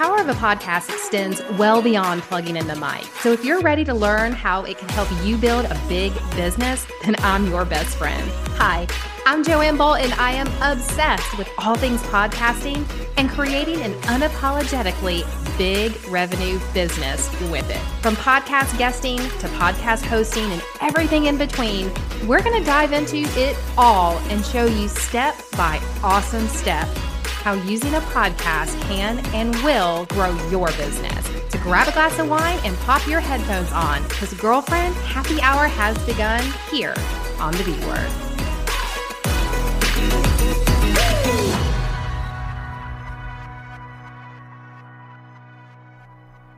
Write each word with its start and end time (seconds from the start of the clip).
power 0.00 0.16
of 0.16 0.30
a 0.30 0.32
podcast 0.32 0.88
extends 0.88 1.42
well 1.58 1.82
beyond 1.82 2.22
plugging 2.22 2.56
in 2.56 2.66
the 2.66 2.74
mic. 2.76 3.04
So 3.20 3.32
if 3.32 3.44
you're 3.44 3.60
ready 3.60 3.84
to 3.84 3.92
learn 3.92 4.32
how 4.32 4.64
it 4.64 4.78
can 4.78 4.88
help 4.88 5.10
you 5.22 5.36
build 5.36 5.66
a 5.66 5.78
big 5.90 6.10
business, 6.34 6.86
then 7.04 7.16
I'm 7.18 7.46
your 7.50 7.66
best 7.66 7.98
friend. 7.98 8.30
Hi, 8.56 8.86
I'm 9.26 9.44
Joanne 9.44 9.76
Bolt, 9.76 9.98
and 9.98 10.14
I 10.14 10.30
am 10.30 10.46
obsessed 10.62 11.36
with 11.36 11.50
all 11.58 11.74
things 11.74 12.00
podcasting 12.04 12.82
and 13.18 13.28
creating 13.28 13.82
an 13.82 13.92
unapologetically 14.04 15.22
big 15.58 15.94
revenue 16.08 16.58
business 16.72 17.30
with 17.50 17.68
it. 17.68 17.82
From 18.00 18.16
podcast 18.16 18.78
guesting 18.78 19.18
to 19.18 19.48
podcast 19.58 20.00
hosting 20.06 20.50
and 20.50 20.62
everything 20.80 21.26
in 21.26 21.36
between, 21.36 21.92
we're 22.26 22.42
going 22.42 22.58
to 22.58 22.64
dive 22.64 22.92
into 22.92 23.18
it 23.38 23.54
all 23.76 24.16
and 24.30 24.42
show 24.46 24.64
you 24.64 24.88
step 24.88 25.36
by 25.58 25.78
awesome 26.02 26.48
step 26.48 26.88
how 27.40 27.54
using 27.54 27.94
a 27.94 28.00
podcast 28.00 28.78
can 28.82 29.18
and 29.34 29.54
will 29.64 30.04
grow 30.06 30.30
your 30.48 30.66
business. 30.72 31.26
So 31.50 31.58
grab 31.60 31.88
a 31.88 31.92
glass 31.92 32.18
of 32.18 32.28
wine 32.28 32.58
and 32.64 32.76
pop 32.80 33.06
your 33.06 33.20
headphones 33.20 33.72
on 33.72 34.02
because, 34.04 34.34
girlfriend, 34.34 34.94
happy 34.96 35.40
hour 35.40 35.66
has 35.66 35.98
begun 36.06 36.42
here 36.70 36.94
on 37.38 37.52
the 37.54 37.64
B 37.64 37.72
Word. 37.86 38.10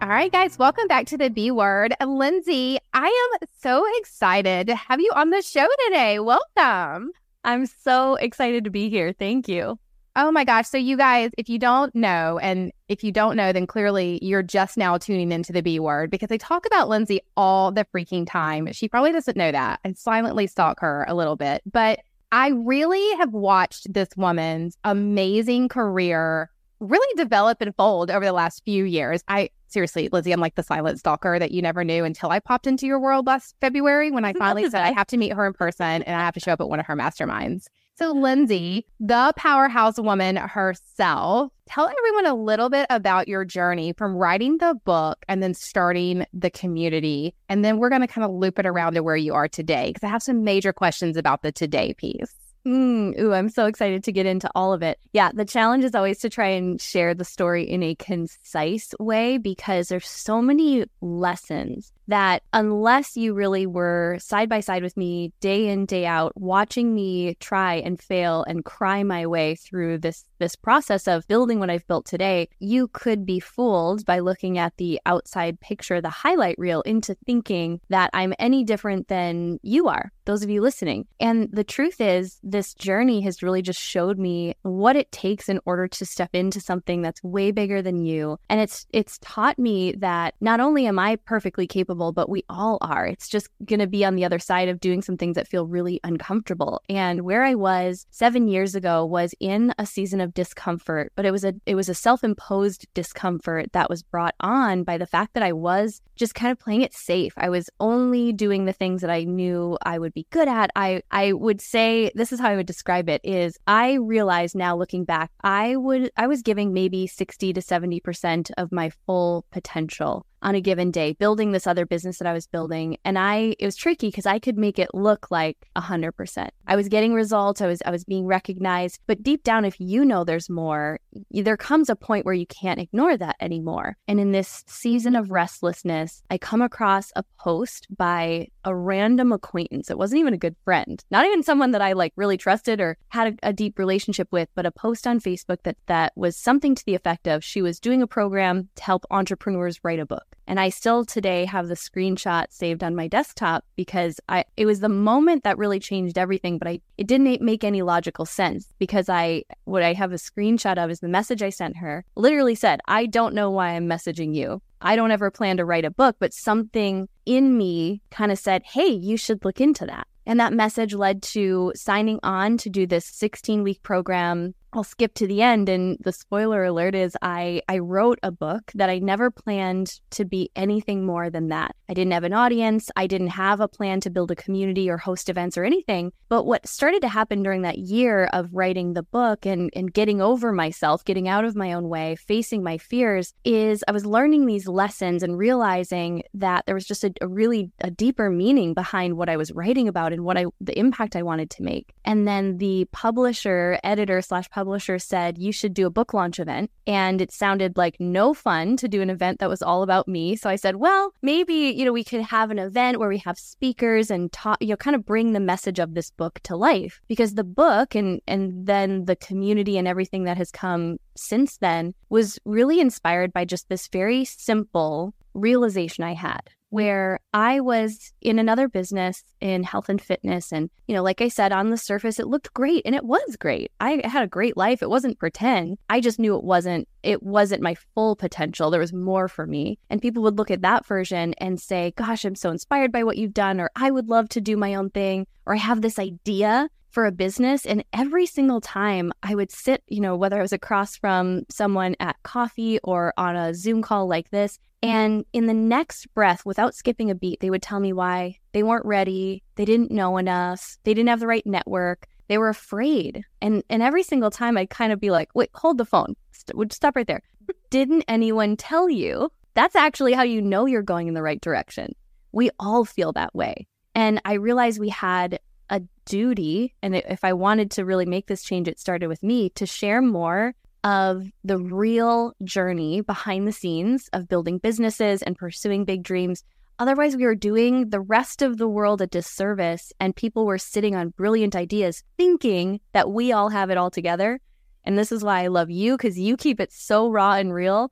All 0.03 0.09
right, 0.09 0.33
guys, 0.33 0.59
welcome 0.59 0.89
back 0.89 1.07
to 1.07 1.17
the 1.17 1.31
B 1.31 1.53
Word. 1.53 1.95
Lindsey, 2.05 2.77
I 2.93 3.07
am 3.07 3.49
so 3.61 3.85
excited 3.99 4.67
to 4.67 4.75
have 4.75 5.01
you 5.01 5.13
on 5.15 5.31
the 5.31 5.43
show 5.43 5.69
today. 5.87 6.19
Welcome. 6.19 7.13
I'm 7.45 7.67
so 7.67 8.17
excited 8.17 8.65
to 8.65 8.71
be 8.71 8.91
here. 8.91 9.13
Thank 9.13 9.47
you. 9.47 9.79
Oh 10.15 10.31
my 10.31 10.45
gosh. 10.45 10.69
So, 10.69 10.77
you 10.77 10.97
guys, 10.97 11.31
if 11.39 11.49
you 11.49 11.59
don't 11.59 11.95
know, 11.95 12.39
and 12.39 12.71
if 12.89 13.03
you 13.03 13.13
don't 13.13 13.35
know, 13.35 13.53
then 13.53 13.67
clearly 13.67 14.19
you're 14.21 14.43
just 14.43 14.77
now 14.77 14.99
tuning 14.99 15.33
into 15.33 15.53
the 15.53 15.63
B 15.63 15.81
word 15.81 16.11
because 16.11 16.31
I 16.31 16.37
talk 16.37 16.67
about 16.67 16.89
Lindsey 16.89 17.21
all 17.37 17.73
the 17.73 17.87
freaking 17.95 18.27
time. 18.27 18.71
She 18.73 18.89
probably 18.89 19.13
doesn't 19.13 19.37
know 19.37 19.51
that. 19.53 19.81
I 19.85 19.93
silently 19.95 20.47
stalk 20.47 20.81
her 20.81 21.07
a 21.09 21.15
little 21.15 21.37
bit, 21.37 21.63
but 21.71 22.01
I 22.31 22.49
really 22.49 23.17
have 23.17 23.33
watched 23.33 23.93
this 23.93 24.09
woman's 24.17 24.77
amazing 24.85 25.69
career 25.69 26.51
really 26.81 27.15
develop 27.17 27.61
and 27.61 27.75
fold 27.77 28.11
over 28.11 28.25
the 28.25 28.33
last 28.33 28.65
few 28.65 28.85
years. 28.85 29.23
I 29.29 29.51
seriously, 29.69 30.09
Lizzie, 30.11 30.33
I'm 30.33 30.41
like 30.41 30.57
the 30.57 30.63
silent 30.63 30.99
stalker 30.99 31.39
that 31.39 31.53
you 31.53 31.63
never 31.63 31.85
knew 31.85 32.05
until 32.05 32.31
I 32.31 32.41
popped 32.41 32.67
into 32.67 32.87
your 32.87 32.99
world 32.99 33.27
last 33.27 33.55
February 33.61 34.11
when 34.11 34.25
I 34.25 34.33
finally 34.35 34.69
said 34.69 34.83
I 34.83 34.93
have 34.93 35.07
to 35.09 35.17
meet 35.17 35.33
her 35.33 35.47
in 35.47 35.55
person 35.55 36.03
and 36.03 36.17
I 36.17 36.21
have 36.21 36.35
to 36.35 36.41
show 36.41 36.53
up 36.53 36.61
at 36.61 36.69
one 36.69 36.81
of 36.81 36.87
her 36.87 36.97
masterminds. 36.97 37.67
So, 37.95 38.13
Lindsey, 38.13 38.87
the 39.01 39.35
powerhouse 39.37 40.01
woman 40.01 40.37
herself, 40.37 41.53
tell 41.67 41.89
everyone 41.89 42.27
a 42.27 42.35
little 42.35 42.71
bit 42.71 42.87
about 42.89 43.29
your 43.29 43.45
journey 43.45 43.93
from 43.93 44.17
writing 44.17 44.57
the 44.59 44.75
book 44.85 45.25
and 45.29 45.43
then 45.43 45.53
starting 45.53 46.25
the 46.33 46.51
community. 46.51 47.35
And 47.51 47.63
then 47.63 47.77
we're 47.77 47.91
going 47.91 48.01
to 48.01 48.07
kind 48.07 48.25
of 48.25 48.31
loop 48.31 48.59
it 48.59 48.65
around 48.65 48.95
to 48.95 49.03
where 49.03 49.17
you 49.17 49.35
are 49.35 49.47
today 49.47 49.89
because 49.89 50.05
I 50.05 50.11
have 50.11 50.23
some 50.23 50.43
major 50.43 50.73
questions 50.73 51.19
about 51.19 51.43
the 51.43 51.53
today 51.53 51.93
piece. 51.93 52.35
Mm, 52.67 53.19
ooh, 53.19 53.33
I'm 53.33 53.49
so 53.49 53.67
excited 53.67 54.05
to 54.05 54.13
get 54.13 54.25
into 54.25 54.49
all 54.55 54.73
of 54.73 54.83
it. 54.83 54.99
Yeah, 55.13 55.31
the 55.35 55.45
challenge 55.45 55.85
is 55.85 55.95
always 55.95 56.21
to 56.21 56.31
try 56.31 56.47
and 56.47 56.81
share 56.81 57.13
the 57.13 57.25
story 57.25 57.69
in 57.69 57.83
a 57.83 57.97
concise 57.97 58.95
way 59.01 59.37
because 59.37 59.89
there's 59.89 60.07
so 60.07 60.41
many 60.41 60.85
lessons 61.01 61.93
that 62.13 62.43
unless 62.53 63.17
you 63.17 63.33
really 63.33 63.67
were 63.67 64.19
side 64.21 64.47
by 64.47 64.61
side 64.61 64.83
with 64.83 64.99
me 64.99 65.33
day 65.41 65.69
in 65.69 65.87
day 65.87 66.05
out 66.05 66.31
watching 66.37 66.95
me 66.95 67.35
try 67.37 67.77
and 67.77 68.03
fail 68.03 68.45
and 68.47 68.67
cry 68.67 69.03
my 69.03 69.27
way 69.27 69.55
through 69.55 69.97
this 69.97 70.27
this 70.39 70.55
process 70.55 71.09
of 71.09 71.27
building 71.27 71.59
what 71.59 71.71
I've 71.71 71.87
built 71.87 72.05
today 72.05 72.51
you 72.59 72.89
could 72.89 73.25
be 73.25 73.41
fooled 73.41 74.05
by 74.05 74.19
looking 74.19 74.59
at 74.59 74.77
the 74.77 75.01
outside 75.07 75.59
picture 75.61 76.03
the 76.03 76.11
highlight 76.11 76.59
reel 76.59 76.83
into 76.83 77.15
thinking 77.25 77.81
that 77.89 78.11
I'm 78.13 78.35
any 78.39 78.63
different 78.63 79.09
than 79.09 79.59
you 79.63 79.89
are 79.89 80.13
those 80.25 80.43
of 80.43 80.51
you 80.51 80.61
listening. 80.61 81.07
And 81.21 81.49
the 81.53 81.65
truth 81.65 82.01
is 82.01 82.39
this 82.43 82.75
journey 82.75 83.23
has 83.23 83.43
really 83.43 83.63
just 83.63 83.81
showed 83.81 84.19
me 84.19 84.55
what 84.63 84.97
it 84.97 85.11
takes 85.11 85.49
in 85.49 85.61
order 85.65 85.89
to 85.89 86.07
step 86.07 86.31
into 86.33 86.61
something 86.61 87.03
that's 87.03 87.23
way 87.23 87.51
bigger 87.51 87.83
than 87.83 88.05
you. 88.05 88.39
And 88.49 88.61
it's 88.61 88.87
it's 88.93 89.19
taught 89.21 89.59
me 89.59 89.93
that 89.99 90.35
not 90.41 90.61
only 90.61 90.87
am 90.87 90.99
I 90.99 91.17
perfectly 91.17 91.67
capable 91.67 92.02
capable, 92.03 92.13
but 92.13 92.29
we 92.29 92.45
all 92.49 92.79
are. 92.81 93.07
It's 93.07 93.29
just 93.29 93.49
going 93.65 93.81
to 93.81 93.87
be 93.87 94.05
on 94.05 94.17
the 94.17 94.25
other 94.25 94.39
side 94.39 94.69
of 94.69 94.81
doing 94.81 95.03
some 95.03 95.17
things 95.17 95.37
that 95.37 95.49
feel 95.49 95.67
really 95.67 96.01
uncomfortable. 96.05 96.83
And 96.89 97.23
where 97.23 97.45
I 97.45 97.55
was 97.55 98.07
7 98.11 98.49
years 98.49 98.75
ago 98.75 99.05
was 99.05 99.35
in 99.41 99.73
a 99.79 99.87
season 99.87 100.21
of 100.21 100.35
discomfort, 100.35 101.13
but 101.15 101.25
it 101.25 101.31
was 101.31 101.45
a 101.45 101.55
it 101.67 101.75
was 101.75 101.89
a 101.89 101.95
self-imposed 101.95 102.87
discomfort 102.95 103.73
that 103.73 103.91
was 103.91 104.03
brought 104.03 104.35
on 104.41 104.85
by 104.85 104.99
the 104.99 105.07
fact 105.07 105.35
that 105.35 105.43
I 105.43 105.53
was 105.53 106.01
just 106.17 106.35
kind 106.35 106.53
of 106.53 106.59
playing 106.59 106.83
it 106.83 106.95
safe. 106.95 107.33
I 107.37 107.49
was 107.49 107.71
only 107.81 108.33
doing 108.33 108.65
the 108.65 108.73
things 108.73 109.01
that 109.01 109.11
I 109.11 109.25
knew 109.25 109.79
I 109.83 109.99
would 109.99 110.13
be 110.13 110.27
good 110.31 110.49
at. 110.49 110.71
I 110.77 111.03
I 111.11 111.33
would 111.33 111.61
say 111.61 112.11
this 112.15 112.33
is 112.33 112.41
how 112.41 112.51
I 112.51 112.57
would 112.57 112.67
describe 112.67 113.09
it 113.09 113.21
is 113.25 113.59
I 113.67 113.95
realize 113.95 114.55
now 114.55 114.77
looking 114.77 115.05
back, 115.05 115.31
I 115.43 115.77
would 115.77 116.11
I 116.17 116.27
was 116.27 116.43
giving 116.43 116.73
maybe 116.73 117.07
60 117.07 117.53
to 117.53 117.61
70% 117.61 118.51
of 118.57 118.73
my 118.73 118.91
full 119.07 119.45
potential 119.51 120.27
on 120.43 120.55
a 120.55 120.61
given 120.61 120.91
day 120.91 121.13
building 121.13 121.53
this 121.53 121.67
other 121.67 121.87
business 121.87 122.19
that 122.19 122.27
I 122.27 122.33
was 122.33 122.47
building 122.47 122.97
and 123.05 123.19
I 123.19 123.55
it 123.59 123.65
was 123.65 123.77
tricky 123.77 124.09
because 124.09 124.27
I 124.27 124.39
could 124.39 124.59
make 124.59 124.79
it 124.79 124.91
look 124.95 125.31
like 125.31 125.57
100%. 125.77 126.49
I 126.67 126.77
was 126.77 126.89
getting 126.89 127.15
results, 127.15 127.61
I 127.61 127.67
was 127.67 127.83
I 127.85 127.91
was 127.91 128.05
being 128.05 128.27
recognized, 128.27 129.01
but 129.07 129.23
deep 129.23 129.45
down 129.45 129.65
if 129.65 129.77
you 129.79 130.05
know 130.05 130.25
there's 130.25 130.51
more, 130.51 131.01
there 131.31 131.57
comes 131.57 131.89
a 131.89 131.97
point 131.97 132.25
where 132.25 132.35
you 132.35 132.47
can't 132.47 132.81
ignore 132.81 133.17
that 133.17 133.37
anymore. 133.41 133.97
And 134.09 134.21
in 134.21 134.33
this 134.33 134.65
season 134.67 135.17
of 135.17 135.31
restlessness, 135.31 136.23
I 136.31 136.39
come 136.39 136.63
across 136.63 137.13
a 137.17 137.25
post 137.39 137.87
by 137.97 138.49
a 138.65 138.75
random 138.75 139.33
acquaintance. 139.33 139.91
It 139.91 139.99
wasn't 139.99 140.21
even 140.21 140.35
a 140.35 140.39
good 140.39 140.57
friend, 140.65 141.03
not 141.11 141.27
even 141.27 141.43
someone 141.43 141.73
that 141.73 141.83
I 141.83 141.93
like 141.93 142.13
really 142.17 142.37
trusted 142.37 142.81
or 142.81 142.97
had 143.09 143.35
a, 143.43 143.49
a 143.49 143.53
deep 143.53 143.79
relationship 143.79 144.29
with, 144.31 144.49
but 144.55 144.67
a 144.67 144.71
post 144.71 145.07
on 145.07 145.21
Facebook 145.21 145.63
that 145.65 145.77
that 145.87 146.13
was 146.17 146.37
something 146.37 146.75
to 146.75 146.85
the 146.85 146.95
effect 146.95 147.27
of 147.27 147.45
she 147.45 147.63
was 147.63 147.81
doing 147.81 148.03
a 148.03 148.07
program 148.07 148.69
to 148.77 148.83
help 148.83 149.05
entrepreneurs 149.11 149.81
write 149.83 150.01
a 150.01 150.07
book. 150.07 150.32
And 150.47 150.59
I 150.59 150.71
still 150.71 151.05
today 151.05 151.45
have 151.45 151.69
the 151.69 151.75
screenshot 151.75 152.47
saved 152.51 152.83
on 152.83 152.97
my 152.97 153.07
desktop 153.07 153.65
because 153.77 154.21
I 154.29 154.45
it 154.57 154.67
was 154.67 154.81
the 154.81 154.89
moment 154.89 155.45
that 155.45 155.59
really 155.59 155.81
changed 155.81 156.19
everything, 156.19 156.59
but 156.59 156.69
I 156.69 156.81
it 156.99 157.07
didn't 157.07 157.41
make 157.41 157.65
any 157.65 157.83
logical 157.83 158.27
sense 158.27 158.67
because 158.79 159.09
I 159.09 159.45
what 159.65 159.83
I 159.83 159.93
have 159.93 160.13
a 160.13 160.17
screenshot 160.17 160.83
of 160.83 160.91
is 160.91 161.01
the 161.01 161.09
message 161.09 161.43
I 161.43 161.51
sent 161.51 161.77
her. 161.77 162.05
Literally 162.17 162.55
said, 162.55 162.81
"I 162.87 163.07
don't 163.07 163.35
know 163.35 163.51
why 163.51 163.71
I'm 163.71 163.89
messaging 163.89 164.35
you. 164.35 164.61
I 164.81 164.97
don't 164.97 165.13
ever 165.13 165.31
plan 165.31 165.57
to 165.59 165.65
write 165.65 165.85
a 165.85 165.91
book, 165.91 166.17
but 166.19 166.35
something 166.35 167.09
in 167.25 167.57
me 167.57 168.03
kind 168.11 168.33
of 168.33 168.39
said, 168.39 168.63
"Hey, 168.65 168.89
you 168.89 169.17
should 169.17 169.45
look 169.45 169.61
into 169.61 169.87
that." 169.87 170.07
And 170.27 170.39
that 170.39 170.53
message 170.53 170.95
led 170.95 171.23
to 171.23 171.73
signing 171.75 172.21
on 172.23 172.57
to 172.59 172.71
do 172.71 172.87
this 172.87 173.07
16 173.07 173.63
week 173.63 173.83
program 173.83 174.55
I'll 174.75 174.85
skip 174.85 175.13
to 175.15 175.27
the 175.27 175.43
end 175.43 175.69
and 175.69 175.99
the 176.01 176.13
spoiler 176.13 176.65
alert 176.65 176.95
is 176.95 177.17
I 177.21 177.61
I 177.69 177.79
wrote 177.79 178.19
a 178.23 178.31
book 178.31 178.73
that 178.75 178.89
I 178.89 178.99
never 179.01 179.31
planned 179.31 180.01
to 180.13 180.25
be 180.25 180.51
anything 180.57 181.05
more 181.05 181.29
than 181.29 181.49
that. 181.49 181.77
I 181.91 181.95
didn't 181.95 182.15
have 182.15 182.25
an 182.25 182.33
audience, 182.33 182.91
I 182.97 183.07
didn't 183.07 183.29
have 183.29 183.61
a 183.61 183.69
plan 183.69 184.01
to 184.01 184.11
build 184.11 184.31
a 184.31 184.37
community 184.37 184.89
or 184.89 184.97
host 184.97 185.29
events 185.29 185.59
or 185.59 185.65
anything. 185.65 186.13
But 186.31 186.45
what 186.45 186.67
started 186.67 187.03
to 187.03 187.09
happen 187.09 187.43
during 187.43 187.63
that 187.63 187.79
year 187.79 188.31
of 188.33 188.55
writing 188.55 188.95
the 188.95 189.03
book 189.03 189.45
and 189.45 189.71
and 189.77 189.93
getting 189.93 190.23
over 190.23 190.53
myself, 190.53 191.05
getting 191.05 191.29
out 191.29 191.45
of 191.45 191.55
my 191.55 191.75
own 191.75 191.91
way, 191.91 192.17
facing 192.17 192.63
my 192.63 192.79
fears 192.79 193.35
is 193.45 193.85
I 193.87 193.93
was 193.93 194.07
learning 194.07 194.47
these 194.47 194.67
lessons 194.67 195.23
and 195.23 195.37
realizing 195.37 196.23
that 196.33 196.65
there 196.65 196.75
was 196.75 196.87
just 196.87 197.05
a, 197.05 197.13
a 197.21 197.29
really 197.29 197.71
a 197.81 197.91
deeper 197.91 198.31
meaning 198.31 198.73
behind 198.73 199.19
what 199.19 199.29
I 199.29 199.37
was 199.37 199.53
writing 199.53 199.87
about 199.87 200.15
and 200.15 200.25
what 200.25 200.39
I 200.39 200.47
the 200.63 200.79
impact 200.79 201.15
I 201.15 201.23
wanted 201.23 201.51
to 201.51 201.63
make. 201.63 201.93
And 202.07 202.27
then 202.27 202.57
the 202.57 202.87
publisher, 202.93 203.79
editor 203.85 204.23
slash 204.23 204.49
publisher 204.49 204.62
publisher 204.63 204.97
said 204.97 205.39
you 205.39 205.51
should 205.51 205.75
do 205.75 205.87
a 205.89 205.91
book 205.91 206.15
launch 206.15 206.39
event. 206.39 206.71
And 206.87 207.21
it 207.21 207.33
sounded 207.33 207.77
like 207.77 207.97
no 207.99 208.33
fun 208.33 208.77
to 208.77 208.87
do 208.87 209.03
an 209.03 209.11
event 209.11 209.41
that 209.41 209.49
was 209.49 209.61
all 209.61 209.83
about 209.83 210.07
me. 210.07 210.37
So 210.37 210.49
I 210.49 210.55
said, 210.55 210.77
well, 210.77 211.13
maybe, 211.21 211.75
you 211.77 211.85
know, 211.85 211.93
we 211.93 212.05
could 212.05 212.21
have 212.21 212.53
an 212.53 212.61
event 212.61 213.01
where 213.01 213.09
we 213.09 213.19
have 213.19 213.39
speakers 213.39 214.09
and 214.09 214.33
talk, 214.33 214.59
you 214.61 214.69
know, 214.69 214.77
kind 214.77 214.95
of 214.95 215.05
bring 215.05 215.33
the 215.33 215.41
message 215.41 215.81
of 215.81 215.95
this 215.95 216.13
book 216.13 216.39
to 216.45 216.55
life. 216.55 217.01
Because 217.09 217.35
the 217.35 217.45
book 217.45 217.97
and 217.97 218.21
and 218.29 218.67
then 218.67 219.07
the 219.07 219.17
community 219.17 219.77
and 219.79 219.89
everything 219.89 220.25
that 220.25 220.37
has 220.37 220.53
come 220.53 220.99
since 221.17 221.57
then 221.59 221.93
was 222.09 222.39
really 222.45 222.79
inspired 222.79 223.33
by 223.33 223.45
just 223.45 223.69
this 223.69 223.89
very 223.89 224.25
simple 224.25 225.13
realization 225.35 226.05
I 226.05 226.15
had 226.15 226.43
where 226.73 227.21
I 227.35 227.61
was 227.61 228.15
in 228.23 228.39
another 228.39 228.67
business 228.67 229.25
in 229.43 229.63
health 229.63 229.91
and 229.91 230.01
fitness. 230.01 230.55
And, 230.55 230.71
you 230.87 230.95
know, 230.95 231.03
like 231.03 231.21
I 231.21 231.29
said, 231.29 231.53
on 231.53 231.69
the 231.69 231.77
surface, 231.77 232.19
it 232.19 232.29
looked 232.29 232.55
great 232.55 232.81
and 232.87 232.95
it 232.95 233.05
was 233.05 233.37
great. 233.37 233.71
I 233.79 234.01
had 234.07 234.23
a 234.23 234.27
great 234.27 234.57
life. 234.57 234.83
It 234.83 234.89
wasn't 234.89 235.19
pretend. 235.19 235.77
I 235.91 236.01
just 236.01 236.19
knew 236.19 236.35
it 236.35 236.45
wasn't, 236.45 236.89
it 237.03 237.23
wasn't 237.23 237.61
my 237.61 237.75
full 237.95 238.17
potential. 238.17 238.71
There 238.71 238.81
was 238.81 238.95
more 238.95 239.29
for 239.29 239.47
me. 239.47 239.79
And 239.91 240.01
people 240.01 240.23
would 240.23 240.39
look 240.39 240.51
at 240.51 240.63
that 240.63 240.87
version 240.87 241.35
and 241.35 241.61
say, 241.61 241.93
gosh, 241.95 242.25
I'm 242.25 242.35
so 242.35 242.49
inspired 242.49 242.91
by 242.91 243.05
what 243.05 243.19
you've 243.19 243.35
done, 243.35 243.61
or 243.61 243.71
I 243.77 243.91
would 243.91 244.09
love 244.09 244.31
to 244.31 244.41
do 244.41 244.57
my 244.57 244.75
own 244.75 244.89
thing, 244.89 245.27
or 245.45 245.53
I 245.53 245.59
have 245.59 245.83
this 245.83 245.99
idea 245.99 246.71
for 246.91 247.05
a 247.05 247.13
business. 247.13 247.67
And 247.67 247.85
every 247.93 248.25
single 248.25 248.63
time 248.63 249.13
I 249.23 249.35
would 249.35 249.53
sit, 249.53 249.83
you 249.89 250.01
know, 250.01 250.17
whether 250.17 250.39
I 250.39 250.43
was 250.43 250.55
across 250.55 250.97
from 250.97 251.43
someone 251.51 251.97
at 252.01 252.17
coffee 252.23 252.79
or 252.83 253.13
on 253.19 253.37
a 253.37 253.53
Zoom 253.53 253.83
call 253.83 254.09
like 254.09 254.31
this, 254.31 254.59
and 254.83 255.25
in 255.33 255.47
the 255.47 255.55
next 255.55 256.13
breath, 256.15 256.45
without 256.45 256.75
skipping 256.75 257.11
a 257.11 257.15
beat, 257.15 257.41
they 257.41 257.51
would 257.51 257.63
tell 257.63 257.79
me 257.79 257.93
why 257.93 258.39
they 258.53 258.63
weren't 258.63 258.85
ready, 258.85 259.43
they 259.55 259.65
didn't 259.65 259.93
know 259.93 260.17
enough, 260.17 260.77
they 260.85 260.93
didn't 260.93 261.09
have 261.09 261.21
the 261.21 261.27
right 261.27 261.47
network, 261.47 262.09
they 262.29 262.39
were 262.39 262.49
afraid. 262.49 263.23
And 263.41 263.63
and 263.69 263.83
every 263.83 264.03
single 264.03 264.31
time 264.31 264.57
I'd 264.57 264.71
kind 264.71 264.93
of 264.93 265.01
be 265.01 265.11
like, 265.11 265.29
wait, 265.35 265.51
hold 265.55 265.79
the 265.79 265.85
phone. 265.85 266.15
St- 266.33 266.73
stop 266.73 266.97
right 266.97 267.07
there. 267.07 267.23
Didn't 267.71 268.05
anyone 268.09 268.57
tell 268.57 268.89
you? 268.89 269.31
That's 269.55 269.77
actually 269.77 270.15
how 270.15 270.23
you 270.23 270.43
know 270.43 270.67
you're 270.67 270.83
going 270.83 271.09
in 271.09 271.15
the 271.15 271.23
right 271.23 271.41
direction. 271.41 271.95
We 272.33 272.51
all 272.59 272.85
feel 272.85 273.13
that 273.13 273.35
way. 273.35 273.67
And 273.95 274.21
I 274.25 274.35
realized 274.35 274.81
we 274.81 274.89
had 274.89 275.39
a 275.69 275.83
duty, 276.07 276.75
and 276.83 276.97
if 276.97 277.25
I 277.25 277.35
wanted 277.35 277.71
to 277.73 277.85
really 277.85 278.07
make 278.07 278.27
this 278.27 278.43
change, 278.43 278.67
it 278.67 278.81
started 278.81 279.09
with 279.09 279.23
me 279.23 279.51
to 279.51 279.67
share 279.67 280.03
more 280.03 280.55
of 280.85 281.27
the 281.45 281.59
real 281.59 282.33
journey 282.45 283.01
behind 283.01 283.47
the 283.47 283.53
scenes 283.53 284.09
of 284.13 284.29
building 284.29 284.59
businesses 284.59 285.23
and 285.23 285.37
pursuing 285.37 285.85
big 285.85 286.03
dreams. 286.03 286.45
Otherwise, 286.79 287.17
we 287.17 287.25
were 287.25 287.35
doing 287.35 287.91
the 287.91 288.01
rest 288.01 288.43
of 288.43 288.59
the 288.59 288.69
world 288.69 289.01
a 289.01 289.07
disservice, 289.07 289.93
and 290.01 290.17
people 290.17 290.47
were 290.47 290.59
sitting 290.59 290.97
on 290.97 291.11
brilliant 291.11 291.55
ideas 291.55 292.03
thinking 292.17 292.81
that 292.93 293.11
we 293.11 293.31
all 293.31 293.51
have 293.51 293.71
it 293.71 293.79
all 293.79 293.91
together. 293.91 294.41
And 294.85 294.99
this 294.99 295.13
is 295.13 295.23
why 295.23 295.45
I 295.45 295.47
love 295.47 295.71
you 295.71 295.97
because 295.97 296.19
you 296.19 296.37
keep 296.37 296.59
it 296.59 296.73
so 296.73 297.09
raw 297.09 297.35
and 297.35 297.55
real. 297.55 297.91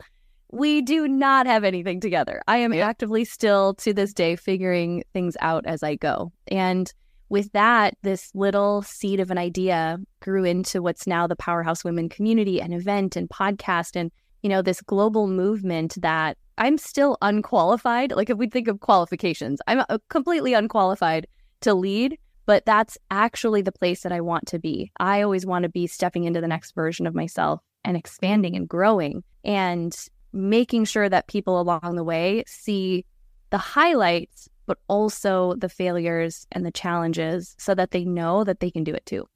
We 0.50 0.82
do 0.82 1.06
not 1.06 1.46
have 1.46 1.62
anything 1.62 2.00
together. 2.00 2.42
I 2.48 2.56
am 2.56 2.72
actively 2.72 3.24
still 3.24 3.74
to 3.74 3.92
this 3.92 4.12
day 4.12 4.34
figuring 4.34 5.04
things 5.12 5.36
out 5.40 5.64
as 5.66 5.84
I 5.84 5.94
go. 5.94 6.32
And 6.48 6.92
with 7.30 7.52
that, 7.52 7.94
this 8.02 8.30
little 8.34 8.82
seed 8.82 9.20
of 9.20 9.30
an 9.30 9.38
idea 9.38 9.98
grew 10.20 10.44
into 10.44 10.82
what's 10.82 11.06
now 11.06 11.26
the 11.26 11.36
Powerhouse 11.36 11.84
Women 11.84 12.08
community 12.08 12.60
and 12.60 12.74
event 12.74 13.16
and 13.16 13.30
podcast 13.30 13.94
and, 13.94 14.10
you 14.42 14.50
know, 14.50 14.60
this 14.60 14.82
global 14.82 15.28
movement 15.28 15.94
that 16.02 16.36
I'm 16.58 16.76
still 16.76 17.16
unqualified. 17.22 18.12
Like 18.12 18.30
if 18.30 18.36
we 18.36 18.48
think 18.48 18.68
of 18.68 18.80
qualifications, 18.80 19.60
I'm 19.68 19.84
uh, 19.88 19.98
completely 20.08 20.54
unqualified 20.54 21.28
to 21.60 21.72
lead, 21.72 22.18
but 22.46 22.66
that's 22.66 22.98
actually 23.12 23.62
the 23.62 23.72
place 23.72 24.02
that 24.02 24.12
I 24.12 24.20
want 24.20 24.46
to 24.48 24.58
be. 24.58 24.90
I 24.98 25.22
always 25.22 25.46
want 25.46 25.62
to 25.62 25.68
be 25.68 25.86
stepping 25.86 26.24
into 26.24 26.40
the 26.40 26.48
next 26.48 26.74
version 26.74 27.06
of 27.06 27.14
myself 27.14 27.62
and 27.84 27.96
expanding 27.96 28.56
and 28.56 28.68
growing 28.68 29.22
and 29.44 29.96
making 30.32 30.84
sure 30.84 31.08
that 31.08 31.28
people 31.28 31.60
along 31.60 31.94
the 31.94 32.04
way 32.04 32.42
see 32.46 33.04
the 33.50 33.58
highlights 33.58 34.48
but 34.70 34.78
also 34.86 35.54
the 35.54 35.68
failures 35.68 36.46
and 36.52 36.64
the 36.64 36.70
challenges 36.70 37.56
so 37.58 37.74
that 37.74 37.90
they 37.90 38.04
know 38.04 38.44
that 38.44 38.60
they 38.60 38.70
can 38.70 38.84
do 38.84 38.94
it 38.94 39.04
too. 39.04 39.26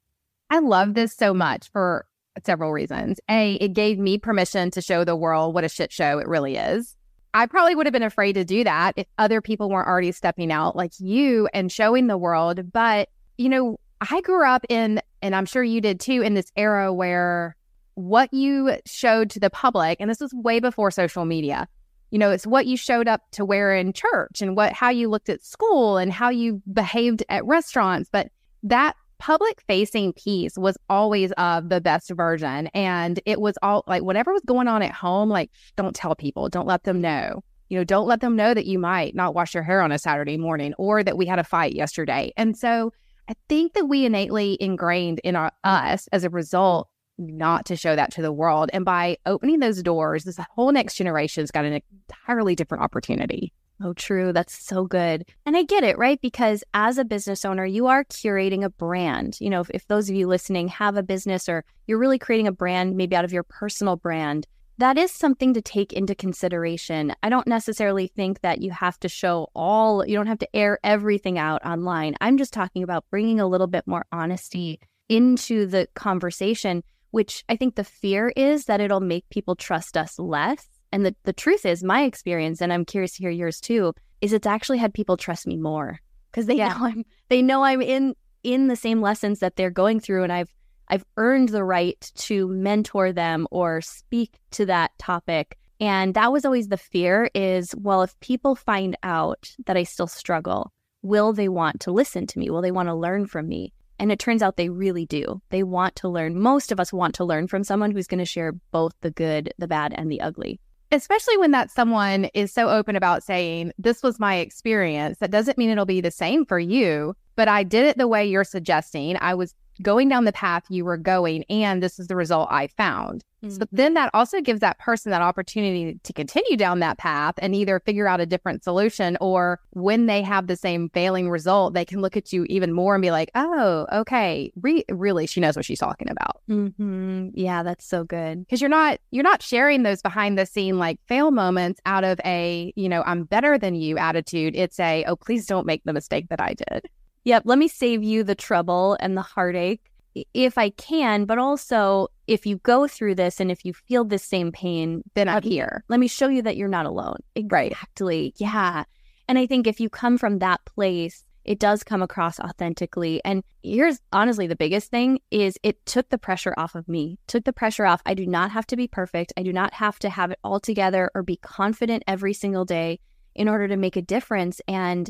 I 0.49 0.59
love 0.59 0.93
this 0.93 1.13
so 1.13 1.33
much 1.33 1.69
for 1.73 2.05
several 2.45 2.71
reasons. 2.71 3.19
A, 3.29 3.55
it 3.55 3.73
gave 3.73 3.99
me 3.99 4.17
permission 4.17 4.71
to 4.71 4.81
show 4.81 5.03
the 5.03 5.13
world 5.13 5.53
what 5.53 5.65
a 5.65 5.67
shit 5.67 5.91
show 5.91 6.19
it 6.19 6.27
really 6.29 6.55
is. 6.55 6.95
I 7.33 7.47
probably 7.47 7.75
would 7.75 7.85
have 7.85 7.91
been 7.91 8.01
afraid 8.01 8.31
to 8.33 8.45
do 8.45 8.63
that 8.63 8.93
if 8.95 9.07
other 9.17 9.41
people 9.41 9.69
weren't 9.69 9.89
already 9.89 10.13
stepping 10.13 10.53
out 10.53 10.77
like 10.77 10.93
you 10.99 11.49
and 11.53 11.69
showing 11.69 12.07
the 12.07 12.17
world. 12.17 12.71
But, 12.71 13.09
you 13.37 13.49
know, 13.49 13.77
I 13.99 14.21
grew 14.21 14.47
up 14.47 14.65
in, 14.69 15.01
and 15.21 15.35
I'm 15.35 15.45
sure 15.45 15.65
you 15.65 15.81
did 15.81 15.99
too, 15.99 16.21
in 16.21 16.33
this 16.33 16.49
era 16.55 16.93
where 16.93 17.57
what 17.95 18.33
you 18.33 18.77
showed 18.85 19.31
to 19.31 19.41
the 19.41 19.49
public, 19.49 19.97
and 19.99 20.09
this 20.09 20.21
was 20.21 20.33
way 20.33 20.61
before 20.61 20.91
social 20.91 21.25
media, 21.25 21.67
you 22.11 22.19
know 22.19 22.31
it's 22.31 22.47
what 22.47 22.65
you 22.65 22.77
showed 22.77 23.07
up 23.07 23.21
to 23.31 23.45
wear 23.45 23.75
in 23.75 23.93
church 23.93 24.41
and 24.41 24.55
what 24.55 24.73
how 24.73 24.89
you 24.89 25.09
looked 25.09 25.29
at 25.29 25.43
school 25.43 25.97
and 25.97 26.11
how 26.11 26.29
you 26.29 26.61
behaved 26.71 27.23
at 27.29 27.45
restaurants. 27.45 28.09
But 28.11 28.29
that 28.63 28.95
public 29.17 29.61
facing 29.67 30.13
piece 30.13 30.57
was 30.57 30.77
always 30.89 31.31
of 31.33 31.69
the 31.69 31.81
best 31.81 32.11
version. 32.11 32.67
And 32.67 33.19
it 33.25 33.39
was 33.39 33.57
all 33.61 33.83
like 33.87 34.03
whatever 34.03 34.33
was 34.33 34.43
going 34.45 34.67
on 34.67 34.81
at 34.81 34.91
home 34.91 35.29
like 35.29 35.51
don't 35.75 35.95
tell 35.95 36.15
people 36.15 36.49
don't 36.49 36.67
let 36.67 36.83
them 36.83 37.01
know. 37.01 37.43
You 37.69 37.79
know 37.79 37.83
don't 37.83 38.07
let 38.07 38.21
them 38.21 38.35
know 38.35 38.53
that 38.53 38.65
you 38.65 38.77
might 38.77 39.15
not 39.15 39.33
wash 39.33 39.53
your 39.53 39.63
hair 39.63 39.81
on 39.81 39.91
a 39.91 39.99
saturday 39.99 40.37
morning 40.37 40.73
or 40.77 41.03
that 41.03 41.17
we 41.17 41.25
had 41.25 41.39
a 41.39 41.43
fight 41.43 41.73
yesterday. 41.73 42.31
And 42.37 42.57
so 42.57 42.93
i 43.27 43.33
think 43.49 43.73
that 43.73 43.85
we 43.85 44.05
innately 44.05 44.55
ingrained 44.59 45.19
in 45.23 45.35
our, 45.35 45.51
us 45.63 46.07
as 46.11 46.23
a 46.23 46.29
result 46.29 46.89
not 47.17 47.65
to 47.65 47.75
show 47.75 47.95
that 47.95 48.11
to 48.13 48.21
the 48.21 48.31
world. 48.31 48.69
And 48.73 48.85
by 48.85 49.17
opening 49.25 49.59
those 49.59 49.81
doors, 49.81 50.23
this 50.23 50.39
whole 50.51 50.71
next 50.71 50.95
generation's 50.95 51.51
got 51.51 51.65
an 51.65 51.81
entirely 52.09 52.55
different 52.55 52.83
opportunity. 52.83 53.53
Oh, 53.83 53.93
true. 53.93 54.31
That's 54.31 54.57
so 54.57 54.85
good. 54.85 55.25
And 55.45 55.57
I 55.57 55.63
get 55.63 55.83
it, 55.83 55.97
right? 55.97 56.19
Because 56.21 56.63
as 56.73 56.97
a 56.97 57.03
business 57.03 57.43
owner, 57.43 57.65
you 57.65 57.87
are 57.87 58.05
curating 58.05 58.63
a 58.63 58.69
brand. 58.69 59.37
You 59.41 59.49
know, 59.49 59.61
if, 59.61 59.69
if 59.71 59.87
those 59.87 60.09
of 60.09 60.15
you 60.15 60.27
listening 60.27 60.69
have 60.69 60.95
a 60.95 61.03
business 61.03 61.49
or 61.49 61.65
you're 61.85 61.99
really 61.99 62.19
creating 62.19 62.47
a 62.47 62.53
brand, 62.53 62.95
maybe 62.95 63.15
out 63.15 63.25
of 63.25 63.33
your 63.33 63.43
personal 63.43 63.97
brand, 63.97 64.47
that 64.77 64.97
is 64.97 65.11
something 65.11 65.53
to 65.53 65.61
take 65.61 65.93
into 65.93 66.15
consideration. 66.15 67.13
I 67.23 67.29
don't 67.29 67.47
necessarily 67.47 68.07
think 68.07 68.41
that 68.41 68.61
you 68.61 68.71
have 68.71 68.99
to 69.01 69.09
show 69.09 69.49
all, 69.53 70.05
you 70.05 70.15
don't 70.15 70.27
have 70.27 70.39
to 70.39 70.55
air 70.55 70.79
everything 70.83 71.37
out 71.37 71.65
online. 71.65 72.15
I'm 72.21 72.37
just 72.37 72.53
talking 72.53 72.83
about 72.83 73.05
bringing 73.09 73.39
a 73.39 73.47
little 73.47 73.67
bit 73.67 73.87
more 73.87 74.05
honesty 74.11 74.79
into 75.07 75.65
the 75.65 75.87
conversation 75.95 76.83
which 77.15 77.45
I 77.47 77.55
think 77.55 77.75
the 77.75 77.85
fear 77.85 78.33
is 78.35 78.65
that 78.65 78.81
it'll 78.81 78.99
make 78.99 79.29
people 79.29 79.55
trust 79.55 79.95
us 79.95 80.19
less. 80.19 80.67
And 80.91 81.05
the, 81.05 81.15
the 81.23 81.31
truth 81.31 81.65
is, 81.65 81.81
my 81.81 82.03
experience, 82.03 82.61
and 82.61 82.73
I'm 82.73 82.83
curious 82.83 83.13
to 83.13 83.23
hear 83.23 83.29
yours 83.29 83.61
too, 83.61 83.93
is 84.19 84.33
it's 84.33 84.45
actually 84.45 84.79
had 84.79 84.93
people 84.93 85.15
trust 85.15 85.47
me 85.47 85.55
more 85.55 86.01
because 86.29 86.45
they 86.45 86.57
yeah. 86.57 86.73
know 86.73 86.85
I'm 86.87 87.05
they 87.29 87.41
know 87.41 87.63
I'm 87.63 87.81
in 87.81 88.15
in 88.43 88.67
the 88.67 88.75
same 88.75 88.99
lessons 88.99 89.39
that 89.39 89.55
they're 89.55 89.69
going 89.69 90.01
through, 90.01 90.23
and 90.23 90.33
I've 90.33 90.53
I've 90.89 91.05
earned 91.15 91.49
the 91.49 91.63
right 91.63 92.11
to 92.15 92.49
mentor 92.49 93.13
them 93.13 93.47
or 93.49 93.79
speak 93.79 94.37
to 94.51 94.65
that 94.65 94.91
topic. 94.99 95.57
And 95.79 96.15
that 96.15 96.33
was 96.33 96.43
always 96.43 96.67
the 96.67 96.75
fear 96.75 97.29
is, 97.33 97.73
well, 97.77 98.01
if 98.01 98.19
people 98.19 98.55
find 98.55 98.97
out 99.03 99.55
that 99.67 99.77
I 99.77 99.83
still 99.83 100.07
struggle, 100.07 100.73
will 101.01 101.31
they 101.31 101.47
want 101.47 101.79
to 101.81 101.93
listen 101.93 102.27
to 102.27 102.39
me? 102.39 102.49
Will 102.49 102.61
they 102.61 102.71
want 102.71 102.89
to 102.89 102.93
learn 102.93 103.25
from 103.25 103.47
me? 103.47 103.71
And 103.99 104.11
it 104.11 104.19
turns 104.19 104.41
out 104.41 104.57
they 104.57 104.69
really 104.69 105.05
do. 105.05 105.41
They 105.49 105.63
want 105.63 105.95
to 105.97 106.09
learn. 106.09 106.39
Most 106.39 106.71
of 106.71 106.79
us 106.79 106.91
want 106.91 107.15
to 107.15 107.25
learn 107.25 107.47
from 107.47 107.63
someone 107.63 107.91
who's 107.91 108.07
going 108.07 108.19
to 108.19 108.25
share 108.25 108.53
both 108.71 108.93
the 109.01 109.11
good, 109.11 109.53
the 109.57 109.67
bad, 109.67 109.93
and 109.95 110.11
the 110.11 110.21
ugly. 110.21 110.59
Especially 110.91 111.37
when 111.37 111.51
that 111.51 111.71
someone 111.71 112.25
is 112.33 112.51
so 112.51 112.69
open 112.69 112.95
about 112.95 113.23
saying, 113.23 113.71
This 113.77 114.03
was 114.03 114.19
my 114.19 114.35
experience. 114.35 115.17
That 115.19 115.31
doesn't 115.31 115.57
mean 115.57 115.69
it'll 115.69 115.85
be 115.85 116.01
the 116.01 116.11
same 116.11 116.45
for 116.45 116.59
you, 116.59 117.15
but 117.35 117.47
I 117.47 117.63
did 117.63 117.85
it 117.85 117.97
the 117.97 118.07
way 118.07 118.25
you're 118.25 118.43
suggesting. 118.43 119.17
I 119.19 119.33
was 119.33 119.55
going 119.81 120.09
down 120.09 120.25
the 120.25 120.33
path 120.33 120.63
you 120.69 120.85
were 120.85 120.97
going, 120.97 121.43
and 121.49 121.81
this 121.81 121.99
is 121.99 122.07
the 122.07 122.15
result 122.15 122.47
I 122.51 122.67
found. 122.67 123.23
Mm-hmm. 123.45 123.55
So 123.55 123.67
then 123.71 123.93
that 123.93 124.09
also 124.13 124.41
gives 124.41 124.59
that 124.61 124.79
person 124.79 125.11
that 125.11 125.21
opportunity 125.21 125.99
to 126.01 126.13
continue 126.13 126.57
down 126.57 126.79
that 126.79 126.97
path 126.97 127.35
and 127.39 127.53
either 127.53 127.79
figure 127.79 128.07
out 128.07 128.19
a 128.19 128.25
different 128.25 128.63
solution 128.63 129.17
or 129.21 129.59
when 129.71 130.05
they 130.05 130.21
have 130.21 130.47
the 130.47 130.55
same 130.55 130.89
failing 130.89 131.29
result, 131.29 131.73
they 131.73 131.85
can 131.85 132.01
look 132.01 132.17
at 132.17 132.33
you 132.33 132.45
even 132.45 132.73
more 132.73 132.95
and 132.95 133.01
be 133.01 133.11
like, 133.11 133.29
oh, 133.35 133.85
okay, 133.91 134.51
Re- 134.61 134.85
really, 134.89 135.27
she 135.27 135.39
knows 135.39 135.55
what 135.55 135.65
she's 135.65 135.79
talking 135.79 136.09
about. 136.09 136.41
Mm-hmm. 136.49 137.29
Yeah, 137.33 137.63
that's 137.63 137.85
so 137.85 138.03
good. 138.03 138.39
Because 138.39 138.61
you're 138.61 138.69
not 138.69 138.99
you're 139.11 139.23
not 139.23 139.41
sharing 139.41 139.83
those 139.83 140.01
behind 140.01 140.37
the 140.37 140.45
scene 140.45 140.77
like 140.77 140.99
fail 141.07 141.31
moments 141.31 141.79
out 141.85 142.03
of 142.03 142.19
a 142.25 142.73
you 142.75 142.89
know 142.89 143.03
I'm 143.05 143.23
better 143.23 143.57
than 143.57 143.75
you 143.75 143.97
attitude. 143.97 144.55
It's 144.55 144.79
a 144.79 145.03
oh 145.05 145.15
please 145.15 145.45
don't 145.45 145.65
make 145.65 145.83
the 145.83 145.93
mistake 145.93 146.29
that 146.29 146.41
I 146.41 146.53
did. 146.53 146.87
Yep. 147.25 147.43
Let 147.45 147.57
me 147.57 147.67
save 147.67 148.03
you 148.03 148.23
the 148.23 148.35
trouble 148.35 148.97
and 148.99 149.17
the 149.17 149.21
heartache 149.21 149.91
if 150.33 150.57
I 150.57 150.69
can, 150.69 151.25
but 151.25 151.37
also 151.37 152.07
if 152.27 152.45
you 152.45 152.57
go 152.59 152.87
through 152.87 153.15
this 153.15 153.39
and 153.39 153.51
if 153.51 153.65
you 153.65 153.73
feel 153.73 154.05
the 154.05 154.17
same 154.17 154.51
pain, 154.51 155.03
then 155.13 155.27
I'm 155.27 155.41
here. 155.41 155.83
Let 155.89 155.99
me 155.99 156.07
show 156.07 156.29
you 156.29 156.41
that 156.43 156.57
you're 156.57 156.67
not 156.67 156.85
alone. 156.85 157.17
Exactly. 157.35 158.23
Right. 158.23 158.33
Yeah. 158.37 158.83
And 159.27 159.37
I 159.37 159.45
think 159.45 159.67
if 159.67 159.79
you 159.79 159.89
come 159.89 160.17
from 160.17 160.39
that 160.39 160.63
place, 160.65 161.25
it 161.43 161.59
does 161.59 161.83
come 161.83 162.01
across 162.01 162.39
authentically. 162.39 163.21
And 163.23 163.43
here's 163.61 163.99
honestly 164.11 164.47
the 164.47 164.55
biggest 164.55 164.89
thing 164.89 165.19
is 165.29 165.57
it 165.61 165.85
took 165.85 166.09
the 166.09 166.17
pressure 166.17 166.53
off 166.57 166.75
of 166.75 166.87
me. 166.87 167.19
Took 167.27 167.43
the 167.43 167.53
pressure 167.53 167.85
off. 167.85 168.01
I 168.05 168.13
do 168.13 168.25
not 168.25 168.51
have 168.51 168.65
to 168.67 168.75
be 168.75 168.87
perfect. 168.87 169.33
I 169.37 169.43
do 169.43 169.53
not 169.53 169.73
have 169.73 169.99
to 169.99 170.09
have 170.09 170.31
it 170.31 170.39
all 170.43 170.59
together 170.59 171.11
or 171.13 171.23
be 171.23 171.37
confident 171.37 172.03
every 172.07 172.33
single 172.33 172.65
day 172.65 172.99
in 173.35 173.47
order 173.47 173.67
to 173.67 173.77
make 173.77 173.95
a 173.95 174.01
difference. 174.01 174.59
And 174.67 175.09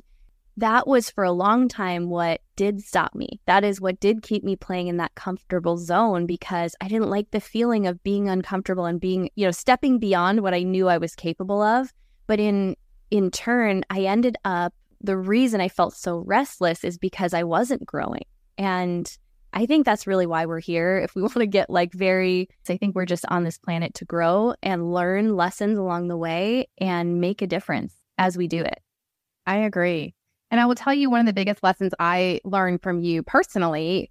that 0.57 0.87
was 0.87 1.09
for 1.09 1.23
a 1.23 1.31
long 1.31 1.67
time 1.67 2.09
what 2.09 2.41
did 2.55 2.81
stop 2.81 3.13
me. 3.13 3.41
That 3.45 3.63
is 3.63 3.81
what 3.81 3.99
did 3.99 4.21
keep 4.21 4.43
me 4.43 4.55
playing 4.55 4.87
in 4.87 4.97
that 4.97 5.15
comfortable 5.15 5.77
zone 5.77 6.25
because 6.25 6.75
I 6.79 6.87
didn't 6.87 7.09
like 7.09 7.31
the 7.31 7.41
feeling 7.41 7.87
of 7.87 8.01
being 8.03 8.29
uncomfortable 8.29 8.85
and 8.85 8.99
being, 8.99 9.29
you 9.35 9.45
know, 9.45 9.51
stepping 9.51 9.99
beyond 9.99 10.41
what 10.41 10.53
I 10.53 10.63
knew 10.63 10.87
I 10.87 10.97
was 10.97 11.15
capable 11.15 11.61
of. 11.61 11.93
But 12.27 12.39
in 12.39 12.75
in 13.11 13.31
turn, 13.31 13.83
I 13.89 14.01
ended 14.01 14.37
up 14.45 14.73
the 15.01 15.17
reason 15.17 15.61
I 15.61 15.69
felt 15.69 15.95
so 15.95 16.17
restless 16.17 16.83
is 16.83 16.97
because 16.97 17.33
I 17.33 17.43
wasn't 17.43 17.85
growing. 17.85 18.25
And 18.57 19.11
I 19.53 19.65
think 19.65 19.85
that's 19.85 20.07
really 20.07 20.25
why 20.25 20.45
we're 20.45 20.59
here. 20.59 20.97
If 20.97 21.15
we 21.15 21.21
want 21.21 21.35
to 21.35 21.47
get 21.47 21.69
like 21.69 21.93
very, 21.93 22.49
I 22.69 22.77
think 22.77 22.95
we're 22.95 23.05
just 23.05 23.25
on 23.27 23.43
this 23.43 23.57
planet 23.57 23.93
to 23.95 24.05
grow 24.05 24.55
and 24.63 24.93
learn 24.93 25.35
lessons 25.35 25.77
along 25.77 26.07
the 26.07 26.17
way 26.17 26.67
and 26.77 27.19
make 27.21 27.41
a 27.41 27.47
difference 27.47 27.93
as 28.17 28.37
we 28.37 28.47
do 28.47 28.61
it. 28.61 28.81
I 29.45 29.57
agree. 29.57 30.15
And 30.55 30.61
I 30.61 30.65
will 30.67 30.75
tell 30.75 30.93
you 30.93 31.09
one 31.09 31.19
of 31.19 31.25
the 31.25 31.33
biggest 31.33 31.61
lessons 31.63 31.93
I 31.99 32.39
learned 32.45 32.81
from 32.81 33.01
you 33.01 33.23
personally 33.23 34.09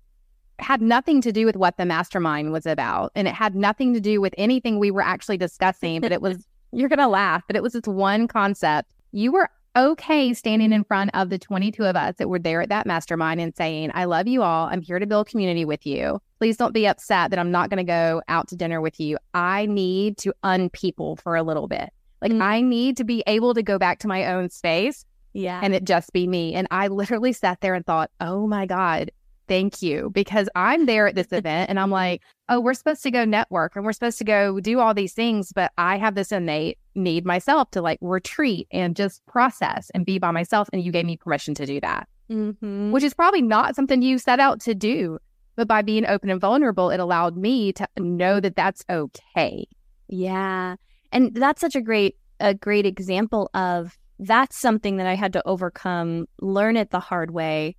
had 0.58 0.82
nothing 0.82 1.22
to 1.22 1.32
do 1.32 1.46
with 1.46 1.56
what 1.56 1.78
the 1.78 1.86
mastermind 1.86 2.52
was 2.52 2.66
about. 2.66 3.12
And 3.14 3.26
it 3.26 3.32
had 3.32 3.54
nothing 3.54 3.94
to 3.94 4.00
do 4.00 4.20
with 4.20 4.34
anything 4.36 4.78
we 4.78 4.90
were 4.90 5.00
actually 5.00 5.38
discussing, 5.38 6.02
but 6.02 6.12
it 6.12 6.20
was, 6.20 6.46
you're 6.70 6.90
going 6.90 6.98
to 6.98 7.08
laugh, 7.08 7.42
but 7.46 7.56
it 7.56 7.62
was 7.62 7.72
this 7.72 7.86
one 7.86 8.28
concept. 8.28 8.92
You 9.12 9.32
were 9.32 9.48
okay 9.74 10.34
standing 10.34 10.70
in 10.70 10.84
front 10.84 11.12
of 11.14 11.30
the 11.30 11.38
22 11.38 11.82
of 11.82 11.96
us 11.96 12.16
that 12.18 12.28
were 12.28 12.38
there 12.38 12.60
at 12.60 12.68
that 12.68 12.86
mastermind 12.86 13.40
and 13.40 13.56
saying, 13.56 13.92
I 13.94 14.04
love 14.04 14.28
you 14.28 14.42
all. 14.42 14.66
I'm 14.66 14.82
here 14.82 14.98
to 14.98 15.06
build 15.06 15.28
community 15.28 15.64
with 15.64 15.86
you. 15.86 16.20
Please 16.40 16.58
don't 16.58 16.74
be 16.74 16.86
upset 16.86 17.30
that 17.30 17.38
I'm 17.38 17.52
not 17.52 17.70
going 17.70 17.78
to 17.78 17.90
go 17.90 18.20
out 18.28 18.48
to 18.48 18.56
dinner 18.56 18.82
with 18.82 19.00
you. 19.00 19.16
I 19.32 19.64
need 19.64 20.18
to 20.18 20.34
unpeople 20.44 21.22
for 21.22 21.36
a 21.36 21.42
little 21.42 21.68
bit. 21.68 21.88
Like, 22.20 22.32
mm-hmm. 22.32 22.42
I 22.42 22.60
need 22.60 22.98
to 22.98 23.04
be 23.04 23.24
able 23.26 23.54
to 23.54 23.62
go 23.62 23.78
back 23.78 24.00
to 24.00 24.08
my 24.08 24.26
own 24.26 24.50
space. 24.50 25.06
Yeah. 25.34 25.60
And 25.62 25.74
it 25.74 25.84
just 25.84 26.12
be 26.12 26.26
me. 26.26 26.54
And 26.54 26.66
I 26.70 26.88
literally 26.88 27.32
sat 27.32 27.60
there 27.60 27.74
and 27.74 27.84
thought, 27.84 28.10
oh 28.20 28.46
my 28.46 28.66
God, 28.66 29.10
thank 29.48 29.82
you. 29.82 30.10
Because 30.10 30.48
I'm 30.54 30.86
there 30.86 31.06
at 31.08 31.16
this 31.16 31.26
event 31.32 31.68
and 31.68 31.78
I'm 31.78 31.90
like, 31.90 32.22
oh, 32.48 32.60
we're 32.60 32.74
supposed 32.74 33.02
to 33.02 33.10
go 33.10 33.24
network 33.24 33.76
and 33.76 33.84
we're 33.84 33.92
supposed 33.92 34.18
to 34.18 34.24
go 34.24 34.60
do 34.60 34.80
all 34.80 34.94
these 34.94 35.12
things. 35.12 35.52
But 35.52 35.72
I 35.76 35.98
have 35.98 36.14
this 36.14 36.32
innate 36.32 36.78
need 36.94 37.26
myself 37.26 37.70
to 37.72 37.82
like 37.82 37.98
retreat 38.00 38.68
and 38.70 38.96
just 38.96 39.24
process 39.26 39.90
and 39.94 40.06
be 40.06 40.18
by 40.18 40.30
myself. 40.30 40.68
And 40.72 40.82
you 40.82 40.92
gave 40.92 41.04
me 41.04 41.16
permission 41.16 41.54
to 41.54 41.66
do 41.66 41.80
that, 41.80 42.08
mm-hmm. 42.30 42.92
which 42.92 43.04
is 43.04 43.12
probably 43.12 43.42
not 43.42 43.74
something 43.74 44.00
you 44.00 44.18
set 44.18 44.40
out 44.40 44.60
to 44.62 44.74
do. 44.74 45.18
But 45.56 45.68
by 45.68 45.82
being 45.82 46.06
open 46.06 46.30
and 46.30 46.40
vulnerable, 46.40 46.90
it 46.90 46.98
allowed 46.98 47.36
me 47.36 47.72
to 47.74 47.86
know 47.96 48.40
that 48.40 48.56
that's 48.56 48.84
okay. 48.90 49.66
Yeah. 50.08 50.76
And 51.12 51.32
that's 51.32 51.60
such 51.60 51.76
a 51.76 51.80
great, 51.80 52.16
a 52.40 52.54
great 52.54 52.86
example 52.86 53.50
of 53.54 53.96
that's 54.18 54.56
something 54.56 54.96
that 54.98 55.06
I 55.06 55.14
had 55.14 55.32
to 55.34 55.46
overcome, 55.46 56.26
learn 56.40 56.76
it 56.76 56.90
the 56.90 57.00
hard 57.00 57.30
way 57.30 57.76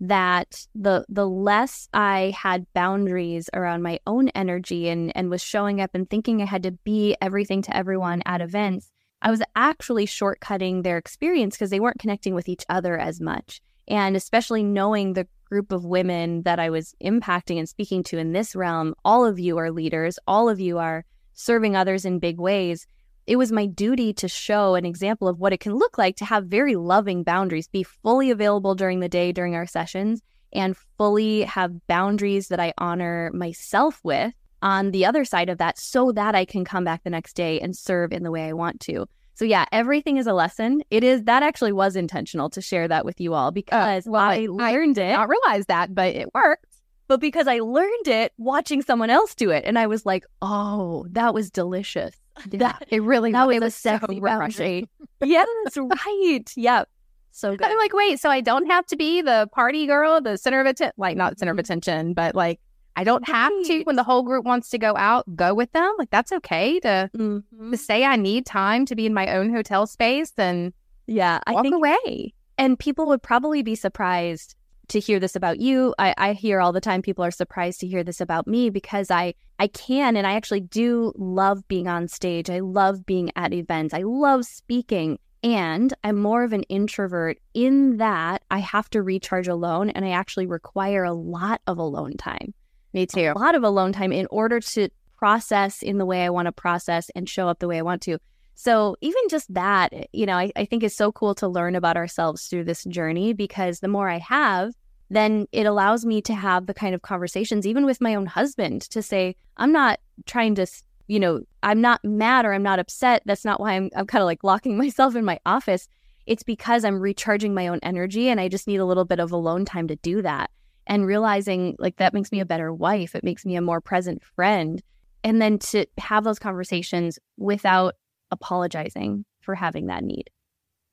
that 0.00 0.66
the 0.74 1.06
the 1.08 1.26
less 1.26 1.88
I 1.94 2.34
had 2.36 2.66
boundaries 2.74 3.48
around 3.54 3.82
my 3.82 3.98
own 4.06 4.28
energy 4.30 4.88
and 4.88 5.10
and 5.16 5.30
was 5.30 5.42
showing 5.42 5.80
up 5.80 5.90
and 5.94 6.08
thinking 6.08 6.42
I 6.42 6.46
had 6.46 6.64
to 6.64 6.72
be 6.72 7.16
everything 7.22 7.62
to 7.62 7.76
everyone 7.76 8.22
at 8.26 8.42
events, 8.42 8.90
I 9.22 9.30
was 9.30 9.42
actually 9.54 10.06
shortcutting 10.06 10.82
their 10.82 10.98
experience 10.98 11.56
because 11.56 11.70
they 11.70 11.80
weren't 11.80 11.98
connecting 11.98 12.34
with 12.34 12.48
each 12.48 12.64
other 12.68 12.98
as 12.98 13.20
much. 13.20 13.62
And 13.88 14.16
especially 14.16 14.62
knowing 14.62 15.12
the 15.12 15.28
group 15.48 15.72
of 15.72 15.84
women 15.84 16.42
that 16.42 16.58
I 16.58 16.70
was 16.70 16.94
impacting 17.02 17.58
and 17.58 17.68
speaking 17.68 18.02
to 18.04 18.18
in 18.18 18.32
this 18.32 18.54
realm, 18.54 18.94
all 19.04 19.24
of 19.24 19.38
you 19.38 19.56
are 19.58 19.70
leaders, 19.70 20.18
all 20.26 20.48
of 20.48 20.60
you 20.60 20.78
are 20.78 21.04
serving 21.32 21.76
others 21.76 22.04
in 22.04 22.18
big 22.18 22.38
ways 22.38 22.86
it 23.26 23.36
was 23.36 23.50
my 23.50 23.66
duty 23.66 24.12
to 24.14 24.28
show 24.28 24.74
an 24.74 24.84
example 24.84 25.26
of 25.26 25.38
what 25.38 25.52
it 25.52 25.60
can 25.60 25.74
look 25.74 25.98
like 25.98 26.16
to 26.16 26.24
have 26.24 26.46
very 26.46 26.76
loving 26.76 27.24
boundaries, 27.24 27.68
be 27.68 27.82
fully 27.82 28.30
available 28.30 28.74
during 28.74 29.00
the 29.00 29.08
day 29.08 29.32
during 29.32 29.54
our 29.54 29.66
sessions, 29.66 30.22
and 30.52 30.76
fully 30.96 31.42
have 31.42 31.86
boundaries 31.86 32.48
that 32.48 32.60
I 32.60 32.72
honor 32.78 33.30
myself 33.34 34.00
with 34.04 34.32
on 34.62 34.92
the 34.92 35.04
other 35.04 35.24
side 35.24 35.48
of 35.48 35.58
that 35.58 35.78
so 35.78 36.12
that 36.12 36.34
I 36.34 36.44
can 36.44 36.64
come 36.64 36.84
back 36.84 37.02
the 37.02 37.10
next 37.10 37.34
day 37.34 37.60
and 37.60 37.76
serve 37.76 38.12
in 38.12 38.22
the 38.22 38.30
way 38.30 38.48
I 38.48 38.52
want 38.52 38.80
to. 38.82 39.06
So 39.34 39.44
yeah, 39.44 39.66
everything 39.70 40.16
is 40.16 40.26
a 40.26 40.32
lesson. 40.32 40.82
It 40.90 41.04
is 41.04 41.24
that 41.24 41.42
actually 41.42 41.72
was 41.72 41.94
intentional 41.94 42.48
to 42.50 42.62
share 42.62 42.88
that 42.88 43.04
with 43.04 43.20
you 43.20 43.34
all 43.34 43.50
because 43.50 44.06
uh, 44.06 44.10
well, 44.10 44.22
I, 44.22 44.44
I 44.44 44.46
learned 44.46 44.98
it. 44.98 45.12
I 45.12 45.24
realized 45.24 45.68
that, 45.68 45.94
but 45.94 46.14
it 46.14 46.32
worked. 46.32 46.64
But 47.08 47.20
because 47.20 47.46
I 47.46 47.58
learned 47.58 48.08
it 48.08 48.32
watching 48.38 48.82
someone 48.82 49.10
else 49.10 49.34
do 49.34 49.50
it, 49.50 49.64
and 49.66 49.78
I 49.78 49.86
was 49.86 50.06
like, 50.06 50.24
"Oh, 50.42 51.06
that 51.10 51.34
was 51.34 51.50
delicious." 51.50 52.16
That 52.50 52.84
it 52.88 53.02
really 53.02 53.32
that 53.32 53.46
was, 53.46 53.56
it 53.56 53.62
was 53.62 53.74
so 53.74 53.98
refreshing. 54.08 54.88
yes, 55.24 55.48
right. 55.76 56.44
Yep. 56.54 56.88
So 57.32 57.56
good. 57.56 57.66
I'm 57.66 57.78
like, 57.78 57.92
wait, 57.92 58.18
so 58.18 58.30
I 58.30 58.40
don't 58.40 58.66
have 58.66 58.86
to 58.86 58.96
be 58.96 59.20
the 59.20 59.48
party 59.52 59.86
girl, 59.86 60.20
the 60.20 60.38
center 60.38 60.60
of 60.60 60.66
attention, 60.66 60.94
like 60.96 61.16
not 61.16 61.38
center 61.38 61.52
of 61.52 61.56
mm-hmm. 61.56 61.60
attention, 61.60 62.14
but 62.14 62.34
like 62.34 62.60
I 62.96 63.04
don't 63.04 63.26
have 63.28 63.52
to 63.64 63.82
when 63.82 63.96
the 63.96 64.02
whole 64.02 64.22
group 64.22 64.44
wants 64.44 64.70
to 64.70 64.78
go 64.78 64.96
out, 64.96 65.24
go 65.36 65.52
with 65.54 65.70
them. 65.72 65.94
Like 65.98 66.10
that's 66.10 66.32
okay 66.32 66.80
to 66.80 67.10
mm-hmm. 67.14 67.70
to 67.70 67.76
say 67.76 68.04
I 68.04 68.16
need 68.16 68.46
time 68.46 68.86
to 68.86 68.94
be 68.94 69.04
in 69.04 69.12
my 69.12 69.34
own 69.34 69.52
hotel 69.52 69.86
space 69.86 70.32
and 70.38 70.72
yeah, 71.06 71.40
I 71.46 71.52
walk 71.52 71.66
away. 71.66 72.34
And 72.58 72.78
people 72.78 73.06
would 73.06 73.22
probably 73.22 73.62
be 73.62 73.74
surprised 73.74 74.56
to 74.88 75.00
hear 75.00 75.18
this 75.18 75.36
about 75.36 75.58
you. 75.58 75.94
I, 75.98 76.14
I 76.16 76.32
hear 76.32 76.60
all 76.60 76.72
the 76.72 76.80
time 76.80 77.02
people 77.02 77.24
are 77.24 77.30
surprised 77.30 77.80
to 77.80 77.86
hear 77.86 78.04
this 78.04 78.20
about 78.20 78.46
me 78.46 78.70
because 78.70 79.10
I 79.10 79.34
I 79.58 79.68
can 79.68 80.16
and 80.16 80.26
I 80.26 80.34
actually 80.34 80.60
do 80.60 81.12
love 81.16 81.66
being 81.68 81.88
on 81.88 82.08
stage. 82.08 82.50
I 82.50 82.60
love 82.60 83.06
being 83.06 83.30
at 83.36 83.52
events. 83.52 83.94
I 83.94 84.02
love 84.02 84.44
speaking. 84.44 85.18
And 85.42 85.94
I'm 86.02 86.16
more 86.16 86.42
of 86.42 86.52
an 86.52 86.64
introvert 86.64 87.38
in 87.54 87.98
that 87.98 88.42
I 88.50 88.58
have 88.58 88.90
to 88.90 89.02
recharge 89.02 89.48
alone 89.48 89.90
and 89.90 90.04
I 90.04 90.10
actually 90.10 90.46
require 90.46 91.04
a 91.04 91.12
lot 91.12 91.60
of 91.66 91.78
alone 91.78 92.16
time. 92.16 92.52
Me 92.92 93.06
too. 93.06 93.20
A 93.20 93.32
oh. 93.36 93.38
lot 93.38 93.54
of 93.54 93.62
alone 93.62 93.92
time 93.92 94.12
in 94.12 94.26
order 94.30 94.60
to 94.60 94.88
process 95.16 95.82
in 95.82 95.98
the 95.98 96.06
way 96.06 96.24
I 96.24 96.30
want 96.30 96.46
to 96.46 96.52
process 96.52 97.10
and 97.14 97.28
show 97.28 97.48
up 97.48 97.58
the 97.58 97.68
way 97.68 97.78
I 97.78 97.82
want 97.82 98.02
to. 98.02 98.18
So, 98.58 98.96
even 99.02 99.22
just 99.28 99.52
that, 99.52 99.92
eh, 99.92 100.04
you 100.12 100.24
know, 100.24 100.36
I, 100.36 100.50
I 100.56 100.64
think 100.64 100.82
is 100.82 100.96
so 100.96 101.12
cool 101.12 101.34
to 101.36 101.46
learn 101.46 101.76
about 101.76 101.98
ourselves 101.98 102.46
through 102.46 102.64
this 102.64 102.84
journey 102.84 103.34
because 103.34 103.80
the 103.80 103.88
more 103.88 104.08
I 104.08 104.18
have, 104.18 104.72
then 105.10 105.46
it 105.52 105.66
allows 105.66 106.06
me 106.06 106.22
to 106.22 106.34
have 106.34 106.66
the 106.66 106.72
kind 106.72 106.94
of 106.94 107.02
conversations, 107.02 107.66
even 107.66 107.84
with 107.84 108.00
my 108.00 108.14
own 108.14 108.24
husband, 108.24 108.80
to 108.90 109.02
say, 109.02 109.36
I'm 109.58 109.72
not 109.72 110.00
trying 110.24 110.54
to, 110.54 110.66
you 111.06 111.20
know, 111.20 111.42
I'm 111.62 111.82
not 111.82 112.02
mad 112.02 112.46
or 112.46 112.54
I'm 112.54 112.62
not 112.62 112.78
upset. 112.78 113.22
That's 113.26 113.44
not 113.44 113.60
why 113.60 113.74
I'm, 113.74 113.90
I'm 113.94 114.06
kind 114.06 114.22
of 114.22 114.26
like 114.26 114.42
locking 114.42 114.76
myself 114.78 115.14
in 115.14 115.24
my 115.26 115.38
office. 115.44 115.86
It's 116.24 116.42
because 116.42 116.82
I'm 116.82 116.98
recharging 116.98 117.52
my 117.52 117.68
own 117.68 117.78
energy 117.82 118.28
and 118.30 118.40
I 118.40 118.48
just 118.48 118.66
need 118.66 118.78
a 118.78 118.86
little 118.86 119.04
bit 119.04 119.20
of 119.20 119.32
alone 119.32 119.66
time 119.66 119.86
to 119.88 119.96
do 119.96 120.22
that. 120.22 120.50
And 120.86 121.06
realizing 121.06 121.76
like 121.78 121.96
that 121.96 122.14
makes 122.14 122.32
me 122.32 122.40
a 122.40 122.46
better 122.46 122.72
wife, 122.72 123.14
it 123.14 123.22
makes 123.22 123.44
me 123.44 123.56
a 123.56 123.60
more 123.60 123.82
present 123.82 124.24
friend. 124.24 124.82
And 125.22 125.42
then 125.42 125.58
to 125.58 125.84
have 125.98 126.24
those 126.24 126.38
conversations 126.38 127.18
without 127.36 127.96
apologizing 128.30 129.24
for 129.40 129.54
having 129.54 129.86
that 129.86 130.04
need. 130.04 130.30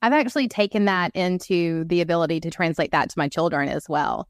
I've 0.02 0.13
actually 0.13 0.48
taken 0.48 0.86
that 0.86 1.12
into 1.16 1.86
the 1.86 2.02
ability 2.02 2.42
to 2.42 2.52
translate 2.52 2.92
that 2.92 3.10
to 3.10 3.18
my 3.18 3.30
children 3.30 3.70
as 3.70 3.88
well. 3.88 4.28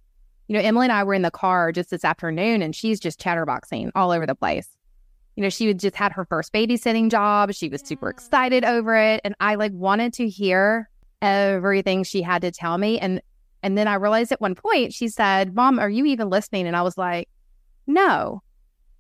You 0.47 0.55
know, 0.55 0.61
Emily 0.61 0.85
and 0.85 0.91
I 0.91 1.03
were 1.03 1.15
in 1.15 1.23
the 1.23 1.31
car 1.31 1.71
just 1.71 1.89
this 1.89 2.05
afternoon 2.05 2.61
and 2.61 2.75
she's 2.75 2.99
just 2.99 3.19
chatterboxing 3.19 3.91
all 3.95 4.11
over 4.11 4.25
the 4.25 4.35
place. 4.35 4.67
You 5.35 5.41
know, 5.41 5.49
she 5.49 5.67
had 5.67 5.79
just 5.79 5.95
had 5.95 6.11
her 6.11 6.25
first 6.25 6.53
babysitting 6.53 7.09
job. 7.09 7.53
She 7.53 7.69
was 7.69 7.81
super 7.81 8.09
excited 8.09 8.63
over 8.63 8.95
it. 8.95 9.21
And 9.23 9.33
I 9.39 9.55
like 9.55 9.71
wanted 9.73 10.13
to 10.13 10.29
hear 10.29 10.89
everything 11.23 12.03
she 12.03 12.21
had 12.21 12.43
to 12.43 12.51
tell 12.51 12.77
me. 12.77 12.99
And 12.99 13.21
and 13.63 13.77
then 13.77 13.87
I 13.87 13.95
realized 13.95 14.31
at 14.31 14.41
one 14.41 14.55
point 14.55 14.93
she 14.93 15.07
said, 15.07 15.55
Mom, 15.55 15.79
are 15.79 15.89
you 15.89 16.05
even 16.05 16.29
listening? 16.29 16.67
And 16.67 16.75
I 16.75 16.81
was 16.83 16.97
like, 16.97 17.29
No. 17.87 18.43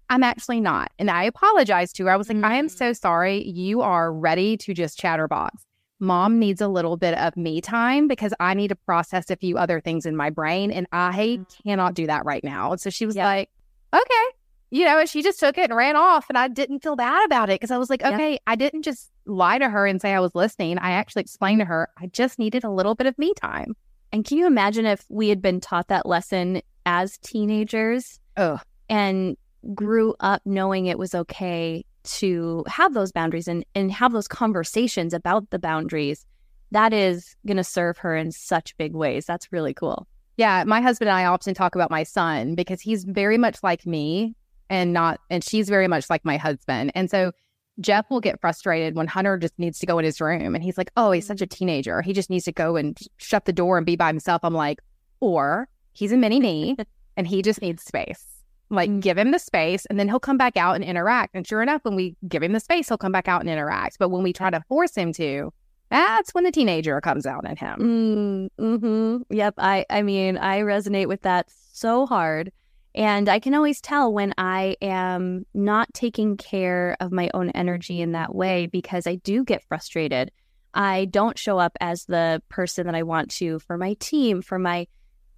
I'm 0.09 0.23
actually 0.23 0.61
not. 0.61 0.91
And 0.99 1.09
I 1.09 1.23
apologized 1.23 1.95
to 1.97 2.05
her. 2.05 2.11
I 2.11 2.17
was 2.17 2.29
like, 2.29 2.37
mm-hmm. 2.37 2.45
I 2.45 2.55
am 2.55 2.67
mm. 2.67 2.71
so 2.71 2.93
sorry. 2.93 3.47
You 3.47 3.81
are 3.81 4.13
ready 4.13 4.57
to 4.57 4.73
just 4.73 4.99
chatterbox. 4.99 5.65
Mom 5.99 6.37
needs 6.37 6.61
a 6.61 6.67
little 6.67 6.97
bit 6.97 7.17
of 7.17 7.37
me 7.37 7.61
time 7.61 8.07
because 8.07 8.33
I 8.39 8.53
need 8.53 8.67
to 8.69 8.75
process 8.75 9.29
a 9.29 9.37
few 9.37 9.57
other 9.57 9.79
things 9.79 10.05
in 10.05 10.15
my 10.15 10.29
brain 10.29 10.71
and 10.71 10.85
I 10.91 11.39
mm-hmm. 11.39 11.69
cannot 11.69 11.93
do 11.93 12.07
that 12.07 12.25
right 12.25 12.43
now. 12.43 12.71
And 12.71 12.81
so 12.81 12.89
she 12.89 13.05
was 13.05 13.15
yep. 13.15 13.25
like, 13.25 13.49
okay. 13.93 14.25
You 14.69 14.85
know, 14.85 14.99
and 14.99 15.07
she 15.07 15.21
just 15.21 15.39
took 15.39 15.57
it 15.57 15.69
and 15.69 15.77
ran 15.77 15.95
off. 15.95 16.25
And 16.29 16.37
I 16.37 16.47
didn't 16.47 16.79
feel 16.79 16.95
bad 16.95 17.23
about 17.25 17.49
it 17.49 17.59
because 17.59 17.71
I 17.71 17.77
was 17.77 17.89
like, 17.89 18.03
okay, 18.03 18.31
yep. 18.31 18.41
I 18.47 18.55
didn't 18.55 18.81
just 18.81 19.11
lie 19.25 19.59
to 19.59 19.69
her 19.69 19.85
and 19.85 20.01
say 20.01 20.13
I 20.13 20.19
was 20.19 20.35
listening. 20.35 20.77
I 20.79 20.91
actually 20.91 21.21
explained 21.21 21.59
to 21.59 21.65
her 21.65 21.89
I 21.97 22.07
just 22.07 22.37
needed 22.37 22.63
a 22.63 22.71
little 22.71 22.95
bit 22.95 23.07
of 23.07 23.17
me 23.17 23.33
time. 23.39 23.75
And 24.11 24.25
can 24.25 24.37
you 24.37 24.45
imagine 24.45 24.85
if 24.85 25.05
we 25.09 25.29
had 25.29 25.41
been 25.41 25.59
taught 25.59 25.87
that 25.87 26.05
lesson 26.05 26.61
as 26.85 27.17
teenagers? 27.19 28.19
Oh. 28.35 28.59
And 28.89 29.37
grew 29.73 30.15
up 30.19 30.41
knowing 30.45 30.85
it 30.85 30.97
was 30.97 31.15
okay 31.15 31.85
to 32.03 32.63
have 32.67 32.93
those 32.93 33.11
boundaries 33.11 33.47
and, 33.47 33.65
and 33.75 33.91
have 33.91 34.11
those 34.11 34.27
conversations 34.27 35.13
about 35.13 35.49
the 35.51 35.59
boundaries, 35.59 36.25
that 36.71 36.91
is 36.91 37.35
going 37.45 37.57
to 37.57 37.63
serve 37.63 37.97
her 37.99 38.15
in 38.15 38.31
such 38.31 38.75
big 38.77 38.93
ways. 38.93 39.25
That's 39.25 39.51
really 39.51 39.73
cool. 39.73 40.07
Yeah. 40.37 40.63
My 40.65 40.81
husband 40.81 41.09
and 41.09 41.17
I 41.17 41.25
often 41.25 41.53
talk 41.53 41.75
about 41.75 41.91
my 41.91 42.03
son 42.03 42.55
because 42.55 42.81
he's 42.81 43.03
very 43.03 43.37
much 43.37 43.61
like 43.63 43.85
me 43.85 44.35
and 44.69 44.91
not, 44.91 45.19
and 45.29 45.43
she's 45.43 45.69
very 45.69 45.87
much 45.87 46.09
like 46.09 46.25
my 46.25 46.37
husband. 46.37 46.91
And 46.95 47.09
so 47.09 47.31
Jeff 47.79 48.09
will 48.09 48.19
get 48.19 48.41
frustrated 48.41 48.95
when 48.95 49.07
Hunter 49.07 49.37
just 49.37 49.57
needs 49.57 49.79
to 49.79 49.85
go 49.85 49.99
in 49.99 50.05
his 50.05 50.19
room 50.19 50.55
and 50.55 50.63
he's 50.63 50.77
like, 50.77 50.91
oh, 50.97 51.11
he's 51.11 51.27
such 51.27 51.41
a 51.41 51.45
mm-hmm. 51.45 51.57
teenager. 51.57 52.01
He 52.01 52.13
just 52.13 52.29
needs 52.29 52.45
to 52.45 52.51
go 52.51 52.75
and 52.75 52.97
shut 53.17 53.45
the 53.45 53.53
door 53.53 53.77
and 53.77 53.85
be 53.85 53.95
by 53.95 54.07
himself. 54.07 54.41
I'm 54.43 54.53
like, 54.53 54.79
or 55.19 55.69
he's 55.93 56.11
a 56.11 56.17
mini 56.17 56.39
me 56.39 56.75
and 57.17 57.27
he 57.27 57.41
just 57.41 57.61
needs 57.61 57.83
space. 57.83 58.32
Like, 58.69 58.89
mm. 58.89 59.01
give 59.01 59.17
him 59.17 59.31
the 59.31 59.39
space 59.39 59.85
and 59.85 59.99
then 59.99 60.07
he'll 60.07 60.19
come 60.19 60.37
back 60.37 60.57
out 60.57 60.75
and 60.75 60.83
interact. 60.83 61.35
And 61.35 61.45
sure 61.45 61.61
enough, 61.61 61.83
when 61.83 61.95
we 61.95 62.15
give 62.27 62.41
him 62.41 62.53
the 62.53 62.59
space, 62.59 62.87
he'll 62.87 62.97
come 62.97 63.11
back 63.11 63.27
out 63.27 63.41
and 63.41 63.49
interact. 63.49 63.99
But 63.99 64.09
when 64.09 64.23
we 64.23 64.33
try 64.33 64.49
to 64.49 64.63
force 64.67 64.95
him 64.95 65.13
to, 65.13 65.53
that's 65.89 66.33
when 66.33 66.43
the 66.43 66.51
teenager 66.51 66.99
comes 67.01 67.25
out 67.25 67.47
in 67.47 67.55
him. 67.55 68.49
Mm, 68.59 69.19
hmm 69.27 69.35
Yep. 69.35 69.55
I, 69.57 69.85
I 69.89 70.01
mean, 70.01 70.37
I 70.37 70.61
resonate 70.61 71.07
with 71.07 71.21
that 71.21 71.51
so 71.71 72.05
hard. 72.05 72.51
And 72.95 73.27
I 73.27 73.39
can 73.39 73.55
always 73.55 73.81
tell 73.81 74.13
when 74.13 74.33
I 74.37 74.77
am 74.81 75.45
not 75.53 75.93
taking 75.93 76.37
care 76.37 76.95
of 76.99 77.11
my 77.11 77.29
own 77.33 77.49
energy 77.51 78.01
in 78.01 78.11
that 78.11 78.35
way 78.35 78.67
because 78.67 79.07
I 79.07 79.15
do 79.15 79.43
get 79.43 79.63
frustrated. 79.63 80.31
I 80.73 81.05
don't 81.05 81.37
show 81.37 81.59
up 81.59 81.75
as 81.81 82.05
the 82.05 82.41
person 82.49 82.85
that 82.85 82.95
I 82.95 83.03
want 83.03 83.29
to 83.31 83.59
for 83.59 83.77
my 83.77 83.95
team, 83.95 84.41
for 84.41 84.59
my 84.59 84.87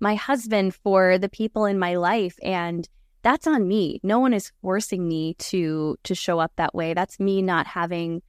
my 0.01 0.15
husband 0.15 0.75
for 0.75 1.17
the 1.17 1.29
people 1.29 1.65
in 1.65 1.79
my 1.79 1.95
life 1.95 2.37
and 2.43 2.87
that's 3.25 3.47
on 3.47 3.67
me. 3.67 3.99
No 4.03 4.19
one 4.19 4.33
is 4.35 4.51
forcing 4.61 5.07
me 5.07 5.33
to 5.39 5.97
to 6.03 6.13
show 6.13 6.37
up 6.39 6.51
that 6.57 6.75
way. 6.75 6.93
That's 6.93 7.19
me 7.19 7.41
not 7.41 7.65
having 7.65 8.21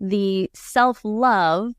the 0.00 0.48
self-love 0.54 1.72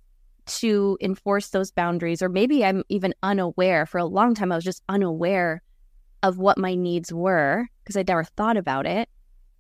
to 0.46 0.98
enforce 1.00 1.50
those 1.50 1.72
boundaries 1.72 2.22
or 2.22 2.28
maybe 2.28 2.66
I'm 2.66 2.84
even 2.90 3.14
unaware. 3.24 3.86
For 3.86 3.98
a 3.98 4.06
long 4.06 4.36
time 4.36 4.52
I 4.52 4.56
was 4.56 4.66
just 4.66 4.84
unaware 4.90 5.62
of 6.22 6.38
what 6.38 6.58
my 6.58 6.76
needs 6.76 7.14
were 7.14 7.66
because 7.82 7.96
I'd 7.96 8.10
never 8.10 8.26
thought 8.26 8.58
about 8.58 8.86
it. 8.86 9.08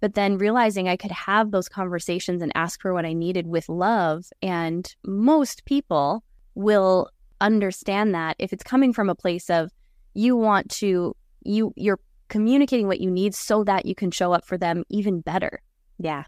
But 0.02 0.16
then 0.16 0.38
realizing 0.38 0.90
I 0.90 0.98
could 0.98 1.12
have 1.12 1.52
those 1.52 1.70
conversations 1.70 2.42
and 2.42 2.52
ask 2.54 2.82
for 2.82 2.94
what 2.94 3.06
I 3.06 3.14
needed 3.14 3.48
with 3.48 3.70
love 3.70 4.26
and 4.42 4.94
most 5.06 5.64
people 5.64 6.22
will 6.54 7.10
understand 7.40 8.14
that 8.14 8.36
if 8.40 8.52
it's 8.52 8.64
coming 8.64 8.92
from 8.92 9.10
a 9.10 9.16
place 9.16 9.50
of 9.50 9.72
you 10.14 10.36
want 10.36 10.70
to 10.70 11.16
you 11.46 11.72
you're 11.78 12.00
communicating 12.34 12.88
what 12.88 13.00
you 13.00 13.12
need 13.12 13.36
so 13.36 13.64
that 13.64 13.86
you 13.86 13.94
can 13.94 14.10
show 14.10 14.34
up 14.34 14.44
for 14.44 14.58
them 14.58 14.84
even 14.90 15.22
better. 15.22 15.62
Yeah. 16.00 16.24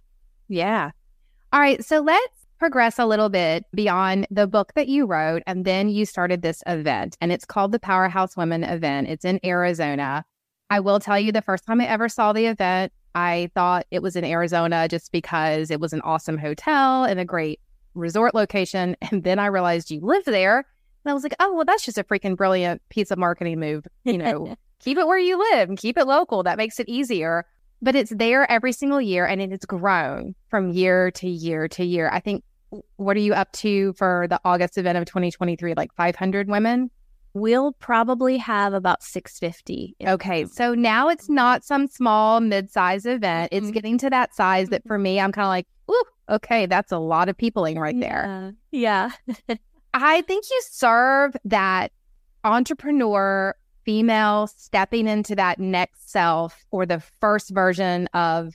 Yeah. 0.47 0.91
All 1.51 1.59
right. 1.59 1.83
So 1.83 1.99
let's 1.99 2.45
progress 2.59 2.99
a 2.99 3.07
little 3.07 3.27
bit 3.27 3.65
beyond 3.73 4.27
the 4.29 4.45
book 4.45 4.73
that 4.75 4.87
you 4.87 5.07
wrote. 5.07 5.41
And 5.47 5.65
then 5.65 5.89
you 5.89 6.05
started 6.05 6.43
this 6.43 6.61
event, 6.67 7.17
and 7.21 7.31
it's 7.31 7.43
called 7.43 7.71
the 7.71 7.79
Powerhouse 7.79 8.37
Women 8.37 8.63
event. 8.63 9.07
It's 9.07 9.25
in 9.25 9.39
Arizona. 9.43 10.23
I 10.69 10.79
will 10.79 10.99
tell 10.99 11.19
you 11.19 11.31
the 11.31 11.41
first 11.41 11.65
time 11.65 11.81
I 11.81 11.87
ever 11.87 12.07
saw 12.07 12.33
the 12.33 12.45
event, 12.45 12.93
I 13.15 13.49
thought 13.55 13.87
it 13.89 14.03
was 14.03 14.15
in 14.15 14.25
Arizona 14.25 14.87
just 14.87 15.11
because 15.11 15.71
it 15.71 15.79
was 15.79 15.91
an 15.91 16.01
awesome 16.01 16.37
hotel 16.37 17.03
and 17.03 17.19
a 17.19 17.25
great 17.25 17.59
resort 17.95 18.35
location. 18.35 18.95
And 19.11 19.23
then 19.23 19.39
I 19.39 19.47
realized 19.47 19.89
you 19.89 20.01
live 20.01 20.25
there. 20.25 20.57
And 20.57 21.09
I 21.09 21.15
was 21.15 21.23
like, 21.23 21.35
oh, 21.39 21.55
well, 21.55 21.65
that's 21.65 21.83
just 21.83 21.97
a 21.97 22.03
freaking 22.03 22.37
brilliant 22.37 22.83
piece 22.89 23.09
of 23.09 23.17
marketing 23.17 23.59
move. 23.59 23.87
You 24.03 24.19
know, 24.19 24.55
keep 24.79 24.97
it 24.97 25.07
where 25.07 25.19
you 25.19 25.37
live 25.37 25.69
and 25.69 25.77
keep 25.77 25.97
it 25.97 26.05
local. 26.05 26.43
That 26.43 26.57
makes 26.57 26.79
it 26.79 26.89
easier. 26.89 27.45
But 27.81 27.95
it's 27.95 28.11
there 28.15 28.49
every 28.49 28.71
single 28.71 29.01
year 29.01 29.25
and 29.25 29.41
it 29.41 29.51
has 29.51 29.65
grown 29.65 30.33
from 30.49 30.71
year 30.71 31.11
to 31.11 31.29
year 31.29 31.67
to 31.67 31.83
year. 31.83 32.09
I 32.11 32.19
think, 32.19 32.43
what 32.95 33.15
are 33.15 33.21
you 33.21 33.33
up 33.33 33.51
to 33.53 33.93
for 33.93 34.27
the 34.29 34.39
August 34.43 34.77
event 34.77 34.97
of 34.97 35.05
2023? 35.05 35.73
Like 35.75 35.93
500 35.95 36.47
women? 36.47 36.89
We'll 37.33 37.73
probably 37.73 38.37
have 38.37 38.73
about 38.73 39.03
650. 39.03 39.95
Okay. 40.07 40.45
So 40.45 40.73
now 40.73 41.09
it's 41.09 41.29
not 41.29 41.65
some 41.65 41.87
small 41.87 42.39
mid-size 42.39 43.05
event. 43.05 43.49
It's 43.51 43.65
mm-hmm. 43.65 43.73
getting 43.73 43.97
to 43.99 44.09
that 44.09 44.33
size 44.33 44.69
that 44.69 44.83
for 44.87 44.97
me, 44.97 45.19
I'm 45.19 45.33
kind 45.33 45.45
of 45.45 45.49
like, 45.49 45.67
ooh, 45.91 46.03
okay, 46.35 46.65
that's 46.65 46.93
a 46.93 46.97
lot 46.97 47.27
of 47.27 47.37
peopling 47.37 47.77
right 47.77 47.99
there. 47.99 48.53
Yeah. 48.71 49.11
yeah. 49.47 49.55
I 49.93 50.21
think 50.21 50.45
you 50.49 50.61
serve 50.69 51.35
that 51.45 51.91
entrepreneur 52.43 53.55
female 53.85 54.47
stepping 54.47 55.07
into 55.07 55.35
that 55.35 55.59
next 55.59 56.11
self 56.11 56.65
or 56.71 56.85
the 56.85 56.99
first 57.21 57.51
version 57.51 58.07
of 58.13 58.53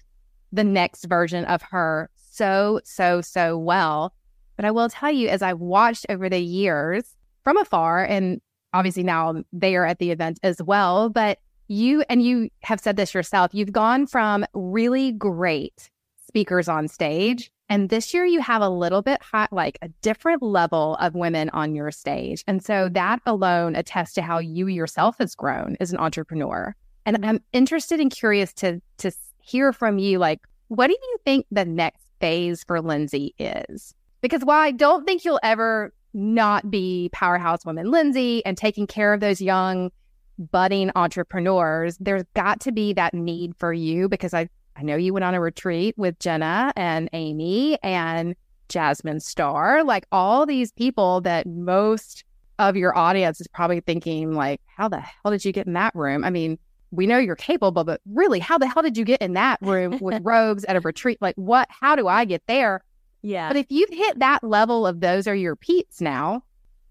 the 0.52 0.64
next 0.64 1.04
version 1.04 1.44
of 1.44 1.62
her 1.62 2.10
so, 2.16 2.80
so, 2.84 3.20
so 3.20 3.56
well. 3.56 4.12
But 4.56 4.64
I 4.64 4.70
will 4.70 4.88
tell 4.88 5.10
you, 5.10 5.28
as 5.28 5.42
I've 5.42 5.60
watched 5.60 6.06
over 6.08 6.28
the 6.28 6.40
years 6.40 7.16
from 7.44 7.56
afar, 7.56 8.04
and 8.04 8.40
obviously 8.72 9.02
now 9.02 9.42
they 9.52 9.76
are 9.76 9.86
at 9.86 9.98
the 9.98 10.10
event 10.10 10.38
as 10.42 10.62
well, 10.62 11.08
but 11.08 11.38
you 11.68 12.04
and 12.08 12.22
you 12.22 12.50
have 12.62 12.80
said 12.80 12.96
this 12.96 13.14
yourself, 13.14 13.52
you've 13.54 13.72
gone 13.72 14.06
from 14.06 14.44
really 14.54 15.12
great 15.12 15.90
speakers 16.30 16.68
on 16.68 16.88
stage 16.88 17.50
and 17.70 17.88
this 17.88 18.12
year 18.12 18.26
you 18.26 18.40
have 18.40 18.62
a 18.62 18.68
little 18.68 19.00
bit 19.00 19.22
hot, 19.22 19.52
like 19.52 19.78
a 19.80 19.88
different 20.02 20.42
level 20.42 20.96
of 20.96 21.14
women 21.14 21.50
on 21.50 21.76
your 21.76 21.92
stage. 21.92 22.42
And 22.48 22.62
so 22.64 22.88
that 22.88 23.20
alone 23.26 23.76
attests 23.76 24.14
to 24.14 24.22
how 24.22 24.40
you 24.40 24.66
yourself 24.66 25.16
has 25.18 25.36
grown 25.36 25.76
as 25.78 25.92
an 25.92 25.98
entrepreneur. 25.98 26.74
And 27.06 27.24
I'm 27.24 27.40
interested 27.52 28.00
and 28.00 28.10
curious 28.10 28.52
to 28.54 28.82
to 28.98 29.12
hear 29.38 29.72
from 29.72 29.98
you, 29.98 30.18
like, 30.18 30.40
what 30.66 30.88
do 30.88 30.96
you 31.00 31.16
think 31.24 31.46
the 31.52 31.64
next 31.64 32.02
phase 32.18 32.64
for 32.64 32.80
Lindsey 32.80 33.34
is? 33.38 33.94
Because 34.20 34.44
while 34.44 34.60
I 34.60 34.72
don't 34.72 35.06
think 35.06 35.24
you'll 35.24 35.40
ever 35.44 35.94
not 36.12 36.72
be 36.72 37.08
powerhouse 37.12 37.64
woman 37.64 37.92
Lindsey 37.92 38.44
and 38.44 38.56
taking 38.56 38.88
care 38.88 39.14
of 39.14 39.20
those 39.20 39.40
young 39.40 39.92
budding 40.38 40.90
entrepreneurs, 40.96 41.96
there's 41.98 42.24
got 42.34 42.58
to 42.62 42.72
be 42.72 42.92
that 42.94 43.14
need 43.14 43.54
for 43.56 43.72
you 43.72 44.08
because 44.08 44.34
I 44.34 44.48
I 44.80 44.82
know 44.82 44.96
you 44.96 45.12
went 45.12 45.24
on 45.24 45.34
a 45.34 45.40
retreat 45.40 45.94
with 45.98 46.18
Jenna 46.20 46.72
and 46.74 47.10
Amy 47.12 47.78
and 47.82 48.34
Jasmine 48.70 49.20
Star, 49.20 49.84
like 49.84 50.06
all 50.10 50.46
these 50.46 50.72
people 50.72 51.20
that 51.20 51.46
most 51.46 52.24
of 52.58 52.76
your 52.76 52.96
audience 52.96 53.42
is 53.42 53.48
probably 53.48 53.80
thinking, 53.80 54.32
like, 54.32 54.60
how 54.66 54.88
the 54.88 55.00
hell 55.00 55.32
did 55.32 55.44
you 55.44 55.52
get 55.52 55.66
in 55.66 55.74
that 55.74 55.94
room? 55.94 56.24
I 56.24 56.30
mean, 56.30 56.58
we 56.92 57.06
know 57.06 57.18
you're 57.18 57.36
capable, 57.36 57.84
but 57.84 58.00
really, 58.06 58.38
how 58.38 58.56
the 58.56 58.66
hell 58.66 58.82
did 58.82 58.96
you 58.96 59.04
get 59.04 59.20
in 59.20 59.34
that 59.34 59.58
room 59.60 59.98
with 60.00 60.20
robes 60.24 60.64
at 60.64 60.76
a 60.76 60.80
retreat? 60.80 61.18
Like, 61.20 61.34
what? 61.36 61.68
How 61.68 61.94
do 61.94 62.08
I 62.08 62.24
get 62.24 62.42
there? 62.46 62.82
Yeah. 63.20 63.48
But 63.48 63.58
if 63.58 63.66
you've 63.68 63.90
hit 63.90 64.18
that 64.20 64.42
level 64.42 64.86
of 64.86 65.00
those 65.00 65.26
are 65.26 65.34
your 65.34 65.56
peeps 65.56 66.00
now, 66.00 66.42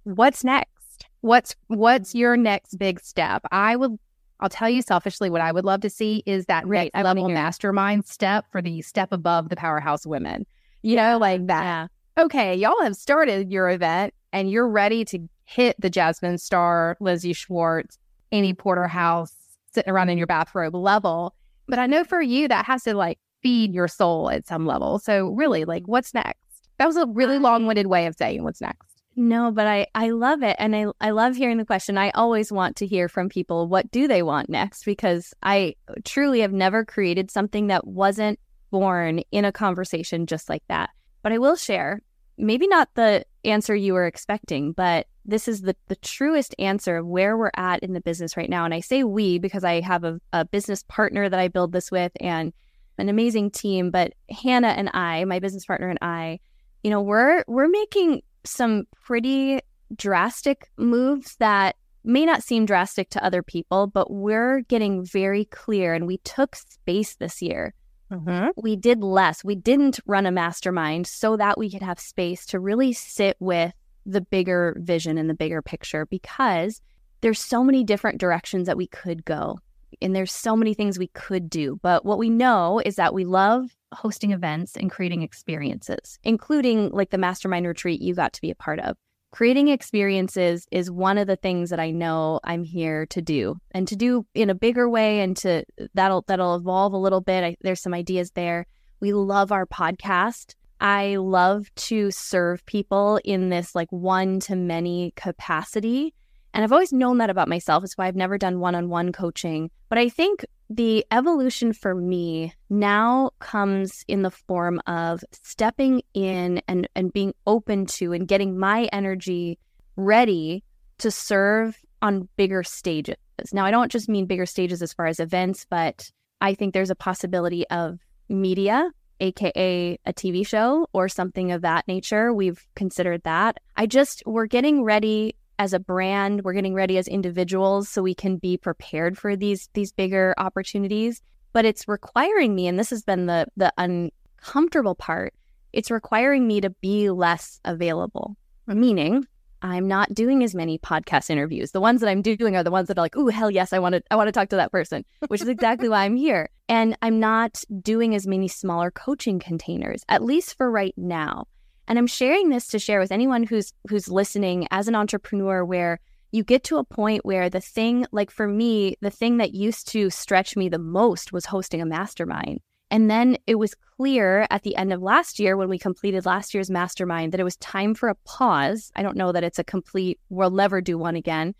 what's 0.03 0.43
next? 0.43 1.07
What's 1.21 1.55
what's 1.67 2.13
your 2.13 2.37
next 2.37 2.77
big 2.77 2.99
step? 2.99 3.43
I 3.51 3.75
would 3.75 3.97
I'll 4.39 4.49
tell 4.49 4.69
you 4.69 4.81
selfishly 4.81 5.29
what 5.29 5.41
I 5.41 5.51
would 5.51 5.65
love 5.65 5.81
to 5.81 5.89
see 5.89 6.23
is 6.25 6.45
that 6.45 6.65
right, 6.67 6.91
next 6.93 7.03
level 7.03 7.29
mastermind 7.29 8.05
step 8.05 8.45
for 8.51 8.61
the 8.61 8.81
step 8.81 9.11
above 9.11 9.49
the 9.49 9.55
powerhouse 9.55 10.05
women. 10.05 10.45
You 10.81 10.95
know, 10.95 11.17
like 11.17 11.45
that. 11.47 11.63
Yeah. 11.63 11.87
Okay, 12.23 12.55
y'all 12.55 12.81
have 12.83 12.95
started 12.95 13.51
your 13.51 13.69
event 13.69 14.13
and 14.31 14.49
you're 14.49 14.67
ready 14.67 15.03
to 15.05 15.27
hit 15.45 15.75
the 15.79 15.89
Jasmine 15.89 16.37
Star, 16.37 16.95
Lizzie 16.99 17.33
Schwartz, 17.33 17.97
Amy 18.31 18.53
Porterfield 18.53 19.29
sitting 19.73 19.91
around 19.91 20.09
in 20.09 20.17
your 20.17 20.27
bathrobe 20.27 20.75
level. 20.75 21.35
But 21.67 21.79
I 21.79 21.85
know 21.85 22.03
for 22.03 22.21
you 22.21 22.47
that 22.47 22.65
has 22.65 22.83
to 22.83 22.93
like 22.93 23.19
feed 23.41 23.73
your 23.73 23.87
soul 23.87 24.29
at 24.29 24.47
some 24.47 24.65
level. 24.65 24.99
So 24.99 25.29
really, 25.29 25.65
like 25.65 25.83
what's 25.87 26.13
next? 26.13 26.39
That 26.77 26.87
was 26.87 26.95
a 26.95 27.07
really 27.07 27.39
long-winded 27.39 27.87
way 27.87 28.05
of 28.05 28.15
saying 28.15 28.43
what's 28.43 28.61
next. 28.61 28.88
No, 29.21 29.51
but 29.51 29.67
I 29.67 29.85
I 29.93 30.11
love 30.11 30.43
it 30.43 30.55
and 30.59 30.73
I 30.73 30.85
I 31.01 31.09
love 31.09 31.35
hearing 31.35 31.57
the 31.57 31.65
question. 31.65 31.97
I 31.97 32.09
always 32.11 32.53
want 32.53 32.77
to 32.77 32.87
hear 32.87 33.09
from 33.09 33.27
people 33.27 33.67
what 33.67 33.91
do 33.91 34.07
they 34.07 34.23
want 34.23 34.49
next 34.49 34.85
because 34.85 35.33
I 35.43 35.75
uh, 35.89 35.95
truly 36.05 36.39
have 36.39 36.53
never 36.53 36.85
created 36.85 37.29
something 37.29 37.67
that 37.67 37.85
wasn't 37.85 38.39
born 38.71 39.19
in 39.33 39.43
a 39.43 39.51
conversation 39.51 40.25
just 40.25 40.47
like 40.47 40.63
that. 40.69 40.91
But 41.21 41.33
I 41.33 41.37
will 41.37 41.57
share, 41.57 42.01
maybe 42.37 42.65
not 42.65 42.87
the 42.93 43.25
answer 43.43 43.75
you 43.75 43.91
were 43.91 44.05
expecting, 44.05 44.71
but 44.71 45.07
this 45.25 45.49
is 45.49 45.63
the 45.63 45.75
the 45.89 45.97
truest 45.97 46.55
answer 46.57 46.95
of 46.95 47.05
where 47.05 47.35
we're 47.35 47.51
at 47.57 47.83
in 47.83 47.91
the 47.91 47.99
business 47.99 48.37
right 48.37 48.49
now. 48.49 48.63
And 48.63 48.73
I 48.73 48.79
say 48.79 49.03
we 49.03 49.37
because 49.37 49.65
I 49.65 49.81
have 49.81 50.05
a, 50.05 50.21
a 50.31 50.45
business 50.45 50.83
partner 50.83 51.27
that 51.27 51.41
I 51.41 51.49
build 51.49 51.73
this 51.73 51.91
with 51.91 52.13
and 52.21 52.53
an 52.97 53.09
amazing 53.09 53.51
team, 53.51 53.91
but 53.91 54.13
Hannah 54.29 54.69
and 54.69 54.89
I, 54.93 55.25
my 55.25 55.39
business 55.39 55.65
partner 55.65 55.89
and 55.89 55.99
I, 56.01 56.39
you 56.83 56.89
know, 56.89 57.01
we're 57.01 57.43
we're 57.49 57.67
making 57.67 58.21
some 58.45 58.85
pretty 59.03 59.61
drastic 59.95 60.69
moves 60.77 61.35
that 61.37 61.75
may 62.03 62.25
not 62.25 62.43
seem 62.43 62.65
drastic 62.65 63.09
to 63.11 63.23
other 63.23 63.43
people, 63.43 63.87
but 63.87 64.11
we're 64.11 64.61
getting 64.61 65.05
very 65.05 65.45
clear 65.45 65.93
and 65.93 66.07
we 66.07 66.17
took 66.19 66.55
space 66.55 67.15
this 67.15 67.41
year. 67.41 67.73
Mm-hmm. 68.11 68.49
We 68.57 68.75
did 68.75 69.03
less. 69.03 69.43
We 69.43 69.55
didn't 69.55 69.99
run 70.05 70.25
a 70.25 70.31
mastermind 70.31 71.05
so 71.05 71.37
that 71.37 71.57
we 71.57 71.69
could 71.69 71.81
have 71.81 71.99
space 71.99 72.45
to 72.47 72.59
really 72.59 72.93
sit 72.93 73.37
with 73.39 73.73
the 74.05 74.21
bigger 74.21 74.75
vision 74.79 75.17
and 75.17 75.29
the 75.29 75.35
bigger 75.35 75.61
picture 75.61 76.05
because 76.07 76.81
there's 77.21 77.39
so 77.39 77.63
many 77.63 77.83
different 77.83 78.17
directions 78.17 78.65
that 78.65 78.77
we 78.77 78.87
could 78.87 79.25
go 79.25 79.59
and 80.01 80.15
there's 80.15 80.31
so 80.31 80.55
many 80.55 80.73
things 80.73 80.97
we 80.97 81.07
could 81.07 81.49
do. 81.49 81.79
But 81.81 82.05
what 82.05 82.17
we 82.17 82.29
know 82.29 82.81
is 82.83 82.95
that 82.95 83.13
we 83.13 83.25
love 83.25 83.75
hosting 83.93 84.31
events 84.31 84.75
and 84.75 84.91
creating 84.91 85.21
experiences, 85.21 86.19
including 86.23 86.89
like 86.91 87.09
the 87.09 87.17
mastermind 87.17 87.67
retreat 87.67 88.01
you 88.01 88.13
got 88.13 88.33
to 88.33 88.41
be 88.41 88.51
a 88.51 88.55
part 88.55 88.79
of. 88.79 88.95
Creating 89.31 89.67
experiences 89.67 90.67
is 90.71 90.89
one 90.89 91.19
of 91.19 91.27
the 91.27 91.35
things 91.35 91.69
that 91.69 91.79
I 91.79 91.91
know 91.91 92.39
I'm 92.43 92.63
here 92.63 93.05
to 93.07 93.21
do 93.21 93.57
and 93.71 93.87
to 93.87 93.95
do 93.95 94.25
in 94.33 94.49
a 94.49 94.55
bigger 94.55 94.89
way 94.89 95.21
and 95.21 95.37
to 95.37 95.63
that'll 95.93 96.23
that'll 96.27 96.55
evolve 96.55 96.93
a 96.93 96.97
little 96.97 97.21
bit. 97.21 97.43
I, 97.43 97.55
there's 97.61 97.81
some 97.81 97.93
ideas 97.93 98.31
there. 98.31 98.65
We 98.99 99.13
love 99.13 99.51
our 99.51 99.67
podcast. 99.67 100.55
I 100.81 101.17
love 101.17 101.73
to 101.75 102.09
serve 102.09 102.65
people 102.65 103.19
in 103.23 103.49
this 103.49 103.75
like 103.75 103.91
one 103.91 104.39
to 104.41 104.55
many 104.55 105.13
capacity. 105.15 106.15
And 106.53 106.63
I've 106.63 106.71
always 106.71 106.91
known 106.91 107.19
that 107.19 107.29
about 107.29 107.47
myself. 107.47 107.83
It's 107.83 107.97
why 107.97 108.07
I've 108.07 108.15
never 108.15 108.37
done 108.37 108.59
one 108.59 108.73
on 108.73 108.89
one 108.89 109.11
coaching. 109.11 109.69
But 109.89 109.99
I 109.99 110.09
think 110.09 110.43
the 110.69 111.03
evolution 111.11 111.73
for 111.73 111.95
me 111.95 112.53
now 112.69 113.31
comes 113.39 114.03
in 114.07 114.21
the 114.21 114.31
form 114.31 114.79
of 114.85 115.23
stepping 115.31 116.03
in 116.13 116.61
and, 116.67 116.87
and 116.95 117.11
being 117.11 117.33
open 117.47 117.87
to 117.87 118.13
and 118.13 118.27
getting 118.27 118.57
my 118.57 118.87
energy 118.93 119.57
ready 119.95 120.63
to 120.99 121.09
serve 121.09 121.77
on 122.01 122.29
bigger 122.37 122.61
stages. 122.63 123.15
Now, 123.51 123.65
I 123.65 123.71
don't 123.71 123.91
just 123.91 124.09
mean 124.09 124.27
bigger 124.27 124.45
stages 124.45 124.81
as 124.83 124.93
far 124.93 125.07
as 125.07 125.19
events, 125.19 125.65
but 125.69 126.11
I 126.39 126.53
think 126.53 126.73
there's 126.73 126.91
a 126.91 126.95
possibility 126.95 127.67
of 127.69 127.99
media, 128.29 128.91
AKA 129.19 129.97
a 130.05 130.13
TV 130.13 130.45
show 130.45 130.87
or 130.93 131.09
something 131.09 131.51
of 131.51 131.61
that 131.63 131.87
nature. 131.87 132.31
We've 132.31 132.63
considered 132.75 133.23
that. 133.23 133.57
I 133.75 133.87
just, 133.87 134.21
we're 134.25 134.45
getting 134.45 134.83
ready 134.83 135.35
as 135.59 135.73
a 135.73 135.79
brand, 135.79 136.43
we're 136.43 136.53
getting 136.53 136.73
ready 136.73 136.97
as 136.97 137.07
individuals 137.07 137.89
so 137.89 138.01
we 138.01 138.15
can 138.15 138.37
be 138.37 138.57
prepared 138.57 139.17
for 139.17 139.35
these 139.35 139.69
these 139.73 139.91
bigger 139.91 140.33
opportunities. 140.37 141.21
But 141.51 141.65
it's 141.65 141.87
requiring 141.87 142.55
me, 142.55 142.67
and 142.67 142.79
this 142.79 142.89
has 142.89 143.03
been 143.03 143.25
the 143.27 143.45
the 143.57 143.73
uncomfortable 143.77 144.95
part, 144.95 145.33
it's 145.73 145.91
requiring 145.91 146.47
me 146.47 146.61
to 146.61 146.69
be 146.69 147.09
less 147.11 147.59
available. 147.65 148.37
Meaning 148.65 149.25
I'm 149.61 149.87
not 149.87 150.13
doing 150.13 150.43
as 150.43 150.55
many 150.55 150.79
podcast 150.79 151.29
interviews. 151.29 151.71
The 151.71 151.81
ones 151.81 151.99
that 151.99 152.09
I'm 152.09 152.21
doing 152.21 152.55
are 152.55 152.63
the 152.63 152.71
ones 152.71 152.87
that 152.87 152.97
are 152.97 153.01
like, 153.01 153.17
"Ooh, 153.17 153.27
hell 153.27 153.51
yes, 153.51 153.73
I 153.73 153.79
want 153.79 153.95
to 153.95 154.03
I 154.09 154.15
want 154.15 154.29
to 154.29 154.31
talk 154.31 154.49
to 154.49 154.55
that 154.55 154.71
person," 154.71 155.03
which 155.27 155.41
is 155.41 155.49
exactly 155.49 155.89
why 155.89 156.05
I'm 156.05 156.15
here. 156.15 156.49
And 156.69 156.97
I'm 157.01 157.19
not 157.19 157.63
doing 157.81 158.15
as 158.15 158.25
many 158.25 158.47
smaller 158.47 158.91
coaching 158.91 159.39
containers, 159.39 160.05
at 160.07 160.23
least 160.23 160.55
for 160.55 160.71
right 160.71 160.93
now. 160.95 161.47
And 161.89 161.97
I'm 161.97 162.07
sharing 162.07 162.49
this 162.49 162.67
to 162.67 162.79
share 162.79 162.99
with 162.99 163.11
anyone 163.11 163.43
who's 163.43 163.73
who's 163.89 164.07
listening 164.07 164.67
as 164.69 164.87
an 164.87 164.95
entrepreneur 164.95 165.65
where 165.65 165.99
you 166.31 166.43
get 166.43 166.63
to 166.65 166.77
a 166.77 166.83
point 166.83 167.25
where 167.25 167.49
the 167.49 167.59
thing 167.59 168.05
like 168.11 168.29
for 168.29 168.47
me, 168.47 168.95
the 169.01 169.09
thing 169.09 169.37
that 169.37 169.55
used 169.55 169.87
to 169.89 170.11
stretch 170.11 170.55
me 170.55 170.69
the 170.69 170.77
most 170.77 171.33
was 171.33 171.47
hosting 171.47 171.81
a 171.81 171.85
mastermind. 171.87 172.59
And 172.91 173.09
then 173.09 173.37
it 173.47 173.55
was 173.55 173.75
clear 173.97 174.47
at 174.51 174.63
the 174.63 174.75
end 174.75 174.93
of 174.93 175.01
last 175.01 175.39
year 175.39 175.57
when 175.57 175.69
we 175.69 175.79
completed 175.79 176.25
last 176.25 176.53
year's 176.53 176.69
mastermind 176.69 177.31
that 177.31 177.39
it 177.39 177.43
was 177.43 177.57
time 177.57 177.95
for 177.95 178.09
a 178.09 178.15
pause. 178.25 178.91
I 178.95 179.03
don't 179.03 179.17
know 179.17 179.31
that 179.31 179.43
it's 179.43 179.59
a 179.59 179.63
complete, 179.63 180.19
we'll 180.29 180.51
never 180.51 180.81
do 180.81 180.97
one 180.97 181.15
again. 181.15 181.53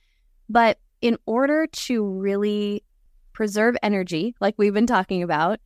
But 0.47 0.79
in 1.01 1.17
order 1.25 1.67
to 1.67 2.03
really 2.03 2.83
preserve 3.33 3.77
energy, 3.83 4.35
like 4.41 4.55
we've 4.57 4.73
been 4.73 4.87
talking 4.87 5.23
about, 5.23 5.59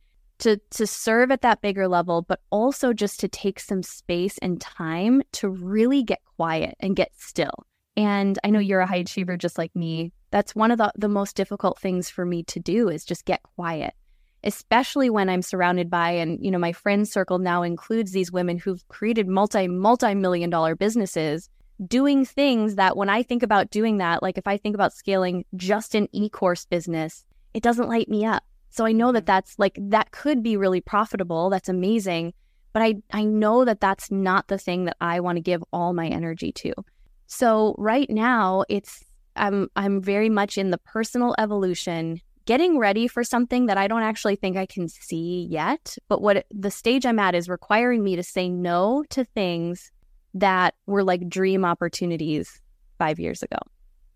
to, 0.44 0.60
to 0.70 0.86
serve 0.86 1.30
at 1.30 1.42
that 1.42 1.60
bigger 1.60 1.88
level, 1.88 2.22
but 2.22 2.40
also 2.50 2.92
just 2.92 3.20
to 3.20 3.28
take 3.28 3.58
some 3.58 3.82
space 3.82 4.38
and 4.38 4.60
time 4.60 5.22
to 5.32 5.48
really 5.48 6.02
get 6.02 6.20
quiet 6.36 6.76
and 6.80 6.96
get 6.96 7.12
still. 7.16 7.66
And 7.96 8.38
I 8.44 8.50
know 8.50 8.58
you're 8.58 8.80
a 8.80 8.86
high 8.86 8.96
achiever 8.96 9.36
just 9.36 9.58
like 9.58 9.74
me. 9.74 10.12
That's 10.30 10.54
one 10.54 10.70
of 10.70 10.78
the, 10.78 10.92
the 10.96 11.08
most 11.08 11.36
difficult 11.36 11.78
things 11.78 12.08
for 12.08 12.24
me 12.24 12.42
to 12.44 12.60
do 12.60 12.88
is 12.88 13.04
just 13.04 13.24
get 13.24 13.42
quiet 13.56 13.94
especially 14.46 15.08
when 15.08 15.30
I'm 15.30 15.40
surrounded 15.40 15.88
by, 15.88 16.10
and 16.10 16.38
you 16.44 16.50
know, 16.50 16.58
my 16.58 16.72
friend 16.72 17.08
circle 17.08 17.38
now 17.38 17.62
includes 17.62 18.12
these 18.12 18.30
women 18.30 18.58
who've 18.58 18.86
created 18.88 19.26
multi, 19.26 19.68
multi 19.68 20.14
million 20.14 20.50
dollar 20.50 20.76
businesses 20.76 21.48
doing 21.86 22.24
things 22.24 22.76
that 22.76 22.96
when 22.96 23.08
I 23.08 23.22
think 23.22 23.42
about 23.42 23.70
doing 23.70 23.98
that, 23.98 24.22
like 24.22 24.38
if 24.38 24.46
I 24.46 24.56
think 24.56 24.74
about 24.74 24.92
scaling 24.92 25.44
just 25.56 25.94
an 25.94 26.08
e 26.12 26.28
course 26.28 26.66
business, 26.66 27.24
it 27.52 27.62
doesn't 27.62 27.88
light 27.88 28.08
me 28.08 28.24
up. 28.24 28.44
So 28.74 28.84
I 28.84 28.90
know 28.90 29.12
that 29.12 29.24
that's 29.24 29.56
like, 29.56 29.78
that 29.80 30.10
could 30.10 30.42
be 30.42 30.56
really 30.56 30.80
profitable. 30.80 31.48
That's 31.48 31.68
amazing. 31.68 32.34
But 32.72 32.82
I, 32.82 32.96
I 33.12 33.22
know 33.22 33.64
that 33.64 33.78
that's 33.78 34.10
not 34.10 34.48
the 34.48 34.58
thing 34.58 34.86
that 34.86 34.96
I 35.00 35.20
want 35.20 35.36
to 35.36 35.40
give 35.40 35.62
all 35.72 35.92
my 35.92 36.08
energy 36.08 36.50
to. 36.50 36.72
So 37.28 37.76
right 37.78 38.10
now, 38.10 38.64
it's, 38.68 39.04
I'm, 39.36 39.68
I'm 39.76 40.02
very 40.02 40.28
much 40.28 40.58
in 40.58 40.72
the 40.72 40.78
personal 40.78 41.36
evolution 41.38 42.20
getting 42.46 42.76
ready 42.76 43.06
for 43.06 43.22
something 43.22 43.66
that 43.66 43.78
I 43.78 43.86
don't 43.86 44.02
actually 44.02 44.34
think 44.34 44.56
I 44.56 44.66
can 44.66 44.88
see 44.88 45.46
yet. 45.48 45.96
But 46.08 46.20
what 46.20 46.44
the 46.50 46.72
stage 46.72 47.06
I'm 47.06 47.20
at 47.20 47.36
is 47.36 47.48
requiring 47.48 48.02
me 48.02 48.16
to 48.16 48.24
say 48.24 48.48
no 48.48 49.04
to 49.10 49.24
things 49.24 49.92
that 50.34 50.74
were 50.86 51.04
like 51.04 51.28
dream 51.28 51.64
opportunities 51.64 52.60
five 52.98 53.20
years 53.20 53.40
ago. 53.40 53.58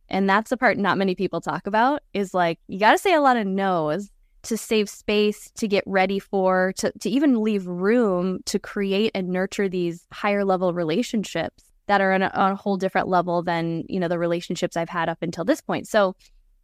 And 0.08 0.28
that's 0.28 0.50
the 0.50 0.56
part 0.56 0.78
not 0.78 0.98
many 0.98 1.14
people 1.14 1.40
talk 1.40 1.68
about 1.68 2.02
is 2.12 2.34
like, 2.34 2.58
you 2.66 2.80
got 2.80 2.90
to 2.90 2.98
say 2.98 3.14
a 3.14 3.20
lot 3.20 3.36
of 3.36 3.46
no's 3.46 4.10
to 4.48 4.56
save 4.56 4.88
space, 4.88 5.50
to 5.56 5.68
get 5.68 5.84
ready 5.86 6.18
for, 6.18 6.72
to, 6.78 6.92
to 7.00 7.10
even 7.10 7.42
leave 7.42 7.66
room 7.66 8.40
to 8.46 8.58
create 8.58 9.12
and 9.14 9.28
nurture 9.28 9.68
these 9.68 10.06
higher 10.12 10.44
level 10.44 10.72
relationships 10.74 11.64
that 11.86 12.00
are 12.00 12.12
on 12.12 12.22
a, 12.22 12.30
on 12.34 12.52
a 12.52 12.56
whole 12.56 12.76
different 12.76 13.08
level 13.08 13.42
than, 13.42 13.84
you 13.88 14.00
know, 14.00 14.08
the 14.08 14.18
relationships 14.18 14.76
I've 14.76 14.88
had 14.88 15.08
up 15.08 15.18
until 15.22 15.44
this 15.44 15.60
point. 15.60 15.88
So 15.88 16.14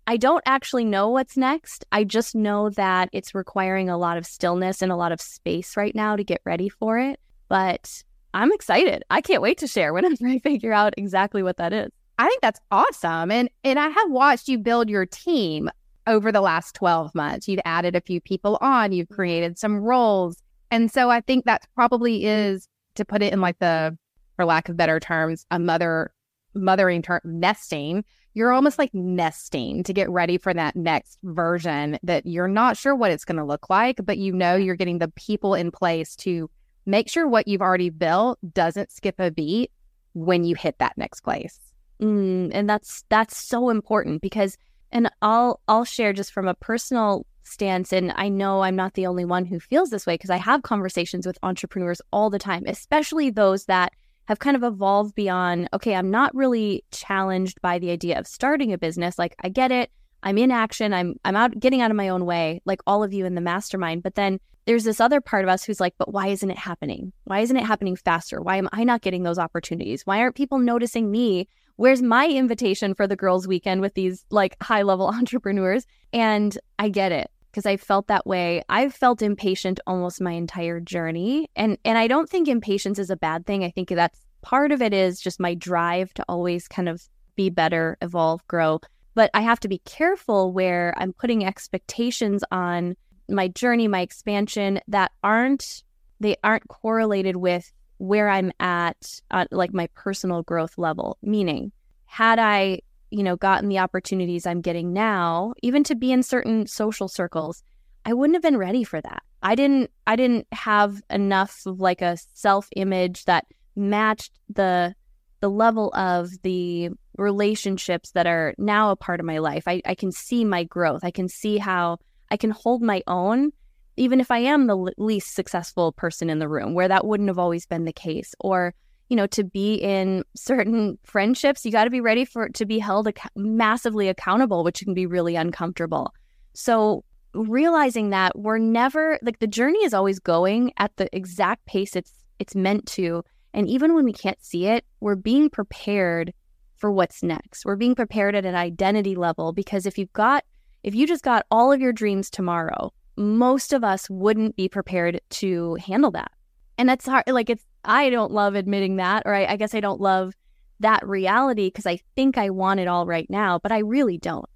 I 0.07 0.17
don't 0.17 0.43
actually 0.45 0.85
know 0.85 1.09
what's 1.09 1.37
next. 1.37 1.85
I 1.93 2.05
just 2.05 2.35
know 2.35 2.71
that 2.71 3.09
it's 3.13 3.35
requiring 3.35 3.89
a 3.89 3.97
lot 3.97 4.19
of 4.19 4.27
stillness 4.27 4.83
and 4.83 4.93
a 4.93 4.97
lot 4.97 5.13
of 5.13 5.21
space 5.21 5.77
right 5.77 5.95
now 5.95 6.17
to 6.17 6.25
get 6.25 6.43
ready 6.45 6.69
for 6.69 6.99
it. 6.99 7.19
But 7.49 8.03
I'm 8.35 8.53
excited. 8.53 9.03
I 9.11 9.21
can't 9.21 9.43
wait 9.43 9.59
to 9.59 9.67
share 9.67 9.93
whenever 9.95 10.27
I 10.27 10.39
figure 10.39 10.73
out 10.73 10.95
exactly 10.97 11.43
what 11.43 11.57
that 11.57 11.73
is. 11.73 11.91
I 12.19 12.29
think 12.29 12.43
that's 12.43 12.61
awesome. 12.71 13.31
And 13.31 13.51
and 13.65 13.79
I 13.79 13.89
have 13.89 14.11
watched 14.11 14.49
you 14.49 14.59
build 14.59 14.89
your 14.89 15.07
team 15.07 15.69
over 16.07 16.31
the 16.33 16.41
last 16.41 16.75
12 16.75 17.15
months. 17.15 17.49
You've 17.49 17.61
added 17.65 17.97
a 17.97 18.01
few 18.01 18.21
people 18.21 18.59
on, 18.61 18.93
you've 18.93 19.09
created 19.09 19.59
some 19.59 19.79
roles. 19.79 20.43
And 20.71 20.91
so 20.91 21.11
I 21.11 21.21
think 21.21 21.45
that 21.45 21.67
probably 21.75 22.25
is 22.25 22.69
to 22.97 23.05
put 23.05 23.23
it 23.23 23.33
in 23.33 23.41
like 23.41 23.59
the 23.59 23.97
for 24.37 24.45
lack 24.45 24.69
of 24.69 24.77
better 24.77 24.99
terms, 24.99 25.47
a 25.51 25.59
mother 25.59 26.13
mothering 26.55 27.03
term 27.03 27.21
nesting 27.25 28.05
you're 28.35 28.53
almost 28.53 28.79
like 28.79 28.93
nesting 28.93 29.85
to 29.85 29.93
get 29.93 30.11
ready 30.11 30.39
for 30.39 30.53
that 30.53 30.75
next 30.75 31.19
version 31.23 31.99
that 32.03 32.27
you're 32.27 32.49
not 32.49 32.77
sure 32.77 32.95
what 32.95 33.13
it's 33.13 33.25
going 33.25 33.39
to 33.39 33.45
look 33.45 33.71
like, 33.71 34.01
but 34.05 34.19
you 34.19 34.33
know 34.33 34.57
you're 34.57 34.75
getting 34.75 34.99
the 34.99 35.09
people 35.09 35.55
in 35.55 35.71
place 35.71 36.17
to 36.17 36.51
make 36.85 37.09
sure 37.09 37.29
what 37.29 37.47
you've 37.47 37.63
already 37.63 37.91
built 37.91 38.39
doesn't 38.53 38.91
skip 38.91 39.15
a 39.21 39.31
beat 39.31 39.71
when 40.15 40.45
you 40.45 40.57
hit 40.57 40.79
that 40.81 40.99
next 40.99 41.21
place. 41.21 41.59
Mm, 42.03 42.51
and 42.53 42.69
that's 42.69 43.05
that's 43.09 43.37
so 43.37 43.71
important 43.71 44.21
because 44.21 44.59
and 44.95 45.11
I'll 45.21 45.61
I'll 45.69 45.85
share 45.85 46.15
just 46.15 46.33
from 46.33 46.49
a 46.49 46.55
personal 46.55 47.27
stance 47.43 47.93
and 47.93 48.13
I 48.17 48.31
know 48.31 48.63
I'm 48.63 48.77
not 48.77 48.95
the 48.95 49.07
only 49.07 49.27
one 49.27 49.45
who 49.45 49.61
feels 49.61 49.91
this 49.91 50.07
way 50.07 50.15
because 50.15 50.31
I 50.31 50.37
have 50.37 50.63
conversations 50.63 51.27
with 51.27 51.39
entrepreneurs 51.43 52.01
all 52.11 52.31
the 52.31 52.39
time, 52.39 52.65
especially 52.67 53.29
those 53.29 53.67
that 53.67 53.93
have 54.27 54.39
kind 54.39 54.57
of 54.57 54.63
evolved 54.63 55.15
beyond, 55.15 55.69
okay, 55.75 55.95
I'm 55.95 56.11
not 56.11 56.35
really 56.35 56.83
challenged 56.91 57.61
by 57.61 57.79
the 57.79 57.91
idea 57.91 58.19
of 58.19 58.27
starting 58.27 58.73
a 58.73 58.79
business. 58.79 59.19
Like 59.19 59.35
I 59.43 59.51
get 59.51 59.71
it. 59.71 59.91
I'm 60.23 60.39
in 60.39 60.51
action. 60.51 60.95
I'm 60.95 61.17
I'm 61.25 61.37
out 61.37 61.59
getting 61.59 61.83
out 61.83 61.91
of 61.91 61.97
my 61.97 62.09
own 62.09 62.25
way, 62.25 62.63
like 62.65 62.81
all 62.87 63.05
of 63.05 63.13
you 63.13 63.27
in 63.27 63.35
the 63.35 63.43
mastermind. 63.43 64.03
But 64.03 64.15
then 64.15 64.41
there's 64.65 64.85
this 64.85 65.01
other 65.01 65.21
part 65.21 65.45
of 65.45 65.51
us 65.51 65.63
who's 65.63 65.81
like, 65.81 65.95
but 65.99 66.13
why 66.13 66.29
isn't 66.29 66.51
it 66.51 66.57
happening? 66.57 67.13
Why 67.25 67.41
isn't 67.41 67.57
it 67.57 67.67
happening 67.67 67.97
faster? 67.97 68.41
Why 68.41 68.57
am 68.57 68.71
I 68.73 68.85
not 68.85 69.03
getting 69.03 69.23
those 69.23 69.39
opportunities? 69.39 70.07
Why 70.07 70.21
aren't 70.21 70.37
people 70.37 70.59
noticing 70.59 71.11
me? 71.11 71.49
Where's 71.77 72.03
my 72.03 72.29
invitation 72.29 72.95
for 72.95 73.07
the 73.07 73.17
girls' 73.17 73.49
weekend 73.49 73.81
with 73.81 73.95
these 73.95 74.25
like 74.31 74.57
high 74.63 74.83
level 74.83 75.09
entrepreneurs? 75.15 75.87
And 76.13 76.57
I 76.79 76.89
get 76.89 77.13
it 77.13 77.31
because 77.51 77.67
I 77.67 77.77
felt 77.77 78.09
that 78.09 78.27
way. 78.27 78.63
I've 78.69 78.95
felt 78.95 79.23
impatient 79.23 79.81
almost 79.87 80.21
my 80.21 80.33
entire 80.33 80.81
journey. 80.81 81.49
And 81.57 81.79
and 81.85 81.99
I 81.99 82.09
don't 82.09 82.29
think 82.29 82.49
impatience 82.49 82.99
is 82.99 83.11
a 83.11 83.17
bad 83.17 83.47
thing. 83.47 83.65
I 83.65 83.71
think 83.71 83.89
that's 83.89 84.21
part 84.43 84.73
of 84.73 84.83
it 84.83 84.93
is 84.93 85.21
just 85.21 85.41
my 85.41 85.55
drive 85.55 86.13
to 86.15 86.25
always 86.29 86.69
kind 86.69 86.89
of 86.89 87.03
be 87.37 87.51
better, 87.51 87.97
evolve, 88.03 88.47
grow. 88.47 88.81
But 89.15 89.31
I 89.35 89.41
have 89.43 89.61
to 89.61 89.69
be 89.69 89.79
careful 89.85 90.53
where 90.53 90.93
I'm 90.97 91.13
putting 91.13 91.45
expectations 91.45 92.43
on 92.51 92.97
my 93.29 93.49
journey, 93.49 93.89
my 93.89 94.01
expansion 94.01 94.81
that 94.89 95.13
aren't 95.23 95.83
they 96.21 96.37
aren't 96.45 96.69
correlated 96.69 97.37
with 97.37 97.73
where 97.99 98.29
I'm 98.29 98.53
at 98.61 99.21
uh, 99.31 99.47
like 99.51 99.73
my 99.73 99.89
personal 99.95 100.43
growth 100.43 100.79
level. 100.79 101.19
Meaning, 101.23 101.73
had 102.07 102.39
I 102.39 102.81
you 103.15 103.23
know, 103.23 103.37
gotten 103.37 103.69
the 103.69 103.79
opportunities 103.79 104.45
I'm 104.45 104.61
getting 104.61 104.93
now, 104.93 105.55
even 105.63 105.85
to 105.85 105.95
be 105.95 106.11
in 106.11 106.25
certain 106.25 106.67
social 106.67 107.07
circles, 107.07 107.63
I 108.05 108.13
wouldn't 108.13 108.35
have 108.35 108.43
been 108.43 108.57
ready 108.57 108.83
for 108.83 109.01
that. 109.01 109.23
I 109.41 109.55
didn't 109.55 109.91
I 110.07 110.17
didn't 110.17 110.49
have 110.51 111.01
enough 111.11 111.63
of 111.65 111.79
like 111.79 112.03
a 112.03 112.19
self-image 112.35 113.27
that 113.27 113.47
matched 113.77 114.33
the 114.49 114.95
the 115.41 115.49
level 115.49 115.95
of 115.95 116.31
the 116.43 116.91
relationships 117.17 118.11
that 118.13 118.27
are 118.27 118.55
now 118.59 118.91
a 118.91 118.97
part 118.97 119.21
of 119.21 119.27
my 119.27 119.39
life. 119.39 119.65
I, 119.69 119.81
I 119.85 119.95
can 119.95 120.11
see 120.11 120.45
my 120.45 120.65
growth. 120.65 121.05
I 121.05 121.13
can 121.13 121.29
see 121.29 121.59
how 121.59 121.99
I 122.31 122.37
can 122.37 122.51
hold 122.51 122.83
my 122.83 123.03
own, 123.07 123.53
even 123.97 124.21
if 124.21 124.31
I 124.31 124.39
am 124.39 124.67
the 124.67 124.93
least 124.97 125.35
successful 125.35 125.93
person 125.93 126.31
in 126.31 126.39
the 126.39 126.49
room, 126.49 126.75
where 126.75 126.89
that 126.89 127.07
wouldn't 127.07 127.29
have 127.29 127.39
always 127.39 127.67
been 127.67 127.85
the 127.85 127.93
case. 127.93 128.35
Or 128.41 128.75
you 129.09 129.17
know, 129.17 129.27
to 129.29 129.45
be 129.45 129.75
in 129.75 130.25
certain 130.35 130.99
friendships, 131.05 131.65
you 131.65 131.71
got 131.71 131.85
to 131.85 131.91
be 131.91 132.01
ready 132.01 132.25
for 132.25 132.49
to 132.49 132.65
be 132.65 132.79
held 132.79 133.09
ac- 133.09 133.29
massively 133.37 134.09
accountable, 134.09 134.65
which 134.65 134.81
can 134.81 134.95
be 134.95 135.07
really 135.07 135.37
uncomfortable. 135.37 136.13
So, 136.55 137.05
realizing 137.35 138.11
that 138.11 138.39
we're 138.39 138.59
never 138.59 139.19
like 139.23 139.41
the 139.41 139.47
journey 139.47 139.85
is 139.85 139.93
always 139.93 140.21
going 140.21 140.73
at 140.77 140.97
the 140.97 141.09
exact 141.15 141.67
pace 141.67 141.97
it's 141.97 142.13
it's 142.39 142.55
meant 142.55 142.87
to, 142.87 143.23
and 143.53 143.69
even 143.69 143.95
when 143.95 144.05
we 144.05 144.13
can't 144.13 144.43
see 144.43 144.67
it, 144.67 144.85
we're 145.01 145.17
being 145.17 145.51
prepared 145.51 146.33
for 146.77 146.91
what's 146.91 147.23
next. 147.23 147.65
We're 147.65 147.77
being 147.77 147.95
prepared 147.95 148.35
at 148.35 148.45
an 148.45 148.55
identity 148.55 149.15
level 149.15 149.53
because 149.53 149.87
if 149.87 149.99
you've 149.99 150.13
got 150.13 150.45
if 150.83 150.95
you 150.95 151.07
just 151.07 151.25
got 151.25 151.47
all 151.51 151.73
of 151.73 151.81
your 151.81 151.93
dreams 151.93 152.31
tomorrow, 152.31 152.93
most 153.17 153.73
of 153.73 153.85
us 153.85 154.09
wouldn't 154.11 154.57
be 154.57 154.69
prepared 154.69 155.21
to 155.31 155.75
handle 155.77 156.11
that. 156.13 156.33
And 156.79 156.89
that's 156.89 157.07
hard 157.07 157.25
like 157.29 157.51
it's 157.51 157.65
I 157.85 158.11
don't 158.11 158.33
love 158.33 158.55
admitting 158.55 158.97
that, 158.97 159.25
or 159.27 159.35
I, 159.35 159.45
I 159.45 159.57
guess 159.57 159.75
I 159.75 159.81
don't 159.81 160.01
love 160.01 160.35
that 160.81 161.07
reality 161.07 161.69
because 161.69 161.87
I 161.87 162.01
think 162.17 162.39
I 162.39 162.51
want 162.51 162.81
it 162.81 162.89
all 162.89 163.07
right 163.07 163.29
now, 163.29 163.59
but 163.59 163.73
I 163.73 163.79
really 163.79 164.19
don't. 164.19 164.49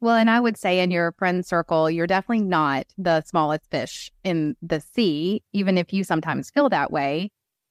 Well, 0.00 0.16
and 0.16 0.30
I 0.30 0.40
would 0.40 0.56
say 0.56 0.80
in 0.80 0.90
your 0.90 1.12
friend 1.12 1.44
circle, 1.44 1.90
you're 1.90 2.06
definitely 2.06 2.46
not 2.46 2.86
the 2.96 3.22
smallest 3.22 3.70
fish 3.70 4.10
in 4.24 4.56
the 4.62 4.80
sea, 4.80 5.42
even 5.52 5.76
if 5.76 5.92
you 5.92 6.04
sometimes 6.04 6.50
feel 6.50 6.70
that 6.70 6.90
way, 6.90 7.30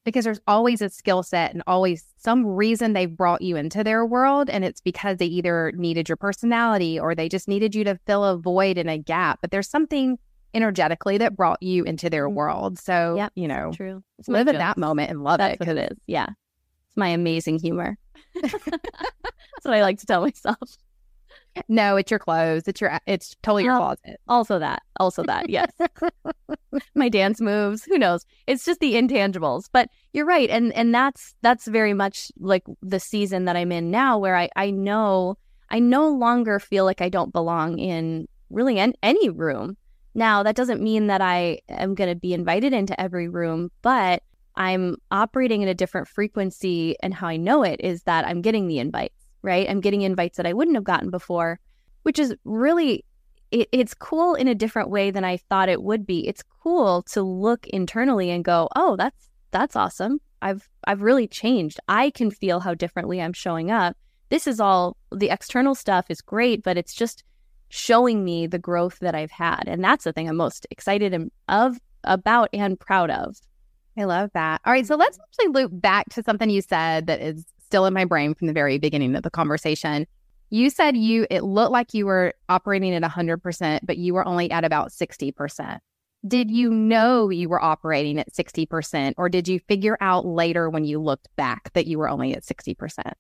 because 0.10 0.26
there's 0.26 0.42
always 0.48 0.82
a 0.82 0.90
skill 0.90 1.24
set 1.24 1.54
and 1.54 1.62
always 1.68 2.04
some 2.18 2.46
reason 2.46 2.94
they've 2.94 3.16
brought 3.16 3.42
you 3.42 3.56
into 3.56 3.84
their 3.84 4.06
world. 4.06 4.50
And 4.50 4.66
it's 4.66 4.82
because 4.82 5.18
they 5.18 5.28
either 5.28 5.72
needed 5.76 6.10
your 6.10 6.18
personality 6.18 7.00
or 7.00 7.14
they 7.14 7.30
just 7.30 7.48
needed 7.48 7.76
you 7.76 7.84
to 7.84 8.00
fill 8.06 8.26
a 8.26 8.38
void 8.38 8.78
and 8.78 8.90
a 8.90 8.98
gap. 8.98 9.40
But 9.42 9.52
there's 9.52 9.70
something 9.70 10.18
energetically 10.54 11.18
that 11.20 11.36
brought 11.36 11.62
you 11.62 11.84
into 11.84 12.10
their 12.10 12.28
mm-hmm. 12.28 12.36
world. 12.36 12.80
So, 12.80 13.16
yep, 13.16 13.32
you 13.36 13.48
know, 13.48 13.72
true. 13.74 14.04
live 14.28 14.48
in 14.48 14.58
that 14.58 14.78
moment 14.78 15.12
and 15.12 15.24
love 15.24 15.38
That's 15.38 15.56
it. 15.56 15.60
That's 15.60 15.68
what 15.68 15.78
it 15.78 15.92
is. 15.92 15.98
Yeah. 16.08 16.28
It's 16.88 16.98
my 16.98 17.10
amazing 17.10 17.60
humor. 17.60 17.98
That's 18.42 18.54
what 19.64 19.74
I 19.74 19.82
like 19.82 20.00
to 20.00 20.06
tell 20.06 20.22
myself. 20.22 20.58
No, 21.68 21.96
it's 21.96 22.12
your 22.12 22.20
clothes. 22.20 22.68
It's 22.68 22.82
your 22.82 23.00
it's 23.06 23.36
totally 23.44 23.64
your 23.64 23.78
closet. 23.78 24.20
Also 24.28 24.60
that. 24.60 24.82
Also 25.00 25.24
that. 25.24 25.50
Yes. 25.50 25.72
My 26.96 27.10
dance 27.10 27.42
moves. 27.42 27.84
Who 27.86 27.98
knows? 27.98 28.26
It's 28.48 28.66
just 28.66 28.80
the 28.80 28.94
intangibles. 28.94 29.66
But 29.72 29.90
you're 30.14 30.26
right. 30.26 30.50
And 30.50 30.72
and 30.74 30.94
that's 30.94 31.36
that's 31.42 31.68
very 31.68 31.94
much 31.94 32.32
like 32.40 32.64
the 32.82 33.00
season 33.00 33.46
that 33.46 33.56
I'm 33.56 33.72
in 33.72 33.92
now 33.92 34.18
where 34.18 34.36
I 34.36 34.50
I 34.56 34.72
know 34.72 35.38
I 35.70 35.80
no 35.80 36.10
longer 36.10 36.60
feel 36.60 36.86
like 36.86 37.02
I 37.02 37.10
don't 37.10 37.34
belong 37.34 37.78
in 37.78 38.28
really 38.50 38.80
an, 38.80 38.94
any 39.04 39.30
room. 39.30 39.78
Now, 40.16 40.44
that 40.44 40.56
doesn't 40.56 40.82
mean 40.82 41.08
that 41.08 41.22
I 41.22 41.60
am 41.70 41.94
going 41.94 42.10
to 42.10 42.16
be 42.16 42.34
invited 42.34 42.74
into 42.74 43.00
every 43.00 43.30
room, 43.30 43.72
but 43.82 44.24
I'm 44.56 44.98
operating 45.12 45.62
in 45.62 45.68
a 45.68 45.74
different 45.74 46.08
frequency 46.08 46.96
and 47.02 47.14
how 47.14 47.28
I 47.28 47.38
know 47.38 47.64
it 47.64 47.80
is 47.82 48.04
that 48.04 48.26
I'm 48.26 48.42
getting 48.42 48.68
the 48.68 48.80
invites 48.80 49.19
right? 49.42 49.70
I'm 49.70 49.82
getting 49.82 50.02
invites 50.02 50.38
that 50.38 50.46
I 50.46 50.54
wouldn't 50.54 50.78
have 50.78 50.84
gotten 50.84 51.10
before, 51.10 51.60
which 52.04 52.20
is 52.20 52.36
really 52.44 53.06
it, 53.52 53.68
it's 53.72 53.94
cool 53.94 54.36
in 54.36 54.48
a 54.48 54.56
different 54.56 54.90
way 54.90 55.12
than 55.12 55.24
I 55.24 55.38
thought 55.38 55.70
it 55.70 55.84
would 55.84 56.06
be. 56.06 56.28
It's 56.28 56.44
cool 56.64 57.04
to 57.04 57.22
look 57.22 57.68
internally 57.68 58.30
and 58.30 58.44
go, 58.44 58.70
"Oh, 58.76 58.96
that's 58.96 59.30
that's 59.52 59.76
awesome. 59.76 60.20
I've 60.42 60.70
I've 60.86 61.02
really 61.02 61.28
changed. 61.28 61.80
I 61.88 62.12
can 62.12 62.32
feel 62.32 62.60
how 62.60 62.74
differently 62.74 63.22
I'm 63.22 63.34
showing 63.34 63.72
up. 63.72 63.98
This 64.30 64.48
is 64.48 64.60
all 64.60 64.98
the 65.12 65.30
external 65.30 65.76
stuff 65.76 66.06
is 66.10 66.22
great, 66.22 66.64
but 66.64 66.78
it's 66.78 66.94
just 66.94 67.24
showing 67.70 68.24
me 68.24 68.48
the 68.48 68.60
growth 68.60 69.00
that 69.00 69.16
I've 69.16 69.32
had. 69.32 69.64
And 69.68 69.84
that's 69.84 70.04
the 70.04 70.14
thing 70.14 70.28
I'm 70.28 70.38
most 70.38 70.68
excited 70.72 71.14
and 71.14 71.32
of 71.48 71.78
about 72.04 72.50
and 72.54 72.80
proud 72.80 73.10
of. 73.10 73.38
I 73.98 74.06
love 74.06 74.32
that. 74.34 74.62
All 74.66 74.74
right, 74.74 74.86
so 74.86 74.96
let's 74.96 75.20
actually 75.20 75.52
loop 75.52 75.72
back 75.74 76.10
to 76.12 76.24
something 76.24 76.50
you 76.50 76.62
said 76.62 77.08
that 77.08 77.22
is 77.22 77.46
still 77.70 77.86
in 77.86 77.94
my 77.94 78.04
brain 78.04 78.34
from 78.34 78.48
the 78.48 78.54
very 78.54 78.80
beginning 78.80 79.16
of 79.16 79.22
the 79.22 79.30
conversation. 79.30 80.08
You 80.50 80.72
said 80.72 80.98
you 80.98 81.28
it 81.30 81.44
looked 81.44 81.72
like 81.72 81.94
you 81.94 82.08
were 82.08 82.34
operating 82.50 82.96
at 82.96 83.04
100%, 83.04 83.82
but 83.84 83.98
you 83.98 84.16
were 84.16 84.28
only 84.28 84.50
at 84.50 84.66
about 84.66 84.90
60%. 84.90 85.78
Did 86.28 86.50
you 86.50 86.72
know 86.72 87.30
you 87.30 87.48
were 87.48 87.64
operating 87.64 88.18
at 88.18 88.34
60% 88.34 89.14
or 89.18 89.30
did 89.30 89.48
you 89.48 89.60
figure 89.60 89.98
out 90.02 90.26
later 90.26 90.68
when 90.68 90.84
you 90.84 91.00
looked 91.00 91.30
back 91.36 91.72
that 91.74 91.86
you 91.86 92.00
were 92.00 92.10
only 92.10 92.34
at 92.34 92.44
60%? 92.44 93.14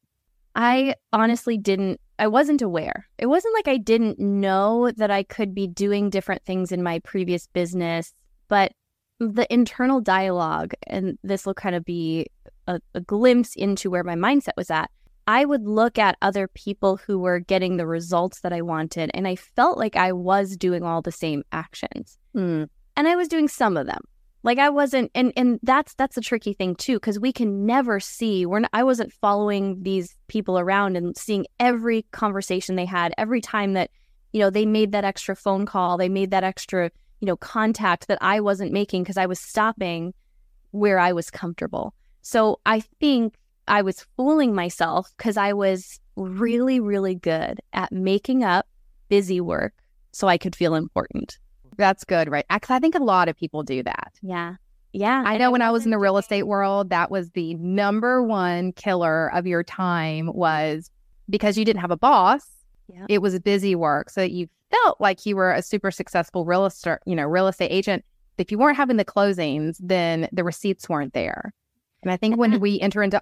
I 0.56 0.96
honestly 1.14 1.58
didn't 1.58 2.02
I 2.18 2.28
wasn't 2.28 2.64
aware. 2.64 3.08
It 3.20 3.28
wasn't 3.28 3.54
like 3.54 3.68
I 3.68 3.78
didn't 3.78 4.20
know 4.20 4.92
that 4.98 5.12
I 5.12 5.24
could 5.24 5.54
be 5.54 5.68
doing 5.68 6.10
different 6.10 6.44
things 6.44 6.72
in 6.72 6.82
my 6.82 7.00
previous 7.00 7.46
business, 7.46 8.14
but 8.48 8.74
the 9.20 9.48
internal 9.54 10.02
dialogue 10.02 10.74
and 10.88 11.18
this 11.24 11.46
will 11.46 11.54
kind 11.54 11.76
of 11.76 11.86
be 11.86 12.26
a, 12.70 12.80
a 12.94 13.02
glimpse 13.02 13.56
into 13.56 13.90
where 13.90 14.04
my 14.04 14.16
mindset 14.16 14.56
was 14.56 14.70
at, 14.70 14.90
I 15.28 15.44
would 15.44 15.68
look 15.68 15.98
at 15.98 16.18
other 16.22 16.48
people 16.48 16.98
who 16.98 17.20
were 17.20 17.40
getting 17.40 17.78
the 17.78 17.88
results 17.88 18.42
that 18.42 18.54
I 18.54 18.62
wanted, 18.62 19.12
and 19.14 19.28
I 19.28 19.36
felt 19.36 19.78
like 19.78 19.96
I 19.96 20.12
was 20.12 20.56
doing 20.56 20.84
all 20.84 21.02
the 21.02 21.12
same 21.12 21.44
actions. 21.52 22.18
Mm. 22.36 22.70
And 22.96 23.08
I 23.08 23.16
was 23.16 23.28
doing 23.28 23.48
some 23.48 23.76
of 23.76 23.88
them. 23.88 24.02
Like 24.42 24.58
I 24.58 24.70
wasn't, 24.70 25.12
and 25.14 25.34
and 25.36 25.60
that's 25.64 25.96
that's 25.96 26.16
a 26.16 26.22
tricky 26.22 26.54
thing 26.54 26.76
too, 26.76 26.96
because 26.96 27.20
we 27.20 27.34
can 27.34 27.66
never 27.66 28.00
see. 28.00 28.46
We're 28.46 28.62
not, 28.62 28.70
I 28.72 28.84
wasn't 28.84 29.12
following 29.12 29.84
these 29.84 30.16
people 30.28 30.58
around 30.58 30.96
and 30.96 31.18
seeing 31.18 31.46
every 31.60 32.04
conversation 32.12 32.76
they 32.76 32.86
had, 32.86 33.14
every 33.18 33.42
time 33.42 33.74
that 33.74 33.92
you 34.32 34.40
know 34.40 34.50
they 34.50 34.66
made 34.66 34.94
that 34.94 35.04
extra 35.04 35.36
phone 35.36 35.66
call, 35.66 35.98
they 35.98 36.08
made 36.08 36.32
that 36.32 36.46
extra 36.46 36.90
you 37.20 37.26
know 37.26 37.36
contact 37.36 38.08
that 38.08 38.18
I 38.22 38.40
wasn't 38.40 38.72
making 38.72 39.04
because 39.04 39.18
I 39.18 39.26
was 39.26 39.40
stopping 39.40 40.14
where 40.72 41.00
I 41.00 41.12
was 41.12 41.30
comfortable. 41.30 41.94
So 42.22 42.60
I 42.66 42.82
think 43.00 43.36
I 43.68 43.82
was 43.82 44.06
fooling 44.18 44.54
myself 44.54 45.12
because 45.18 45.38
I 45.38 45.54
was 45.54 46.00
really, 46.16 46.80
really 46.80 47.16
good 47.16 47.62
at 47.74 47.92
making 47.92 48.44
up 48.44 48.68
busy 49.10 49.40
work 49.42 49.74
so 50.12 50.28
I 50.28 50.38
could 50.38 50.56
feel 50.56 50.76
important. 50.76 51.38
That's 51.78 52.04
good, 52.04 52.30
right? 52.30 52.46
Because 52.50 52.72
I 52.72 52.80
think 52.80 52.96
a 52.96 53.04
lot 53.04 53.30
of 53.30 53.38
people 53.38 53.64
do 53.64 53.84
that. 53.84 54.14
Yeah. 54.22 54.56
Yeah. 54.92 55.24
I 55.26 55.38
know 55.38 55.52
when 55.52 55.62
I 55.62 55.72
was 55.72 55.86
in 55.86 55.92
the 55.92 56.00
real 56.00 56.18
estate 56.18 56.44
world, 56.44 56.90
that 56.90 57.12
was 57.12 57.30
the 57.32 57.54
number 57.56 58.24
one 58.24 58.74
killer 58.74 59.32
of 59.34 59.46
your 59.46 59.64
time 59.64 60.32
was 60.34 60.90
because 61.30 61.58
you 61.58 61.64
didn't 61.64 61.82
have 61.82 61.92
a 61.92 61.98
boss. 61.98 62.46
Yeah. 62.92 63.06
It 63.08 63.22
was 63.22 63.40
busy 63.40 63.76
work. 63.76 64.10
So 64.10 64.24
you 64.24 64.50
felt 64.72 65.00
like 65.00 65.26
you 65.26 65.36
were 65.36 65.54
a 65.54 65.62
super 65.62 65.92
successful 65.92 66.44
real 66.44 66.66
estate, 66.66 66.98
you 67.06 67.16
know, 67.16 67.26
real 67.26 67.48
estate 67.48 67.72
agent. 67.72 68.04
If 68.38 68.52
you 68.52 68.58
weren't 68.58 68.78
having 68.78 68.98
the 68.98 69.06
closings, 69.06 69.78
then 69.80 70.28
the 70.32 70.44
receipts 70.44 70.90
weren't 70.90 71.14
there. 71.14 71.54
And 72.02 72.12
I 72.12 72.18
think 72.18 72.38
when 72.38 72.60
we 72.60 72.80
enter 72.80 73.04
into 73.04 73.22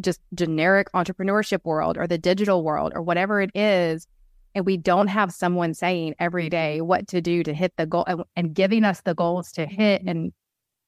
just 0.00 0.20
generic 0.34 0.88
entrepreneurship 0.92 1.64
world 1.64 1.98
or 1.98 2.06
the 2.06 2.18
digital 2.18 2.64
world 2.64 2.92
or 2.94 3.02
whatever 3.02 3.40
it 3.40 3.50
is, 3.54 4.06
and 4.54 4.64
we 4.64 4.76
don't 4.76 5.08
have 5.08 5.32
someone 5.32 5.74
saying 5.74 6.14
every 6.18 6.44
mm-hmm. 6.44 6.50
day 6.50 6.80
what 6.80 7.08
to 7.08 7.20
do 7.20 7.42
to 7.42 7.52
hit 7.52 7.72
the 7.76 7.86
goal 7.86 8.04
and, 8.06 8.22
and 8.36 8.54
giving 8.54 8.84
us 8.84 9.00
the 9.02 9.14
goals 9.14 9.52
to 9.52 9.66
hit 9.66 10.00
mm-hmm. 10.00 10.08
and 10.08 10.32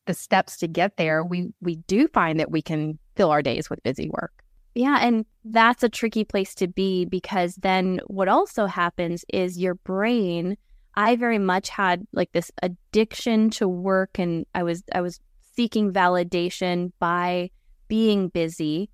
the 0.07 0.15
steps 0.15 0.57
to 0.59 0.69
get 0.69 0.97
there, 0.97 1.25
we 1.25 1.49
we 1.61 1.77
do 1.77 2.07
find 2.09 2.39
that 2.39 2.51
we 2.51 2.63
can 2.63 2.99
fill 3.17 3.31
our 3.31 3.43
days 3.43 3.69
with 3.69 3.83
busy 3.83 4.09
work. 4.09 4.33
Yeah, 4.75 4.99
and 5.01 5.25
that's 5.45 5.83
a 5.83 5.89
tricky 5.89 6.25
place 6.25 6.55
to 6.57 6.69
be 6.69 7.07
because 7.07 7.57
then 7.57 8.01
what 8.07 8.29
also 8.29 8.67
happens 8.67 9.25
is 9.33 9.59
your 9.59 9.75
brain 9.75 10.57
I 10.97 11.17
very 11.17 11.39
much 11.39 11.69
had 11.69 12.07
like 12.13 12.33
this 12.33 12.51
addiction 12.63 13.51
to 13.51 13.69
work 13.69 14.19
and 14.19 14.47
I 14.55 14.63
was 14.63 14.83
I 14.95 15.03
was 15.03 15.21
seeking 15.57 15.93
validation 15.93 16.93
by 16.99 17.51
being 17.89 18.29
busy 18.29 18.91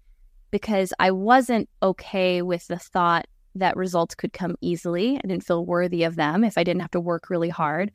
because 0.51 0.93
I 0.99 1.11
wasn't 1.11 1.69
okay 1.83 2.43
with 2.43 2.67
the 2.69 2.79
thought 2.79 3.27
that 3.55 3.77
results 3.77 4.15
could 4.15 4.33
come 4.33 4.57
easily. 4.61 5.17
I 5.17 5.27
didn't 5.27 5.45
feel 5.45 5.67
worthy 5.67 6.05
of 6.05 6.17
them 6.17 6.45
if 6.45 6.57
I 6.57 6.65
didn't 6.65 6.83
have 6.83 6.91
to 6.93 7.01
work 7.01 7.29
really 7.29 7.49
hard. 7.49 7.91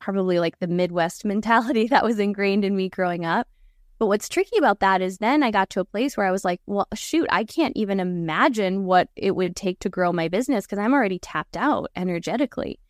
Probably 0.00 0.38
like 0.38 0.58
the 0.58 0.68
Midwest 0.68 1.24
mentality 1.26 1.88
that 1.88 2.04
was 2.04 2.18
ingrained 2.18 2.64
in 2.64 2.76
me 2.76 2.88
growing 2.88 3.24
up. 3.24 3.48
But 3.98 4.06
what's 4.06 4.28
tricky 4.28 4.58
about 4.58 4.80
that 4.80 5.00
is 5.00 5.18
then 5.18 5.44
I 5.44 5.52
got 5.52 5.70
to 5.70 5.80
a 5.80 5.84
place 5.84 6.16
where 6.16 6.26
I 6.26 6.32
was 6.32 6.44
like, 6.44 6.60
well, 6.66 6.88
shoot, 6.94 7.28
I 7.30 7.44
can't 7.44 7.76
even 7.76 8.00
imagine 8.00 8.84
what 8.84 9.08
it 9.14 9.36
would 9.36 9.54
take 9.54 9.78
to 9.80 9.88
grow 9.88 10.12
my 10.12 10.26
business 10.26 10.66
because 10.66 10.80
I'm 10.80 10.92
already 10.92 11.20
tapped 11.20 11.56
out 11.56 11.88
energetically. 11.94 12.80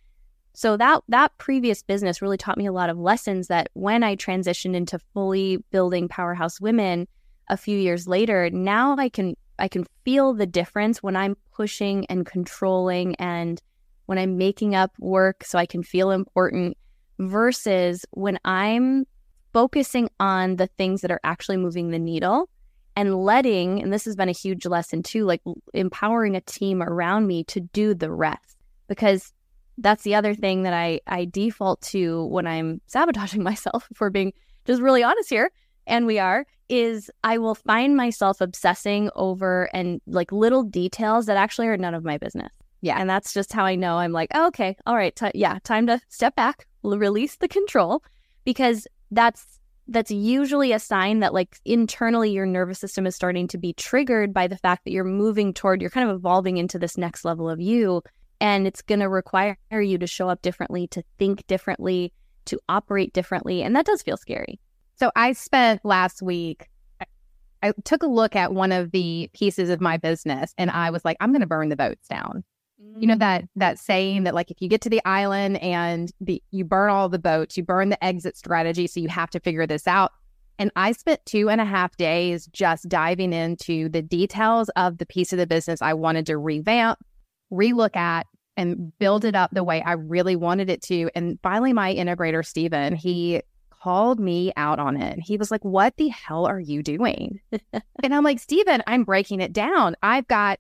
So 0.55 0.77
that 0.77 1.03
that 1.09 1.37
previous 1.39 1.83
business 1.83 2.21
really 2.21 2.37
taught 2.37 2.59
me 2.59 2.67
a 2.67 2.73
lot 2.73 2.91
of 2.91 2.99
lessons 2.99 3.49
that 3.49 3.71
when 3.73 4.03
I 4.03 4.17
transitioned 4.17 4.75
into 4.75 4.99
fully 5.15 5.59
building 5.71 6.09
powerhouse 6.09 6.61
women 6.61 7.09
a 7.49 7.57
few 7.57 7.79
years 7.79 8.07
later, 8.07 8.51
now 8.51 8.97
I 8.97 9.09
can 9.09 9.35
I 9.59 9.69
can 9.69 9.85
feel 10.05 10.35
the 10.35 10.47
difference 10.47 11.03
when 11.03 11.17
I'm 11.17 11.37
pushing 11.53 12.07
and 12.07 12.27
controlling 12.27 13.15
and 13.17 13.61
when 14.07 14.19
I'm 14.19 14.37
making 14.37 14.75
up 14.75 14.93
work 14.99 15.45
so 15.45 15.59
I 15.59 15.67
can 15.67 15.83
feel 15.83 16.11
important 16.11 16.77
versus 17.19 18.05
when 18.11 18.39
I'm 18.45 19.07
focusing 19.53 20.09
on 20.19 20.57
the 20.57 20.67
things 20.67 21.03
that 21.03 21.11
are 21.11 21.21
actually 21.25 21.59
moving 21.59 21.91
the 21.91 21.99
needle 21.99 22.49
and 22.97 23.15
letting 23.15 23.83
and 23.83 23.93
this 23.93 24.05
has 24.05 24.17
been 24.17 24.29
a 24.29 24.33
huge 24.33 24.67
lesson 24.67 25.03
too 25.03 25.25
like 25.25 25.41
empowering 25.73 26.37
a 26.37 26.41
team 26.43 26.83
around 26.83 27.27
me 27.27 27.45
to 27.45 27.61
do 27.61 27.95
the 27.95 28.11
rest. 28.11 28.57
Because 28.89 29.33
that's 29.79 30.05
the 30.05 30.15
other 30.15 30.35
thing 30.35 30.63
that 30.63 30.75
I 30.75 31.01
I 31.07 31.25
default 31.25 31.81
to 31.83 32.27
when 32.27 32.47
I'm 32.47 32.81
sabotaging 32.87 33.43
myself, 33.51 33.89
if 33.91 34.01
we're 34.01 34.11
being 34.11 34.33
just 34.65 34.83
really 34.83 35.03
honest 35.03 35.29
here, 35.29 35.51
and 35.87 36.07
we 36.07 36.19
are, 36.19 36.47
is 36.69 37.11
I 37.25 37.39
will 37.39 37.55
find 37.55 37.97
myself 37.97 38.41
obsessing 38.41 39.11
over 39.15 39.69
and 39.75 40.01
like 40.07 40.33
little 40.33 40.63
details 40.63 41.27
that 41.27 41.37
actually 41.37 41.69
are 41.69 41.77
none 41.77 41.95
of 41.95 42.05
my 42.05 42.19
business. 42.19 42.53
Yeah. 42.81 42.97
And 42.99 43.09
that's 43.09 43.33
just 43.33 43.53
how 43.53 43.65
I 43.65 43.77
know 43.77 43.99
I'm 43.99 44.13
like, 44.13 44.31
oh, 44.35 44.49
okay, 44.49 44.77
all 44.87 44.97
right, 44.97 45.15
t- 45.15 45.31
yeah, 45.35 45.59
time 45.63 45.87
to 45.87 46.01
step 46.09 46.35
back, 46.35 46.67
release 46.83 47.37
the 47.37 47.49
control 47.49 48.03
because 48.45 48.87
that's 49.11 49.61
that's 49.89 50.11
usually 50.11 50.73
a 50.73 50.79
sign 50.79 51.21
that 51.21 51.35
like 51.35 51.59
internally 51.65 52.31
your 52.31 52.47
nervous 52.47 52.79
system 52.79 53.07
is 53.07 53.15
starting 53.15 53.49
to 53.49 53.59
be 53.59 53.73
triggered 53.73 54.33
by 54.33 54.47
the 54.47 54.57
fact 54.57 54.85
that 54.85 54.93
you're 54.93 55.05
moving 55.05 55.53
toward 55.53 55.81
you're 55.81 55.91
kind 55.91 56.09
of 56.09 56.17
evolving 56.17 56.57
into 56.57 56.79
this 56.79 56.97
next 56.97 57.25
level 57.25 57.51
of 57.51 57.61
you 57.61 58.01
and 58.43 58.67
it's 58.67 58.83
going 58.83 58.99
to 58.99 59.09
require 59.09 59.57
you 59.71 59.97
to 59.97 60.07
show 60.07 60.29
up 60.29 60.43
differently, 60.43 60.89
to 60.89 61.03
think 61.19 61.47
differently, 61.47 62.13
to 62.47 62.59
operate 62.69 63.15
differently. 63.15 63.63
And 63.63 63.75
that 63.77 63.87
does 63.87 64.03
feel 64.03 64.17
scary. 64.17 64.59
So 64.97 65.13
I 65.15 65.33
spent 65.33 65.85
last 65.85 66.21
week, 66.21 66.69
I 67.63 67.73
took 67.85 68.03
a 68.03 68.09
look 68.09 68.35
at 68.35 68.53
one 68.53 68.73
of 68.73 68.91
the 68.91 69.31
pieces 69.33 69.71
of 69.71 69.81
my 69.81 69.97
business 69.97 70.53
and 70.59 70.73
I 70.73 70.91
was 70.91 71.05
like, 71.05 71.17
I'm 71.21 71.31
going 71.31 71.41
to 71.41 71.47
burn 71.47 71.69
the 71.69 71.77
boats 71.77 72.09
down. 72.09 72.43
You 72.99 73.07
know 73.07 73.15
mm. 73.15 73.21
that 73.21 73.45
that 73.55 73.79
saying 73.79 74.25
that 74.25 74.35
like 74.35 74.51
if 74.51 74.61
you 74.61 74.69
get 74.69 74.81
to 74.83 74.91
the 74.91 75.01
island 75.05 75.63
and 75.63 76.11
the 76.21 76.43
you 76.51 76.65
burn 76.65 76.91
all 76.91 77.09
the 77.09 77.19
boats, 77.19 77.57
you 77.57 77.63
burn 77.63 77.91
the 77.91 78.05
exit 78.05 78.37
strategy, 78.37 78.89
so 78.89 78.99
you 78.99 79.09
have 79.09 79.31
to 79.31 79.41
figure 79.41 79.69
this 79.69 79.87
out. 79.87 80.11
And 80.59 80.73
I 80.75 80.91
spent 80.91 81.25
two 81.25 81.49
and 81.49 81.61
a 81.61 81.65
half 81.65 81.97
days 81.97 82.47
just 82.49 82.89
diving 82.89 83.33
into 83.33 83.89
the 83.89 84.03
details 84.03 84.69
of 84.71 84.99
the 84.99 85.07
piece 85.07 85.33
of 85.33 85.39
the 85.39 85.47
business 85.47 85.81
I 85.81 85.95
wanted 85.95 86.27
to 86.27 86.37
revamp, 86.37 86.99
relook 87.53 87.95
at, 87.97 88.27
and 88.57 88.97
build 88.99 89.25
it 89.25 89.35
up 89.35 89.51
the 89.53 89.65
way 89.65 89.83
I 89.83 89.93
really 89.93 90.37
wanted 90.37 90.71
it 90.71 90.83
to. 90.83 91.11
And 91.15 91.39
finally, 91.43 91.73
my 91.73 91.95
integrator, 91.95 92.45
Stephen, 92.45 92.95
he 92.95 93.43
called 93.71 94.21
me 94.21 94.53
out 94.57 94.79
on 94.79 95.01
it. 95.01 95.19
He 95.21 95.37
was 95.37 95.51
like, 95.51 95.65
What 95.65 95.97
the 95.97 96.09
hell 96.09 96.47
are 96.47 96.61
you 96.61 96.83
doing? 96.83 97.41
and 98.03 98.15
I'm 98.15 98.25
like, 98.25 98.39
Stephen, 98.39 98.83
I'm 98.87 99.05
breaking 99.05 99.41
it 99.41 99.53
down. 99.53 99.97
I've 100.03 100.29
got 100.29 100.59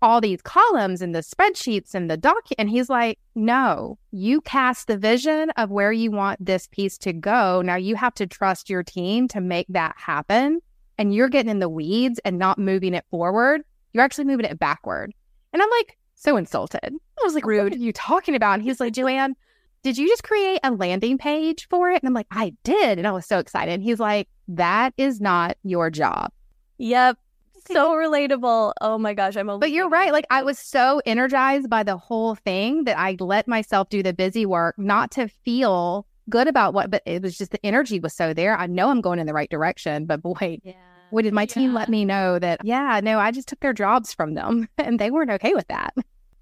all 0.00 0.20
these 0.20 0.42
columns 0.42 1.02
and 1.02 1.14
the 1.14 1.20
spreadsheets 1.20 1.94
and 1.94 2.10
the 2.10 2.16
doc. 2.16 2.48
And 2.58 2.70
he's 2.70 2.88
like, 2.88 3.18
no, 3.34 3.98
you 4.12 4.40
cast 4.42 4.86
the 4.86 4.96
vision 4.96 5.50
of 5.50 5.70
where 5.70 5.92
you 5.92 6.10
want 6.10 6.44
this 6.44 6.68
piece 6.68 6.98
to 6.98 7.12
go. 7.12 7.62
Now 7.62 7.76
you 7.76 7.96
have 7.96 8.14
to 8.14 8.26
trust 8.26 8.70
your 8.70 8.82
team 8.82 9.28
to 9.28 9.40
make 9.40 9.66
that 9.70 9.94
happen. 9.98 10.60
And 10.98 11.14
you're 11.14 11.28
getting 11.28 11.50
in 11.50 11.58
the 11.58 11.68
weeds 11.68 12.20
and 12.24 12.38
not 12.38 12.58
moving 12.58 12.94
it 12.94 13.04
forward. 13.10 13.62
You're 13.92 14.04
actually 14.04 14.24
moving 14.24 14.46
it 14.46 14.58
backward. 14.58 15.12
And 15.52 15.62
I'm 15.62 15.70
like, 15.70 15.97
so 16.18 16.36
insulted. 16.36 16.84
I 16.84 17.24
was 17.24 17.34
like, 17.34 17.46
rude. 17.46 17.64
What 17.64 17.72
are 17.74 17.76
you 17.76 17.92
talking 17.92 18.34
about? 18.34 18.54
And 18.54 18.62
he's 18.62 18.80
like, 18.80 18.92
Joanne, 18.92 19.36
did 19.82 19.96
you 19.96 20.08
just 20.08 20.24
create 20.24 20.60
a 20.62 20.70
landing 20.70 21.18
page 21.18 21.68
for 21.68 21.90
it? 21.90 22.02
And 22.02 22.08
I'm 22.08 22.14
like, 22.14 22.26
I 22.30 22.54
did. 22.64 22.98
And 22.98 23.06
I 23.06 23.12
was 23.12 23.26
so 23.26 23.38
excited. 23.38 23.72
And 23.72 23.82
he's 23.82 24.00
like, 24.00 24.28
that 24.48 24.92
is 24.96 25.20
not 25.20 25.56
your 25.62 25.90
job. 25.90 26.32
Yep 26.78 27.18
so 27.66 27.94
relatable. 27.94 28.72
Oh 28.80 28.98
my 28.98 29.14
gosh, 29.14 29.36
I'm 29.36 29.48
a 29.48 29.58
But 29.58 29.70
you're 29.70 29.88
right. 29.88 30.12
Like 30.12 30.26
I 30.30 30.42
was 30.42 30.58
so 30.58 31.00
energized 31.06 31.68
by 31.68 31.82
the 31.82 31.96
whole 31.96 32.34
thing 32.34 32.84
that 32.84 32.98
I 32.98 33.16
let 33.20 33.48
myself 33.48 33.88
do 33.88 34.02
the 34.02 34.12
busy 34.12 34.46
work, 34.46 34.78
not 34.78 35.10
to 35.12 35.28
feel 35.28 36.06
good 36.28 36.48
about 36.48 36.74
what, 36.74 36.90
but 36.90 37.02
it 37.06 37.22
was 37.22 37.38
just 37.38 37.52
the 37.52 37.64
energy 37.64 38.00
was 38.00 38.14
so 38.14 38.34
there. 38.34 38.56
I 38.56 38.66
know 38.66 38.90
I'm 38.90 39.00
going 39.00 39.18
in 39.18 39.26
the 39.26 39.34
right 39.34 39.50
direction, 39.50 40.06
but 40.06 40.22
boy, 40.22 40.58
yeah. 40.62 40.72
What 41.10 41.22
did 41.22 41.32
my 41.32 41.46
team 41.46 41.72
let 41.72 41.88
me 41.88 42.04
know 42.04 42.38
that, 42.38 42.60
yeah, 42.64 43.00
no, 43.02 43.18
I 43.18 43.30
just 43.30 43.48
took 43.48 43.60
their 43.60 43.72
jobs 43.72 44.12
from 44.12 44.34
them 44.34 44.68
and 44.78 44.98
they 44.98 45.10
weren't 45.10 45.30
okay 45.30 45.54
with 45.54 45.68
that. 45.68 45.94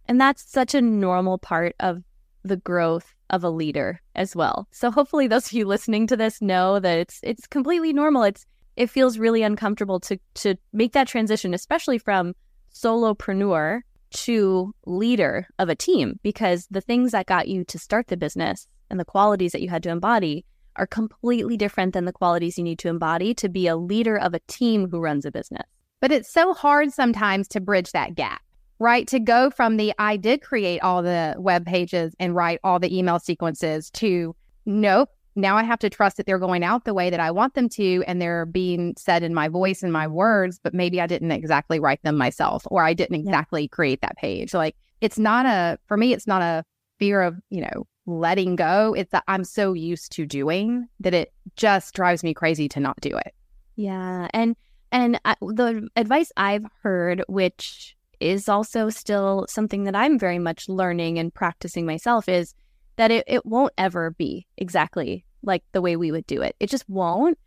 And 0.08 0.20
that's 0.20 0.50
such 0.50 0.74
a 0.74 0.80
normal 0.80 1.38
part 1.38 1.74
of 1.80 2.02
the 2.42 2.56
growth 2.56 3.14
of 3.30 3.42
a 3.42 3.50
leader 3.50 4.00
as 4.14 4.36
well. 4.36 4.68
So 4.70 4.90
hopefully 4.90 5.26
those 5.26 5.46
of 5.46 5.52
you 5.52 5.66
listening 5.66 6.06
to 6.08 6.16
this 6.16 6.40
know 6.40 6.78
that 6.78 6.98
it's 6.98 7.20
it's 7.22 7.46
completely 7.46 7.92
normal. 7.92 8.22
It's 8.22 8.46
it 8.76 8.90
feels 8.90 9.18
really 9.18 9.42
uncomfortable 9.42 10.00
to 10.00 10.18
to 10.34 10.54
make 10.72 10.92
that 10.92 11.08
transition, 11.08 11.54
especially 11.54 11.98
from 11.98 12.34
solopreneur 12.72 13.80
to 14.10 14.74
leader 14.86 15.48
of 15.58 15.68
a 15.68 15.74
team, 15.74 16.20
because 16.22 16.68
the 16.70 16.80
things 16.80 17.12
that 17.12 17.26
got 17.26 17.48
you 17.48 17.64
to 17.64 17.78
start 17.78 18.06
the 18.06 18.16
business 18.16 18.68
and 18.90 19.00
the 19.00 19.04
qualities 19.04 19.52
that 19.52 19.62
you 19.62 19.68
had 19.68 19.82
to 19.82 19.90
embody 19.90 20.44
are 20.78 20.86
completely 20.86 21.56
different 21.56 21.94
than 21.94 22.04
the 22.04 22.12
qualities 22.12 22.58
you 22.58 22.64
need 22.64 22.78
to 22.80 22.88
embody 22.88 23.34
to 23.34 23.48
be 23.48 23.66
a 23.66 23.76
leader 23.76 24.16
of 24.16 24.34
a 24.34 24.40
team 24.46 24.88
who 24.88 25.00
runs 25.00 25.24
a 25.24 25.30
business. 25.30 25.66
But 26.00 26.12
it's 26.12 26.32
so 26.32 26.52
hard 26.52 26.92
sometimes 26.92 27.48
to 27.48 27.60
bridge 27.60 27.92
that 27.92 28.14
gap, 28.14 28.42
right? 28.78 29.06
To 29.08 29.18
go 29.18 29.50
from 29.50 29.76
the 29.76 29.92
I 29.98 30.16
did 30.16 30.42
create 30.42 30.80
all 30.80 31.02
the 31.02 31.34
web 31.38 31.64
pages 31.64 32.14
and 32.20 32.34
write 32.34 32.60
all 32.62 32.78
the 32.78 32.96
email 32.96 33.18
sequences 33.18 33.90
to 33.92 34.36
nope, 34.66 35.08
now 35.36 35.56
I 35.56 35.64
have 35.64 35.78
to 35.80 35.90
trust 35.90 36.16
that 36.16 36.26
they're 36.26 36.38
going 36.38 36.64
out 36.64 36.84
the 36.84 36.94
way 36.94 37.10
that 37.10 37.20
I 37.20 37.30
want 37.30 37.54
them 37.54 37.68
to 37.70 38.02
and 38.06 38.20
they're 38.20 38.46
being 38.46 38.94
said 38.96 39.22
in 39.22 39.34
my 39.34 39.48
voice 39.48 39.82
and 39.82 39.92
my 39.92 40.06
words, 40.06 40.58
but 40.62 40.74
maybe 40.74 41.00
I 41.00 41.06
didn't 41.06 41.30
exactly 41.30 41.78
write 41.78 42.02
them 42.02 42.16
myself 42.16 42.62
or 42.66 42.82
I 42.82 42.94
didn't 42.94 43.16
exactly 43.16 43.68
create 43.68 44.00
that 44.00 44.16
page. 44.16 44.54
Like 44.54 44.76
it's 45.02 45.18
not 45.18 45.44
a, 45.44 45.78
for 45.86 45.96
me, 45.96 46.14
it's 46.14 46.26
not 46.26 46.40
a 46.40 46.64
fear 46.98 47.20
of, 47.20 47.36
you 47.50 47.60
know, 47.60 47.86
letting 48.06 48.56
go. 48.56 48.94
It's 48.94 49.10
that 49.10 49.24
I'm 49.28 49.44
so 49.44 49.72
used 49.72 50.12
to 50.12 50.26
doing 50.26 50.88
that 51.00 51.14
it 51.14 51.32
just 51.56 51.94
drives 51.94 52.22
me 52.22 52.32
crazy 52.34 52.68
to 52.70 52.80
not 52.80 53.00
do 53.00 53.16
it. 53.16 53.34
Yeah. 53.74 54.28
And, 54.32 54.56
and 54.92 55.20
I, 55.24 55.36
the 55.40 55.88
advice 55.96 56.32
I've 56.36 56.64
heard, 56.82 57.22
which 57.28 57.96
is 58.20 58.48
also 58.48 58.88
still 58.88 59.46
something 59.48 59.84
that 59.84 59.96
I'm 59.96 60.18
very 60.18 60.38
much 60.38 60.68
learning 60.68 61.18
and 61.18 61.34
practicing 61.34 61.84
myself, 61.84 62.28
is 62.28 62.54
that 62.96 63.10
it, 63.10 63.24
it 63.26 63.44
won't 63.44 63.72
ever 63.76 64.12
be 64.12 64.46
exactly 64.56 65.24
like 65.42 65.62
the 65.72 65.82
way 65.82 65.96
we 65.96 66.10
would 66.10 66.26
do 66.26 66.42
it. 66.42 66.56
It 66.60 66.70
just 66.70 66.88
won't. 66.88 67.38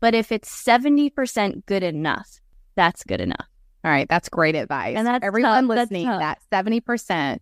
But 0.00 0.14
if 0.14 0.32
it's 0.32 0.50
70% 0.50 1.64
good 1.66 1.82
enough, 1.82 2.40
that's 2.74 3.04
good 3.04 3.20
enough. 3.20 3.46
All 3.84 3.90
right. 3.90 4.08
That's 4.08 4.28
great 4.28 4.56
advice. 4.56 4.96
And 4.96 5.06
that's 5.06 5.24
everyone 5.24 5.68
tough. 5.68 5.76
listening, 5.76 6.06
that's 6.06 6.44
that 6.50 6.64
70% 6.66 7.38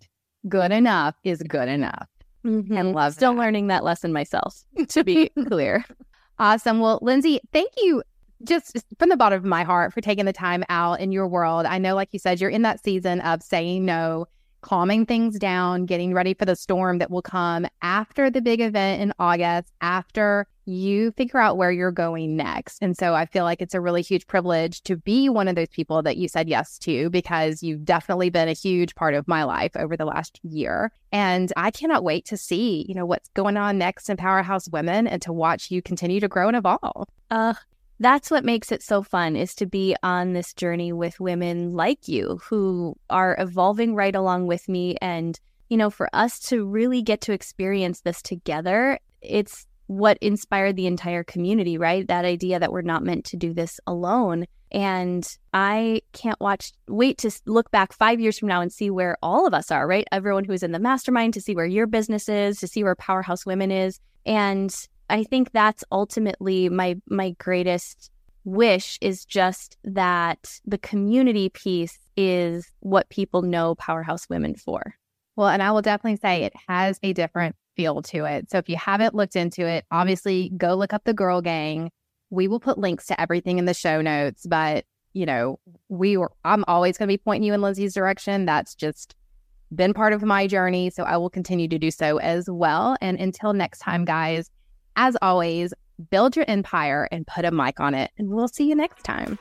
good 0.48 0.72
enough 0.72 1.14
is 1.24 1.42
good 1.42 1.68
enough. 1.68 2.06
Mm-hmm. 2.44 2.76
And 2.76 2.92
love 2.92 3.14
Still 3.14 3.32
that. 3.34 3.40
learning 3.40 3.68
that 3.68 3.84
lesson 3.84 4.12
myself, 4.12 4.64
to 4.88 5.04
be 5.04 5.30
clear. 5.48 5.84
Awesome. 6.38 6.80
Well, 6.80 6.98
Lindsey, 7.00 7.40
thank 7.52 7.70
you 7.76 8.02
just 8.42 8.76
from 8.98 9.08
the 9.08 9.16
bottom 9.16 9.38
of 9.38 9.44
my 9.44 9.62
heart 9.64 9.92
for 9.92 10.00
taking 10.00 10.26
the 10.26 10.32
time 10.32 10.64
out 10.68 11.00
in 11.00 11.12
your 11.12 11.26
world. 11.26 11.66
I 11.66 11.78
know, 11.78 11.94
like 11.94 12.10
you 12.12 12.18
said, 12.18 12.40
you're 12.40 12.50
in 12.50 12.62
that 12.62 12.82
season 12.82 13.20
of 13.20 13.42
saying 13.42 13.84
no 13.84 14.26
calming 14.60 15.06
things 15.06 15.38
down, 15.38 15.86
getting 15.86 16.14
ready 16.14 16.34
for 16.34 16.44
the 16.44 16.56
storm 16.56 16.98
that 16.98 17.10
will 17.10 17.22
come 17.22 17.66
after 17.82 18.30
the 18.30 18.40
big 18.40 18.60
event 18.60 19.02
in 19.02 19.12
August, 19.18 19.72
after 19.80 20.46
you 20.66 21.12
figure 21.12 21.40
out 21.40 21.56
where 21.56 21.70
you're 21.70 21.90
going 21.90 22.36
next. 22.36 22.78
And 22.80 22.96
so 22.96 23.14
I 23.14 23.26
feel 23.26 23.44
like 23.44 23.60
it's 23.60 23.74
a 23.74 23.80
really 23.80 24.02
huge 24.02 24.26
privilege 24.26 24.82
to 24.82 24.96
be 24.96 25.28
one 25.28 25.48
of 25.48 25.56
those 25.56 25.68
people 25.68 26.02
that 26.02 26.16
you 26.16 26.28
said 26.28 26.48
yes 26.48 26.78
to 26.80 27.10
because 27.10 27.62
you've 27.62 27.84
definitely 27.84 28.30
been 28.30 28.48
a 28.48 28.52
huge 28.52 28.94
part 28.94 29.14
of 29.14 29.28
my 29.28 29.44
life 29.44 29.72
over 29.76 29.96
the 29.96 30.04
last 30.04 30.40
year. 30.42 30.90
And 31.12 31.52
I 31.56 31.70
cannot 31.70 32.04
wait 32.04 32.24
to 32.26 32.36
see, 32.36 32.84
you 32.88 32.94
know, 32.94 33.06
what's 33.06 33.28
going 33.30 33.56
on 33.56 33.78
next 33.78 34.08
in 34.08 34.16
Powerhouse 34.16 34.68
Women 34.68 35.06
and 35.06 35.22
to 35.22 35.32
watch 35.32 35.70
you 35.70 35.82
continue 35.82 36.20
to 36.20 36.28
grow 36.28 36.48
and 36.48 36.56
evolve. 36.56 37.08
Uh, 37.30 37.54
that's 38.00 38.30
what 38.30 38.44
makes 38.44 38.72
it 38.72 38.82
so 38.82 39.02
fun 39.02 39.36
is 39.36 39.54
to 39.54 39.66
be 39.66 39.94
on 40.02 40.32
this 40.32 40.52
journey 40.52 40.92
with 40.92 41.20
women 41.20 41.74
like 41.74 42.08
you 42.08 42.40
who 42.44 42.96
are 43.10 43.36
evolving 43.38 43.94
right 43.94 44.14
along 44.14 44.46
with 44.46 44.68
me 44.68 44.96
and 45.00 45.38
you 45.68 45.76
know 45.76 45.90
for 45.90 46.08
us 46.12 46.40
to 46.40 46.66
really 46.66 47.02
get 47.02 47.20
to 47.20 47.32
experience 47.32 48.00
this 48.00 48.20
together 48.20 48.98
it's 49.22 49.66
what 49.86 50.18
inspired 50.20 50.76
the 50.76 50.86
entire 50.86 51.24
community 51.24 51.78
right? 51.78 52.06
That 52.08 52.24
idea 52.24 52.58
that 52.58 52.72
we're 52.72 52.82
not 52.82 53.04
meant 53.04 53.24
to 53.26 53.36
do 53.36 53.52
this 53.52 53.80
alone. 53.86 54.46
And 54.72 55.24
i 55.52 56.02
can't 56.12 56.40
watch 56.40 56.72
wait 56.88 57.18
to 57.18 57.30
look 57.46 57.70
back 57.70 57.92
5 57.92 58.18
years 58.18 58.38
from 58.38 58.48
now 58.48 58.60
and 58.60 58.72
see 58.72 58.90
where 58.90 59.16
all 59.22 59.46
of 59.46 59.54
us 59.54 59.70
are 59.70 59.86
right? 59.86 60.06
Everyone 60.10 60.44
who's 60.44 60.62
in 60.62 60.72
the 60.72 60.78
mastermind 60.78 61.34
to 61.34 61.40
see 61.40 61.54
where 61.54 61.66
your 61.66 61.86
business 61.86 62.28
is 62.28 62.58
to 62.58 62.66
see 62.66 62.82
where 62.82 62.96
powerhouse 62.96 63.46
women 63.46 63.70
is. 63.70 64.00
And 64.26 64.74
I 65.10 65.22
think 65.24 65.52
that's 65.52 65.84
ultimately 65.92 66.68
my 66.68 66.96
my 67.08 67.30
greatest 67.38 68.10
wish 68.44 68.98
is 69.00 69.24
just 69.24 69.76
that 69.84 70.60
the 70.64 70.78
community 70.78 71.48
piece 71.50 71.98
is 72.16 72.70
what 72.80 73.08
people 73.10 73.42
know 73.42 73.74
powerhouse 73.74 74.28
women 74.28 74.54
for. 74.54 74.94
Well, 75.36 75.48
and 75.48 75.62
I 75.62 75.72
will 75.72 75.82
definitely 75.82 76.18
say 76.18 76.42
it 76.42 76.52
has 76.68 76.98
a 77.02 77.12
different 77.12 77.56
feel 77.76 78.02
to 78.02 78.24
it. 78.24 78.50
So 78.50 78.58
if 78.58 78.68
you 78.68 78.76
haven't 78.76 79.14
looked 79.14 79.36
into 79.36 79.66
it, 79.66 79.84
obviously 79.90 80.50
go 80.56 80.74
look 80.74 80.92
up 80.92 81.04
the 81.04 81.14
Girl 81.14 81.40
Gang. 81.40 81.90
We 82.30 82.48
will 82.48 82.60
put 82.60 82.78
links 82.78 83.06
to 83.06 83.20
everything 83.20 83.58
in 83.58 83.64
the 83.64 83.74
show 83.74 84.00
notes, 84.00 84.46
but 84.46 84.84
you 85.12 85.26
know, 85.26 85.58
we 85.88 86.16
were 86.16 86.32
I'm 86.44 86.64
always 86.66 86.98
going 86.98 87.08
to 87.08 87.12
be 87.12 87.18
pointing 87.18 87.46
you 87.46 87.54
in 87.54 87.62
Lindsey's 87.62 87.94
direction. 87.94 88.46
That's 88.46 88.74
just 88.74 89.14
been 89.74 89.94
part 89.94 90.12
of 90.12 90.22
my 90.22 90.46
journey, 90.46 90.90
so 90.90 91.04
I 91.04 91.16
will 91.16 91.30
continue 91.30 91.68
to 91.68 91.78
do 91.78 91.90
so 91.90 92.18
as 92.18 92.48
well. 92.50 92.96
And 93.00 93.18
until 93.18 93.52
next 93.52 93.78
time, 93.78 94.04
guys, 94.04 94.50
as 94.96 95.16
always, 95.22 95.72
build 96.10 96.36
your 96.36 96.44
empire 96.48 97.08
and 97.10 97.26
put 97.26 97.44
a 97.44 97.50
mic 97.50 97.80
on 97.80 97.94
it. 97.94 98.10
And 98.18 98.28
we'll 98.28 98.48
see 98.48 98.68
you 98.68 98.74
next 98.74 99.04
time. 99.04 99.38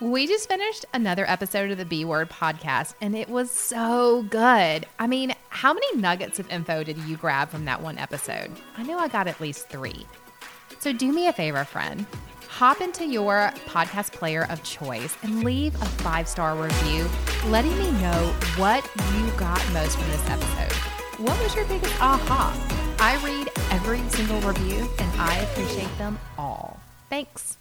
We 0.00 0.28
just 0.28 0.48
finished 0.48 0.84
another 0.94 1.28
episode 1.28 1.72
of 1.72 1.78
the 1.78 1.84
B 1.84 2.04
Word 2.04 2.30
podcast, 2.30 2.94
and 3.00 3.16
it 3.16 3.28
was 3.28 3.50
so 3.50 4.22
good. 4.30 4.86
I 5.00 5.08
mean, 5.08 5.34
how 5.48 5.74
many 5.74 5.96
nuggets 5.96 6.38
of 6.38 6.48
info 6.52 6.84
did 6.84 6.98
you 6.98 7.16
grab 7.16 7.48
from 7.48 7.64
that 7.64 7.82
one 7.82 7.98
episode? 7.98 8.52
I 8.76 8.84
know 8.84 8.96
I 8.96 9.08
got 9.08 9.26
at 9.26 9.40
least 9.40 9.68
three. 9.68 10.06
So 10.78 10.92
do 10.92 11.12
me 11.12 11.26
a 11.26 11.32
favor, 11.32 11.64
friend. 11.64 12.06
Hop 12.46 12.80
into 12.80 13.06
your 13.06 13.52
podcast 13.66 14.12
player 14.12 14.46
of 14.50 14.62
choice 14.62 15.16
and 15.24 15.42
leave 15.42 15.74
a 15.74 15.84
five 15.84 16.28
star 16.28 16.54
review 16.54 17.08
letting 17.48 17.76
me 17.76 17.90
know 18.00 18.32
what 18.56 18.88
you 19.16 19.30
got 19.32 19.60
most 19.72 19.98
from 19.98 20.08
this 20.10 20.30
episode. 20.30 20.76
What 21.20 21.42
was 21.42 21.56
your 21.56 21.64
biggest 21.64 22.00
aha? 22.00 22.54
I 23.00 23.16
read 23.24 23.50
every 23.72 23.98
single 24.10 24.40
review 24.42 24.88
and 25.00 25.20
I 25.20 25.38
appreciate 25.38 25.98
them 25.98 26.20
all. 26.38 26.78
Thanks. 27.10 27.57